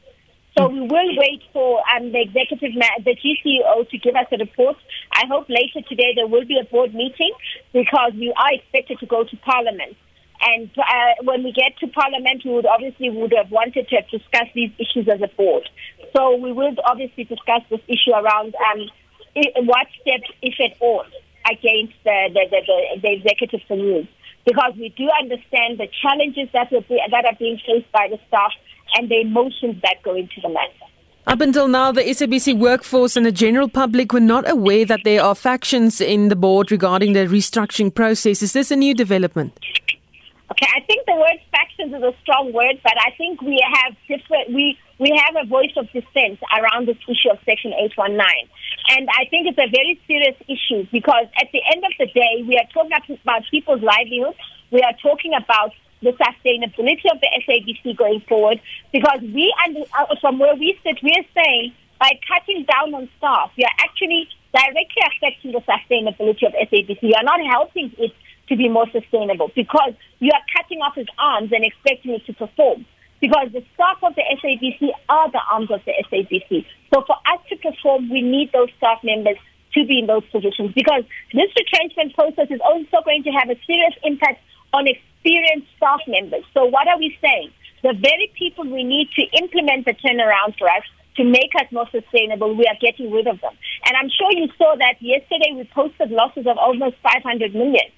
So 0.59 0.69
we 0.69 0.81
will 0.81 1.17
wait 1.17 1.43
for 1.53 1.83
um, 1.95 2.13
the 2.13 2.21
executive, 2.23 2.77
ma- 2.77 3.03
the 3.05 3.17
GCEO 3.17 3.89
to 3.91 3.99
give 3.99 4.15
us 4.15 4.27
a 4.31 4.37
report. 4.37 4.77
I 5.13 5.27
hope 5.27 5.49
later 5.49 5.81
today 5.89 6.13
there 6.15 6.29
will 6.29 6.45
be 6.45 6.59
a 6.59 6.65
board 6.65 6.95
meeting 6.95 7.33
because 7.73 8.13
we 8.15 8.33
are 8.37 8.53
expected 8.53 9.01
to 9.01 9.07
go 9.07 9.25
to 9.25 9.37
Parliament. 9.39 9.97
And 10.41 10.71
uh, 10.79 11.23
when 11.23 11.43
we 11.43 11.53
get 11.53 11.79
to 11.79 11.89
Parliament, 11.89 12.43
we 12.45 12.53
would 12.53 12.67
obviously 12.67 13.11
would 13.11 13.33
have 13.37 13.51
wanted 13.51 13.89
to 13.89 13.97
have 13.97 14.09
discussed 14.11 14.55
these 14.55 14.71
issues 14.79 15.09
as 15.09 15.23
a 15.23 15.29
board. 15.29 15.69
So 16.15 16.37
we 16.37 16.53
will 16.53 16.75
obviously 16.85 17.25
discuss 17.25 17.63
this 17.71 17.81
issue 17.89 18.13
around 18.13 18.55
um, 18.71 18.89
what 19.67 19.87
steps, 20.03 20.31
if 20.43 20.55
at 20.61 20.77
all, 20.81 21.05
against 21.51 21.95
the, 22.05 22.29
the, 22.33 22.47
the, 22.51 22.61
the, 22.67 23.01
the 23.01 23.13
executive 23.13 23.61
news. 23.71 24.07
Because 24.45 24.73
we 24.77 24.91
do 24.91 25.09
understand 25.21 25.79
the 25.79 25.89
challenges 26.03 26.49
that, 26.53 26.71
will 26.71 26.83
be, 26.83 27.01
that 27.11 27.25
are 27.25 27.37
being 27.39 27.59
faced 27.67 27.91
by 27.93 28.09
the 28.11 28.19
staff 28.29 28.53
and 28.97 29.09
the 29.11 29.21
emotions 29.21 29.81
that 29.83 30.03
go 30.03 30.15
into 30.15 30.41
the 30.43 30.49
matter. 30.49 30.85
Up 31.27 31.41
until 31.41 31.69
now, 31.69 31.91
the 31.91 32.03
SABC 32.03 32.59
workforce 32.59 33.17
and 33.17 33.25
the 33.25 33.33
general 33.33 33.69
public 33.69 34.13
were 34.13 34.21
not 34.21 34.49
aware 34.49 34.85
that 34.85 35.01
there 35.05 35.23
are 35.23 35.35
factions 35.35 36.01
in 36.01 36.29
the 36.29 36.37
board 36.37 36.71
regarding 36.71 37.15
the 37.15 37.21
restructuring 37.21 37.95
process. 37.95 38.43
Is 38.43 38.53
this 38.53 38.71
a 38.71 38.77
new 38.77 38.95
development? 38.95 39.59
Okay, 40.51 40.69
I 40.77 40.81
think 40.81 41.07
the 41.07 41.15
word 41.15 41.41
factions 41.51 41.95
is 41.95 42.03
a 42.03 42.13
strong 42.23 42.53
word, 42.53 42.79
but 42.85 42.93
I 43.01 43.11
think 43.17 43.41
we 43.41 43.59
have 43.73 43.97
different. 44.07 44.53
We 44.53 44.79
we 44.99 45.11
have 45.25 45.35
a 45.43 45.47
voice 45.49 45.73
of 45.77 45.87
dissent 45.87 46.39
around 46.53 46.87
this 46.87 46.99
issue 47.09 47.31
of 47.33 47.39
Section 47.45 47.73
819, 47.73 48.23
and 48.89 49.09
I 49.11 49.25
think 49.31 49.47
it's 49.49 49.59
a 49.59 49.71
very 49.71 50.01
serious 50.07 50.37
issue 50.49 50.87
because 50.93 51.27
at 51.41 51.49
the 51.53 51.61
end 51.73 51.85
of 51.85 51.93
the 51.99 52.07
day, 52.13 52.45
we 52.47 52.57
are 52.57 52.69
talking 52.73 53.19
about 53.23 53.43
people's 53.51 53.83
livelihoods. 53.83 54.37
We 54.71 54.81
are 54.83 54.93
talking 55.03 55.33
about 55.35 55.73
the 56.03 56.13
sustainability 56.13 57.09
of 57.11 57.21
the 57.21 57.29
SABC 57.49 57.97
going 57.97 58.21
forward 58.29 58.61
because 58.93 59.21
we, 59.23 59.53
uh, 59.99 60.15
from 60.21 60.39
where 60.39 60.55
we 60.55 60.79
sit, 60.83 61.03
we 61.03 61.13
are 61.17 61.29
saying 61.35 61.73
by 61.99 62.11
cutting 62.29 62.67
down 62.69 62.95
on 62.95 63.09
staff, 63.17 63.51
we 63.57 63.65
are 63.65 63.77
actually 63.81 64.29
directly 64.53 65.03
affecting 65.17 65.53
the 65.53 65.61
sustainability 65.65 66.47
of 66.47 66.53
SABC. 66.53 66.99
You 67.03 67.15
are 67.17 67.25
not 67.25 67.41
helping 67.51 67.93
it 67.99 68.13
to 68.49 68.57
be 68.57 68.69
more 68.69 68.87
sustainable 68.93 69.51
because 69.55 69.95
you 70.19 70.31
are 70.33 70.43
cutting 70.55 70.81
off 70.81 70.99
its 70.99 71.11
arms 71.19 71.51
and 71.53 71.65
expecting 71.65 72.13
it 72.13 72.27
to 72.27 72.35
perform. 72.35 72.85
Because 73.25 73.49
the 73.57 73.65
staff 73.73 73.97
of 74.03 74.15
the 74.17 74.25
SABC 74.37 74.93
are 75.09 75.31
the 75.33 75.41
arms 75.51 75.71
of 75.71 75.81
the 75.87 75.97
SABC. 76.13 76.67
So 76.93 77.01
for 77.09 77.17
us 77.33 77.41
to 77.49 77.57
perform, 77.57 78.11
we 78.11 78.21
need 78.21 78.53
those 78.53 78.69
staff 78.77 79.01
members 79.03 79.39
to 79.73 79.87
be 79.87 80.01
in 80.01 80.07
those 80.07 80.29
positions 80.29 80.77
because 80.77 81.05
this 81.33 81.49
retrenchment 81.57 82.13
process 82.13 82.53
is 82.53 82.61
also 82.61 83.01
going 83.03 83.25
to 83.25 83.31
have 83.31 83.49
a 83.49 83.57
serious 83.65 83.97
impact 84.05 84.45
on 84.75 84.85
experienced 84.87 85.73
staff 85.79 86.01
members. 86.07 86.45
So 86.53 86.67
what 86.67 86.87
are 86.87 86.99
we 86.99 87.17
saying? 87.25 87.49
The 87.83 87.97
very 87.97 88.31
people 88.37 88.69
we 88.69 88.85
need 88.85 89.09
to 89.17 89.23
implement 89.41 89.87
the 89.87 89.97
turnaround 90.05 90.59
for 90.59 90.69
us 90.69 90.85
to 91.17 91.25
make 91.25 91.57
us 91.57 91.65
more 91.73 91.89
sustainable, 91.89 92.55
we 92.55 92.67
are 92.69 92.77
getting 92.79 93.11
rid 93.11 93.27
of 93.27 93.41
them. 93.41 93.57
And 93.89 93.97
I'm 93.97 94.11
sure 94.13 94.29
you 94.37 94.53
saw 94.59 94.77
that 94.77 95.01
yesterday 95.01 95.57
we 95.57 95.65
posted 95.73 96.11
losses 96.11 96.47
of 96.47 96.59
almost 96.59 96.97
500 97.03 97.55
million. 97.55 97.89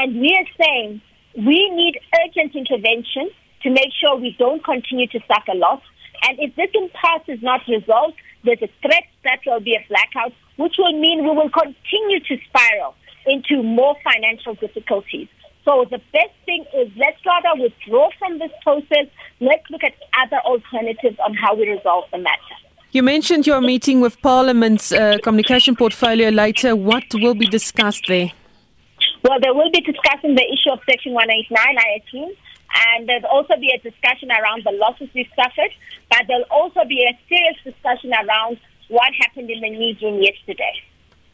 And 0.00 0.18
we 0.22 0.32
are 0.40 0.48
saying 0.56 1.02
we 1.36 1.68
need 1.68 2.00
urgent 2.24 2.56
intervention 2.56 3.28
to 3.62 3.70
make 3.70 3.90
sure 4.00 4.16
we 4.16 4.34
don't 4.38 4.64
continue 4.64 5.06
to 5.08 5.20
suffer 5.28 5.54
loss. 5.54 5.82
And 6.28 6.38
if 6.38 6.54
this 6.56 6.70
impasse 6.74 7.28
is 7.28 7.42
not 7.42 7.60
resolved, 7.68 8.16
there's 8.44 8.62
a 8.62 8.70
threat 8.82 9.04
that 9.24 9.40
there 9.44 9.54
will 9.54 9.60
be 9.60 9.74
a 9.74 9.84
blackout, 9.88 10.32
which 10.56 10.74
will 10.78 10.98
mean 10.98 11.24
we 11.24 11.30
will 11.30 11.50
continue 11.50 12.20
to 12.20 12.36
spiral 12.48 12.94
into 13.26 13.62
more 13.62 13.96
financial 14.02 14.54
difficulties. 14.54 15.28
So 15.64 15.84
the 15.90 16.00
best 16.12 16.32
thing 16.46 16.64
is 16.74 16.88
let's 16.96 17.18
rather 17.24 17.62
withdraw 17.62 18.08
from 18.18 18.38
this 18.38 18.50
process. 18.62 19.06
Let's 19.40 19.68
look 19.70 19.84
at 19.84 19.92
other 20.24 20.40
alternatives 20.44 21.18
on 21.24 21.34
how 21.34 21.54
we 21.54 21.68
resolve 21.68 22.04
the 22.12 22.18
matter. 22.18 22.56
You 22.92 23.02
mentioned 23.02 23.46
your 23.46 23.60
meeting 23.60 24.00
with 24.00 24.20
Parliament's 24.20 24.90
uh, 24.90 25.18
communication 25.22 25.76
portfolio 25.76 26.30
later. 26.30 26.74
What 26.74 27.04
will 27.14 27.34
be 27.34 27.46
discussed 27.46 28.06
there? 28.08 28.32
Well, 29.22 29.38
they 29.40 29.50
will 29.50 29.70
be 29.70 29.80
discussing 29.80 30.34
the 30.34 30.42
issue 30.42 30.72
of 30.72 30.80
Section 30.90 31.12
189, 31.12 31.76
I 31.78 32.02
assume, 32.02 32.32
and 32.74 33.08
there'll 33.08 33.26
also 33.26 33.56
be 33.56 33.70
a 33.70 33.78
discussion 33.78 34.30
around 34.30 34.64
the 34.64 34.72
losses 34.72 35.08
we've 35.14 35.30
suffered, 35.34 35.72
but 36.08 36.24
there'll 36.28 36.50
also 36.50 36.84
be 36.88 37.02
a 37.02 37.18
serious 37.28 37.58
discussion 37.64 38.12
around 38.12 38.58
what 38.88 39.12
happened 39.20 39.50
in 39.50 39.60
the 39.60 39.70
newsroom 39.70 40.22
yesterday. 40.22 40.74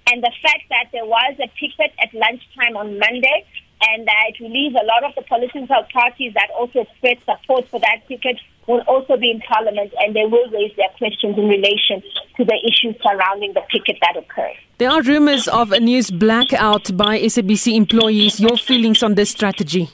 And 0.08 0.22
the 0.22 0.32
fact 0.42 0.64
that 0.70 0.86
there 0.92 1.04
was 1.04 1.34
a 1.42 1.48
picket 1.58 1.92
at 1.98 2.14
lunchtime 2.14 2.76
on 2.76 2.98
Monday, 2.98 3.44
and 3.82 4.06
that 4.06 4.24
it 4.28 4.40
relieves 4.40 4.74
a 4.74 4.84
lot 4.86 5.04
of 5.04 5.14
the 5.14 5.22
political 5.22 5.66
parties 5.92 6.32
that 6.34 6.48
also 6.56 6.80
expressed 6.80 7.24
support 7.26 7.68
for 7.68 7.80
that 7.80 8.06
picket 8.08 8.40
will 8.66 8.80
also 8.88 9.16
be 9.16 9.30
in 9.30 9.40
Parliament, 9.40 9.92
and 9.98 10.14
they 10.16 10.24
will 10.24 10.48
raise 10.50 10.74
their 10.76 10.88
questions 10.98 11.36
in 11.36 11.46
relation 11.48 12.02
to 12.36 12.44
the 12.44 12.56
issues 12.64 12.96
surrounding 13.02 13.52
the 13.52 13.60
picket 13.70 13.96
that 14.00 14.16
occurred. 14.16 14.56
There 14.78 14.90
are 14.90 15.02
rumors 15.02 15.46
of 15.48 15.72
a 15.72 15.80
news 15.80 16.10
blackout 16.10 16.96
by 16.96 17.20
SABC 17.20 17.76
employees. 17.76 18.40
Your 18.40 18.56
feelings 18.56 19.02
on 19.02 19.14
this 19.14 19.30
strategy? 19.30 19.88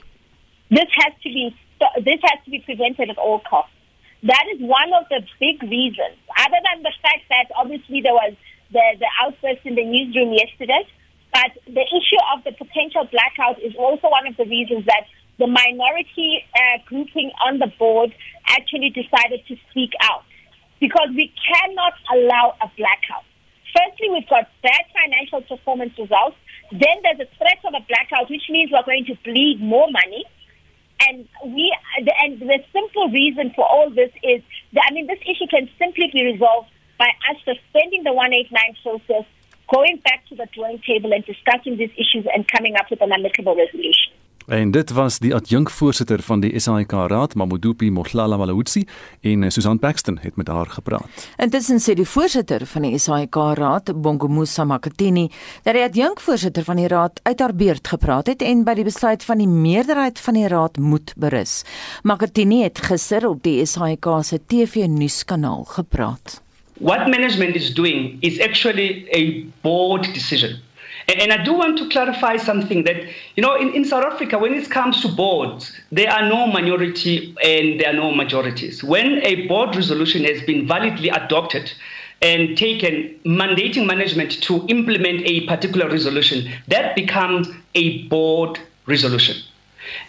This 0.72 0.88
has 1.04 1.12
to 1.22 1.28
be 1.28 1.54
this 2.00 2.20
has 2.24 2.38
to 2.44 2.50
be 2.50 2.60
prevented 2.64 3.10
at 3.10 3.18
all 3.18 3.40
costs. 3.44 3.76
That 4.22 4.44
is 4.54 4.60
one 4.60 4.88
of 4.94 5.04
the 5.10 5.20
big 5.38 5.60
reasons. 5.62 6.16
Other 6.38 6.56
than 6.64 6.82
the 6.82 6.94
fact 7.02 7.28
that 7.28 7.52
obviously 7.58 8.00
there 8.00 8.14
was 8.14 8.32
the, 8.72 8.80
the 8.98 9.10
outburst 9.20 9.66
in 9.66 9.74
the 9.74 9.84
newsroom 9.84 10.32
yesterday, 10.32 10.88
but 11.34 11.52
the 11.66 11.84
issue 11.84 12.22
of 12.32 12.44
the 12.44 12.52
potential 12.52 13.04
blackout 13.10 13.60
is 13.60 13.74
also 13.76 14.08
one 14.08 14.26
of 14.26 14.36
the 14.38 14.46
reasons 14.46 14.86
that 14.86 15.04
the 15.38 15.46
minority 15.46 16.40
uh, 16.56 16.78
grouping 16.86 17.32
on 17.44 17.58
the 17.58 17.68
board 17.78 18.14
actually 18.46 18.88
decided 18.90 19.44
to 19.48 19.56
speak 19.68 19.92
out 20.00 20.24
because 20.80 21.08
we 21.12 21.34
cannot 21.36 21.92
allow 22.14 22.54
a 22.62 22.70
blackout. 22.78 23.28
Firstly, 23.76 24.08
we've 24.08 24.28
got 24.28 24.48
bad 24.62 24.84
financial 24.96 25.42
performance 25.42 25.92
results. 25.98 26.36
Then 26.70 26.96
there's 27.02 27.20
a 27.20 27.30
threat 27.36 27.60
of 27.64 27.74
a 27.74 27.84
blackout, 27.84 28.30
which 28.30 28.48
means 28.48 28.70
we're 28.72 28.84
going 28.84 29.04
to 29.06 29.16
bleed 29.24 29.60
more 29.60 29.90
money. 29.90 30.24
The 32.42 32.58
simple 32.72 33.08
reason 33.08 33.52
for 33.54 33.64
all 33.64 33.88
this 33.88 34.10
is, 34.24 34.42
that, 34.72 34.82
I 34.90 34.92
mean, 34.92 35.06
this 35.06 35.20
issue 35.22 35.46
can 35.48 35.70
simply 35.78 36.10
be 36.12 36.24
resolved 36.24 36.68
by 36.98 37.06
us 37.30 37.36
suspending 37.44 38.02
the 38.02 38.12
189 38.12 38.76
process, 38.82 39.24
going 39.72 39.98
back 39.98 40.26
to 40.26 40.34
the 40.34 40.48
drawing 40.52 40.82
table 40.84 41.12
and 41.12 41.24
discussing 41.24 41.76
these 41.76 41.92
issues 41.94 42.26
and 42.34 42.46
coming 42.48 42.74
up 42.74 42.90
with 42.90 43.00
an 43.00 43.12
amicable 43.12 43.54
resolution. 43.54 44.12
En 44.46 44.70
dit 44.70 44.90
was 44.90 45.18
die 45.18 45.34
adjunkvoorsitter 45.34 46.22
van 46.22 46.40
die 46.40 46.58
SAIK 46.58 46.92
Raad, 46.92 47.34
Mamodupi 47.34 47.90
Mohlala 47.90 48.36
Malawutsi, 48.36 48.84
en 49.20 49.50
Susan 49.52 49.78
Paxton 49.78 50.18
het 50.20 50.36
met 50.36 50.48
haar 50.48 50.66
gepraat. 50.66 51.28
Intussen 51.36 51.80
sê 51.80 51.94
die 51.94 52.08
voorsitter 52.08 52.66
van 52.66 52.82
die 52.82 52.98
SAIK 52.98 53.34
Raad, 53.58 53.92
Bongomusa 54.02 54.64
Makatini, 54.64 55.28
dat 55.62 55.74
die 55.74 55.84
adjunkvoorsitter 55.84 56.64
van 56.64 56.76
die 56.76 56.88
raad 56.88 57.20
uit 57.22 57.40
haar 57.40 57.54
beurt 57.54 57.88
gepraat 57.88 58.26
het 58.26 58.42
en 58.42 58.64
by 58.64 58.74
die 58.78 58.86
besluit 58.86 59.24
van 59.24 59.38
die 59.38 59.48
meerderheid 59.48 60.20
van 60.20 60.38
die 60.38 60.48
raad 60.48 60.78
moet 60.78 61.14
berus. 61.16 61.62
Makatini 62.02 62.62
het 62.62 62.82
gister 62.82 63.28
op 63.28 63.42
die 63.42 63.60
SAIK 63.66 64.06
se 64.22 64.40
TV-nuuskanaal 64.46 65.64
gepraat. 65.64 66.40
What 66.82 67.06
management 67.06 67.54
is 67.54 67.74
doing 67.74 68.16
is 68.20 68.40
actually 68.40 69.06
a 69.14 69.46
board 69.62 70.14
decision. 70.14 70.58
And, 71.08 71.32
I 71.32 71.42
do 71.42 71.52
want 71.52 71.78
to 71.78 71.88
clarify 71.88 72.36
something 72.36 72.84
that, 72.84 72.96
you 73.36 73.42
know, 73.42 73.56
in, 73.56 73.74
in 73.74 73.84
South 73.84 74.04
Africa, 74.04 74.38
when 74.38 74.54
it 74.54 74.70
comes 74.70 75.00
to 75.02 75.08
boards, 75.08 75.72
there 75.90 76.10
are 76.10 76.28
no 76.28 76.46
minority 76.46 77.34
and 77.42 77.80
there 77.80 77.90
are 77.90 77.96
no 77.96 78.14
majorities. 78.14 78.84
When 78.84 79.24
a 79.24 79.46
board 79.46 79.74
resolution 79.74 80.24
has 80.24 80.42
been 80.42 80.66
validly 80.66 81.08
adopted 81.08 81.72
and 82.20 82.56
taken, 82.56 83.18
mandating 83.24 83.86
management 83.86 84.42
to 84.42 84.64
implement 84.68 85.22
a 85.24 85.46
particular 85.46 85.88
resolution, 85.88 86.50
that 86.68 86.94
becomes 86.94 87.48
a 87.74 88.06
board 88.08 88.60
resolution. 88.86 89.36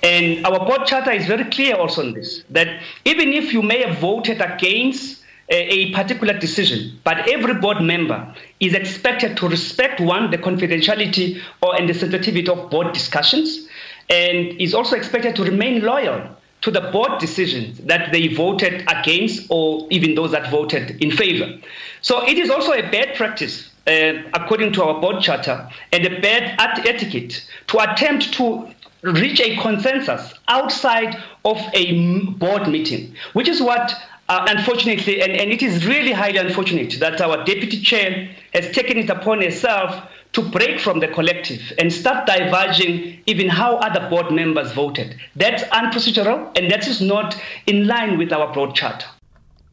And 0.04 0.46
our 0.46 0.60
board 0.60 0.86
charter 0.86 1.12
is 1.12 1.26
very 1.26 1.46
clear 1.46 1.76
also 1.76 2.06
on 2.06 2.14
this 2.14 2.44
that 2.52 2.82
even 3.06 3.34
if 3.34 3.52
you 3.52 3.62
may 3.62 3.82
have 3.82 3.98
voted 3.98 4.42
against 4.42 5.23
a 5.54 5.92
particular 5.92 6.38
decision, 6.38 7.00
but 7.04 7.30
every 7.30 7.54
board 7.54 7.82
member 7.82 8.34
is 8.60 8.74
expected 8.74 9.38
to 9.38 9.48
respect 9.48 10.02
one 10.02 10.32
the 10.32 10.38
confidentiality 10.38 11.40
or 11.62 11.76
and 11.76 11.88
the 11.88 11.94
sensitivity 11.94 12.50
of 12.50 12.70
board 12.70 12.92
discussions, 12.94 13.68
and 14.10 14.60
is 14.60 14.74
also 14.74 14.96
expected 14.96 15.36
to 15.36 15.44
remain 15.44 15.82
loyal 15.84 16.28
to 16.62 16.72
the 16.72 16.82
board 16.92 17.20
decisions 17.20 17.78
that 17.80 18.12
they 18.12 18.30
voted 18.30 18.84
against 18.88 19.46
or 19.50 19.86
even 19.92 20.16
those 20.16 20.32
that 20.32 20.50
voted 20.50 21.02
in 21.02 21.12
favor. 21.12 21.60
So 22.02 22.26
it 22.26 22.38
is 22.38 22.50
also 22.50 22.72
a 22.72 22.82
bad 22.90 23.16
practice. 23.16 23.70
Uh, 23.86 24.14
according 24.34 24.72
to 24.72 24.82
our 24.82 25.02
board 25.02 25.22
charter, 25.22 25.70
and 25.92 26.06
a 26.06 26.22
bad 26.22 26.58
etiquette 26.88 27.46
to 27.68 27.78
attempt 27.80 28.32
to 28.32 28.66
reach 29.02 29.42
a 29.42 29.58
consensus 29.58 30.34
outside 30.48 31.22
of 31.44 31.58
a 31.74 32.32
board 32.38 32.70
meeting, 32.70 33.14
which 33.34 33.50
is 33.50 33.62
what 33.62 33.94
uh, 34.34 34.46
unfortunately, 34.50 35.22
and, 35.22 35.32
and 35.32 35.52
it 35.52 35.62
is 35.62 35.86
really 35.86 36.12
highly 36.12 36.38
unfortunate 36.38 37.00
that 37.00 37.22
our 37.22 37.44
deputy 37.46 37.80
chair 37.82 38.30
has 38.54 38.72
taken 38.72 38.98
it 38.98 39.10
upon 39.10 39.42
herself 39.42 39.90
to 40.32 40.42
break 40.42 40.80
from 40.80 41.00
the 41.00 41.08
collective 41.08 41.62
and 41.78 41.94
start 41.94 42.26
diverging 42.26 43.22
even 43.28 43.48
how 43.48 43.76
other 43.78 44.10
board 44.10 44.32
members 44.32 44.72
voted. 44.72 45.16
That's 45.36 45.64
unprocedural 45.66 46.52
and 46.58 46.72
that 46.72 46.88
is 46.88 47.00
not 47.00 47.40
in 47.68 47.86
line 47.86 48.18
with 48.18 48.34
our 48.34 48.52
broad 48.52 48.74
charter. 48.76 49.08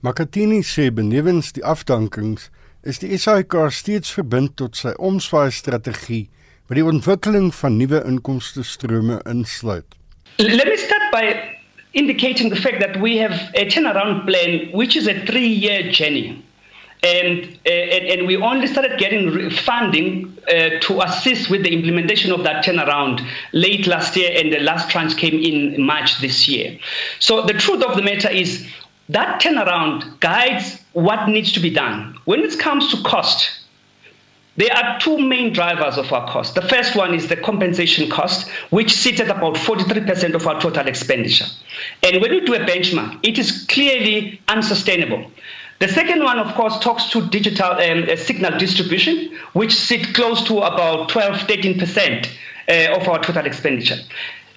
Makatini 0.05 0.63
sê 0.65 0.91
benewens 0.91 1.53
die 1.53 1.65
afdankings 1.65 2.51
is 2.83 3.01
die 3.01 3.17
SAIK 3.17 3.57
steeds 3.73 4.13
verbind 4.17 4.55
tot 4.57 4.77
sy 4.77 4.93
omswaai 4.97 5.51
strategie 5.53 6.29
wat 6.69 6.77
die 6.81 6.85
ontwikkeling 6.85 7.49
van 7.57 7.77
nuwe 7.81 8.01
inkomste 8.09 8.65
strome 8.65 9.21
insluit. 9.29 9.97
Let 10.39 10.69
me 10.69 10.77
start 10.81 11.09
by 11.13 11.60
indicating 11.93 12.51
the 12.51 12.57
fact 12.57 12.81
that 12.81 13.01
we 13.01 13.17
have 13.17 13.33
a 13.55 13.67
turnaround 13.67 14.27
plan 14.27 14.71
which 14.73 14.97
is 14.97 15.07
a 15.07 15.15
3-year 15.15 15.91
journey. 15.91 16.45
And, 17.03 17.59
uh, 17.65 17.71
and, 17.71 18.05
and 18.07 18.27
we 18.27 18.37
only 18.37 18.67
started 18.67 18.99
getting 18.99 19.51
funding 19.51 20.37
uh, 20.49 20.81
to 20.81 21.01
assist 21.01 21.49
with 21.49 21.63
the 21.63 21.73
implementation 21.73 22.31
of 22.31 22.43
that 22.45 22.63
turnaround 22.65 23.27
late 23.55 23.87
last 23.87 24.17
year, 24.17 24.31
and 24.39 24.53
the 24.53 24.61
last 24.61 24.91
tranche 24.91 25.17
came 25.17 25.35
in 25.35 25.83
March 25.83 26.21
this 26.21 26.47
year. 26.47 26.79
So 27.19 27.43
the 27.43 27.55
truth 27.55 27.83
of 27.83 27.97
the 27.97 28.03
matter 28.03 28.29
is 28.29 28.69
that 29.09 29.41
turnaround 29.41 30.21
guides 30.21 30.79
what 30.93 31.29
needs 31.29 31.53
to 31.53 31.61
be 31.61 31.71
done. 31.71 32.19
When 32.27 32.41
it 32.41 32.59
comes 32.59 32.91
to 32.91 33.03
cost, 33.03 33.60
there 34.57 34.73
are 34.75 34.99
two 34.99 35.19
main 35.19 35.53
drivers 35.53 35.97
of 35.97 36.13
our 36.13 36.27
cost. 36.29 36.55
The 36.55 36.63
first 36.63 36.97
one 36.97 37.15
is 37.15 37.29
the 37.29 37.37
compensation 37.37 38.11
cost, 38.11 38.49
which 38.71 38.93
sits 38.93 39.21
at 39.21 39.29
about 39.29 39.55
43% 39.55 40.35
of 40.35 40.47
our 40.47 40.61
total 40.61 40.87
expenditure. 40.87 41.47
And 42.03 42.21
when 42.21 42.33
you 42.33 42.45
do 42.45 42.55
a 42.55 42.61
benchmark, 42.61 43.21
it 43.23 43.39
is 43.39 43.65
clearly 43.67 44.41
unsustainable. 44.49 45.31
The 45.79 45.89
second 45.89 46.23
one, 46.23 46.39
of 46.39 46.55
course, 46.57 46.79
talks 46.81 47.09
to 47.11 47.27
digital 47.29 47.73
um, 47.73 48.05
uh, 48.07 48.17
signal 48.17 48.59
distribution, 48.59 49.35
which 49.55 49.75
sit 49.75 50.15
close 50.15 50.43
to 50.45 50.59
about 50.59 51.09
12, 51.09 51.37
13% 51.37 52.29
uh, 52.69 53.01
of 53.01 53.09
our 53.09 53.23
total 53.23 53.47
expenditure. 53.47 53.97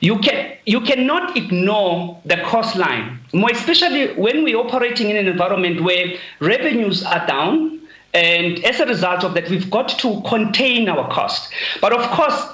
You, 0.01 0.19
can, 0.19 0.57
you 0.65 0.81
cannot 0.81 1.37
ignore 1.37 2.19
the 2.25 2.35
cost 2.43 2.75
line, 2.75 3.19
more 3.31 3.51
especially 3.51 4.13
when 4.15 4.43
we're 4.43 4.57
operating 4.57 5.11
in 5.11 5.15
an 5.15 5.27
environment 5.27 5.81
where 5.81 6.17
revenues 6.41 7.05
are 7.05 7.25
down, 7.25 7.72
and 8.14 8.64
as 8.64 8.80
a 8.80 8.86
result 8.86 9.24
of 9.24 9.34
that, 9.34 9.49
we've 9.49 9.70
got 9.70 9.89
to 9.99 10.22
contain 10.28 10.88
our 10.88 11.09
cost. 11.11 11.51
But 11.82 11.93
of 11.93 12.09
course, 12.11 12.45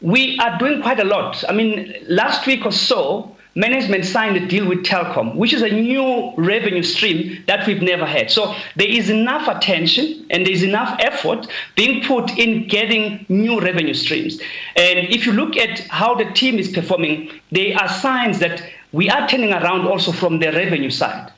we 0.00 0.38
are 0.38 0.58
doing 0.58 0.82
quite 0.82 1.00
a 1.00 1.04
lot. 1.04 1.42
I 1.48 1.52
mean, 1.52 1.94
last 2.08 2.46
week 2.46 2.64
or 2.66 2.72
so, 2.72 3.34
management 3.54 4.04
signed 4.04 4.36
a 4.36 4.46
deal 4.46 4.68
with 4.68 4.84
Telcom, 4.84 5.34
which 5.34 5.52
is 5.52 5.62
a 5.62 5.68
new 5.68 6.32
revenue 6.36 6.82
stream 6.82 7.42
that 7.46 7.66
we've 7.66 7.82
never 7.82 8.06
had. 8.06 8.30
So 8.30 8.54
there 8.76 8.86
is 8.88 9.10
enough 9.10 9.48
attention 9.48 10.26
and 10.30 10.46
there 10.46 10.52
is 10.52 10.62
enough 10.62 10.96
effort 11.00 11.48
being 11.74 12.04
put 12.04 12.38
in 12.38 12.68
getting 12.68 13.26
new 13.28 13.60
revenue 13.60 13.94
streams. 13.94 14.40
And 14.76 15.08
if 15.08 15.26
you 15.26 15.32
look 15.32 15.56
at 15.56 15.80
how 15.88 16.14
the 16.14 16.26
team 16.26 16.58
is 16.58 16.68
performing, 16.68 17.30
there 17.50 17.76
are 17.76 17.88
signs 17.88 18.38
that 18.38 18.62
we 18.92 19.10
are 19.10 19.26
turning 19.26 19.52
around 19.52 19.86
also 19.86 20.12
from 20.12 20.38
the 20.38 20.52
revenue 20.52 20.90
side. 20.90 21.32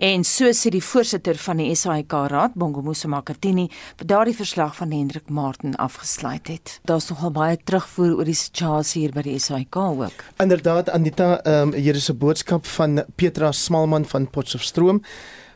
En 0.00 0.22
so 0.24 0.48
sê 0.56 0.70
die 0.72 0.80
voorsitter 0.80 1.36
van 1.36 1.58
die 1.60 1.74
SAIK 1.76 2.14
Raad, 2.32 2.54
Bongomuso 2.56 3.08
Makatini, 3.12 3.66
wat 3.98 4.08
daardie 4.08 4.32
verslag 4.32 4.72
van 4.78 4.94
Hendrik 4.96 5.28
Martin 5.28 5.74
afgesluit 5.76 6.48
het. 6.48 6.78
Daar's 6.88 7.10
nogal 7.12 7.34
baie 7.36 7.58
terugvoer 7.60 8.14
oor 8.16 8.30
die 8.30 8.38
situasie 8.38 9.02
hier 9.02 9.12
by 9.12 9.26
die 9.26 9.36
SAIK 9.36 9.76
ook. 9.76 10.24
Inderdaad 10.40 10.88
Anita, 10.96 11.34
um, 11.44 11.74
hier 11.76 12.00
is 12.00 12.08
'n 12.08 12.16
boodskap 12.16 12.64
van 12.66 13.04
Petra 13.16 13.52
Smalman 13.52 14.08
van 14.08 14.30
Potchefstroom. 14.30 15.04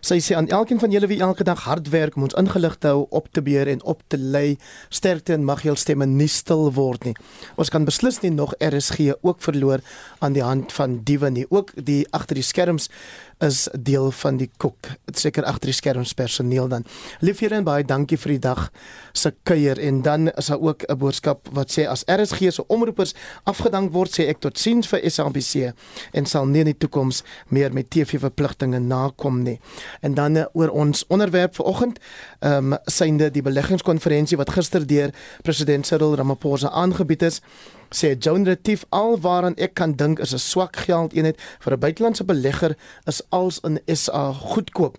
Sy 0.05 0.19
sê 0.21 0.35
aan 0.37 0.51
elkeen 0.53 0.77
van 0.79 0.93
julle 0.93 1.09
wie 1.09 1.21
elke 1.25 1.47
dag 1.49 1.63
hard 1.65 1.89
werk 1.89 2.17
om 2.19 2.27
ons 2.27 2.35
ingelig 2.37 2.75
te 2.77 2.91
hou, 2.93 3.07
op 3.09 3.31
te 3.33 3.41
beheer 3.41 3.71
en 3.73 3.81
op 3.89 4.03
te 4.13 4.19
lei, 4.21 4.59
sterkte 4.93 5.33
en 5.33 5.47
mag 5.49 5.63
julle 5.65 5.81
stemme 5.81 6.05
nie 6.05 6.29
stil 6.29 6.69
word 6.77 7.07
nie. 7.09 7.15
Ons 7.57 7.73
kan 7.73 7.87
beslis 7.89 8.21
nie 8.21 8.31
nog 8.35 8.53
RSG 8.61 9.15
ook 9.23 9.41
verloor 9.41 9.81
aan 10.21 10.37
die 10.37 10.45
hand 10.45 10.73
van 10.77 10.99
diewe 11.09 11.31
nie. 11.33 11.47
Ook 11.49 11.73
die 11.89 12.03
agter 12.13 12.37
die 12.37 12.45
skerms 12.45 12.91
is 13.45 13.69
deel 13.73 14.11
van 14.11 14.39
die 14.41 14.51
koek. 14.57 14.89
Seker 15.13 15.45
agter 15.45 15.71
die 15.71 15.77
skerms 15.77 16.15
personeel 16.17 16.69
dan. 16.69 16.85
Liefhede 17.21 17.59
en 17.61 17.67
baie 17.67 17.85
dankie 17.85 18.19
vir 18.21 18.35
die 18.35 18.43
dag 18.47 18.71
se 19.13 19.35
kuier 19.47 19.79
en 19.79 20.03
dan 20.03 20.31
is 20.33 20.51
daar 20.51 20.61
ook 20.61 20.85
'n 20.89 20.99
boodskap 20.99 21.49
wat 21.53 21.71
sê 21.71 21.87
as 21.87 22.05
RSG 22.07 22.53
se 22.53 22.67
omroepers 22.67 23.15
afgedank 23.45 23.93
word, 23.93 24.11
sê 24.11 24.29
ek 24.29 24.41
tot 24.41 24.59
sins 24.59 24.87
vir 24.87 25.11
SABC 25.11 25.73
en 26.13 26.27
sal 26.27 26.47
nie 26.47 26.61
in 26.61 26.73
die 26.73 26.79
toekoms 26.79 27.23
meer 27.49 27.73
met 27.73 27.91
TV 27.91 28.19
verpligtinge 28.21 28.79
nakom 28.79 29.43
nie. 29.43 29.61
En 30.01 30.15
dan 30.15 30.37
uh, 30.37 30.45
oor 30.53 30.69
ons 30.69 31.05
onderwerp 31.09 31.55
vanoggend, 31.55 31.99
ehm 32.41 32.73
um, 32.73 32.79
synde 32.85 33.31
die 33.31 33.43
beleggingskonferensie 33.43 34.37
wat 34.37 34.51
gister 34.51 34.87
deur 34.87 35.11
president 35.43 35.87
Cyril 35.87 36.17
Ramaphosa 36.17 36.71
aangebied 36.71 37.23
is 37.23 37.41
sê 37.95 38.17
Joan 38.19 38.45
Retief 38.45 38.85
alwaaraan 38.91 39.57
ek 39.57 39.75
kan 39.79 39.95
dink 39.95 40.19
is 40.19 40.35
'n 40.35 40.39
swak 40.39 40.77
geldeenheid 40.77 41.39
vir 41.61 41.73
'n 41.73 41.81
buitelandse 41.81 42.25
belegger 42.25 42.77
is 43.07 43.23
als 43.31 43.61
in 43.63 43.81
SA 43.87 44.33
goedkoop. 44.33 44.99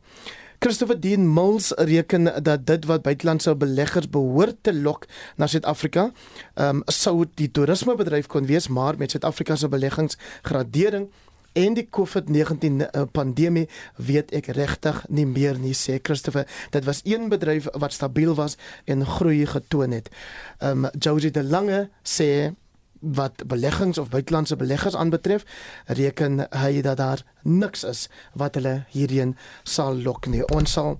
Christopher 0.59 0.99
Dean 0.99 1.33
Mills 1.33 1.71
reken 1.75 2.43
dat 2.43 2.65
dit 2.65 2.85
wat 2.85 3.01
buitelandse 3.01 3.55
beleggers 3.55 4.09
behoort 4.09 4.55
te 4.61 4.73
lok 4.73 5.05
na 5.35 5.47
Suid-Afrika, 5.47 6.11
ehm 6.53 6.75
um, 6.75 6.81
sou 6.85 7.25
die 7.33 7.51
toerismebedryf 7.51 8.27
kon 8.27 8.45
wees, 8.45 8.67
maar 8.67 8.97
met 8.97 9.11
Suid-Afrika 9.11 9.55
se 9.55 9.67
beleggingsgradering 9.67 11.09
en 11.55 11.73
die 11.73 11.87
COVID-19 11.97 12.83
eh, 12.83 13.05
pandemie 13.11 13.67
weet 13.95 14.33
ek 14.35 14.51
regtig 14.57 15.05
nie 15.07 15.25
meer 15.29 15.59
nie 15.59 15.75
sê 15.77 15.99
Christopher 16.03 16.47
dit 16.73 16.87
was 16.87 17.01
een 17.07 17.29
bedryf 17.31 17.69
wat 17.73 17.95
stabiel 17.95 18.35
was 18.35 18.57
en 18.85 19.05
groei 19.05 19.45
getoon 19.45 19.95
het. 19.95 20.11
Ehm 20.59 20.85
um, 20.85 20.91
Josie 20.99 21.31
de 21.31 21.43
Lange 21.43 21.89
sê 22.03 22.55
wat 22.99 23.43
beleggings 23.47 23.97
of 23.97 24.09
buitelandse 24.09 24.55
beleggers 24.55 24.95
aanbetref, 24.95 25.43
reken 25.85 26.47
hy 26.49 26.81
dat 26.81 26.97
daar 26.97 27.23
niks 27.41 27.83
is 27.83 28.07
wat 28.33 28.55
hulle 28.55 28.83
hierheen 28.89 29.37
sal 29.63 29.95
lok 29.95 30.27
nie. 30.27 30.43
Ons 30.55 30.71
sal 30.71 30.97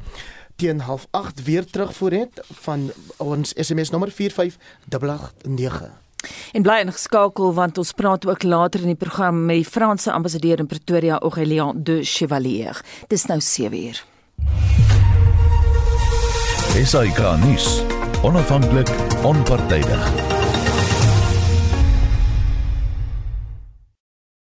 teen 0.56 0.82
08:30 0.82 1.44
weer 1.44 1.66
terugvoer 1.66 2.12
het 2.12 2.42
van 2.66 2.92
ons 3.18 3.54
SMS 3.56 3.90
nommer 3.90 4.12
45889. 4.12 6.04
En 6.52 6.62
bly 6.62 6.80
ingeskakel 6.86 7.54
want 7.54 7.78
ons 7.78 7.92
praat 7.92 8.26
ook 8.26 8.44
later 8.44 8.80
in 8.80 8.94
die 8.94 9.00
program 9.00 9.46
met 9.46 9.56
die 9.56 9.72
Franse 9.72 10.12
ambassadeur 10.12 10.60
in 10.60 10.68
Pretoria, 10.68 11.20
Aurélien 11.20 11.84
de 11.84 12.04
Chevalier. 12.04 12.82
Dis 13.08 13.26
nou 13.26 13.40
7uur. 13.40 14.04
Esai 16.76 17.12
Kahnis, 17.12 17.84
onafhanklik, 18.24 18.90
onpartydig. 19.24 20.35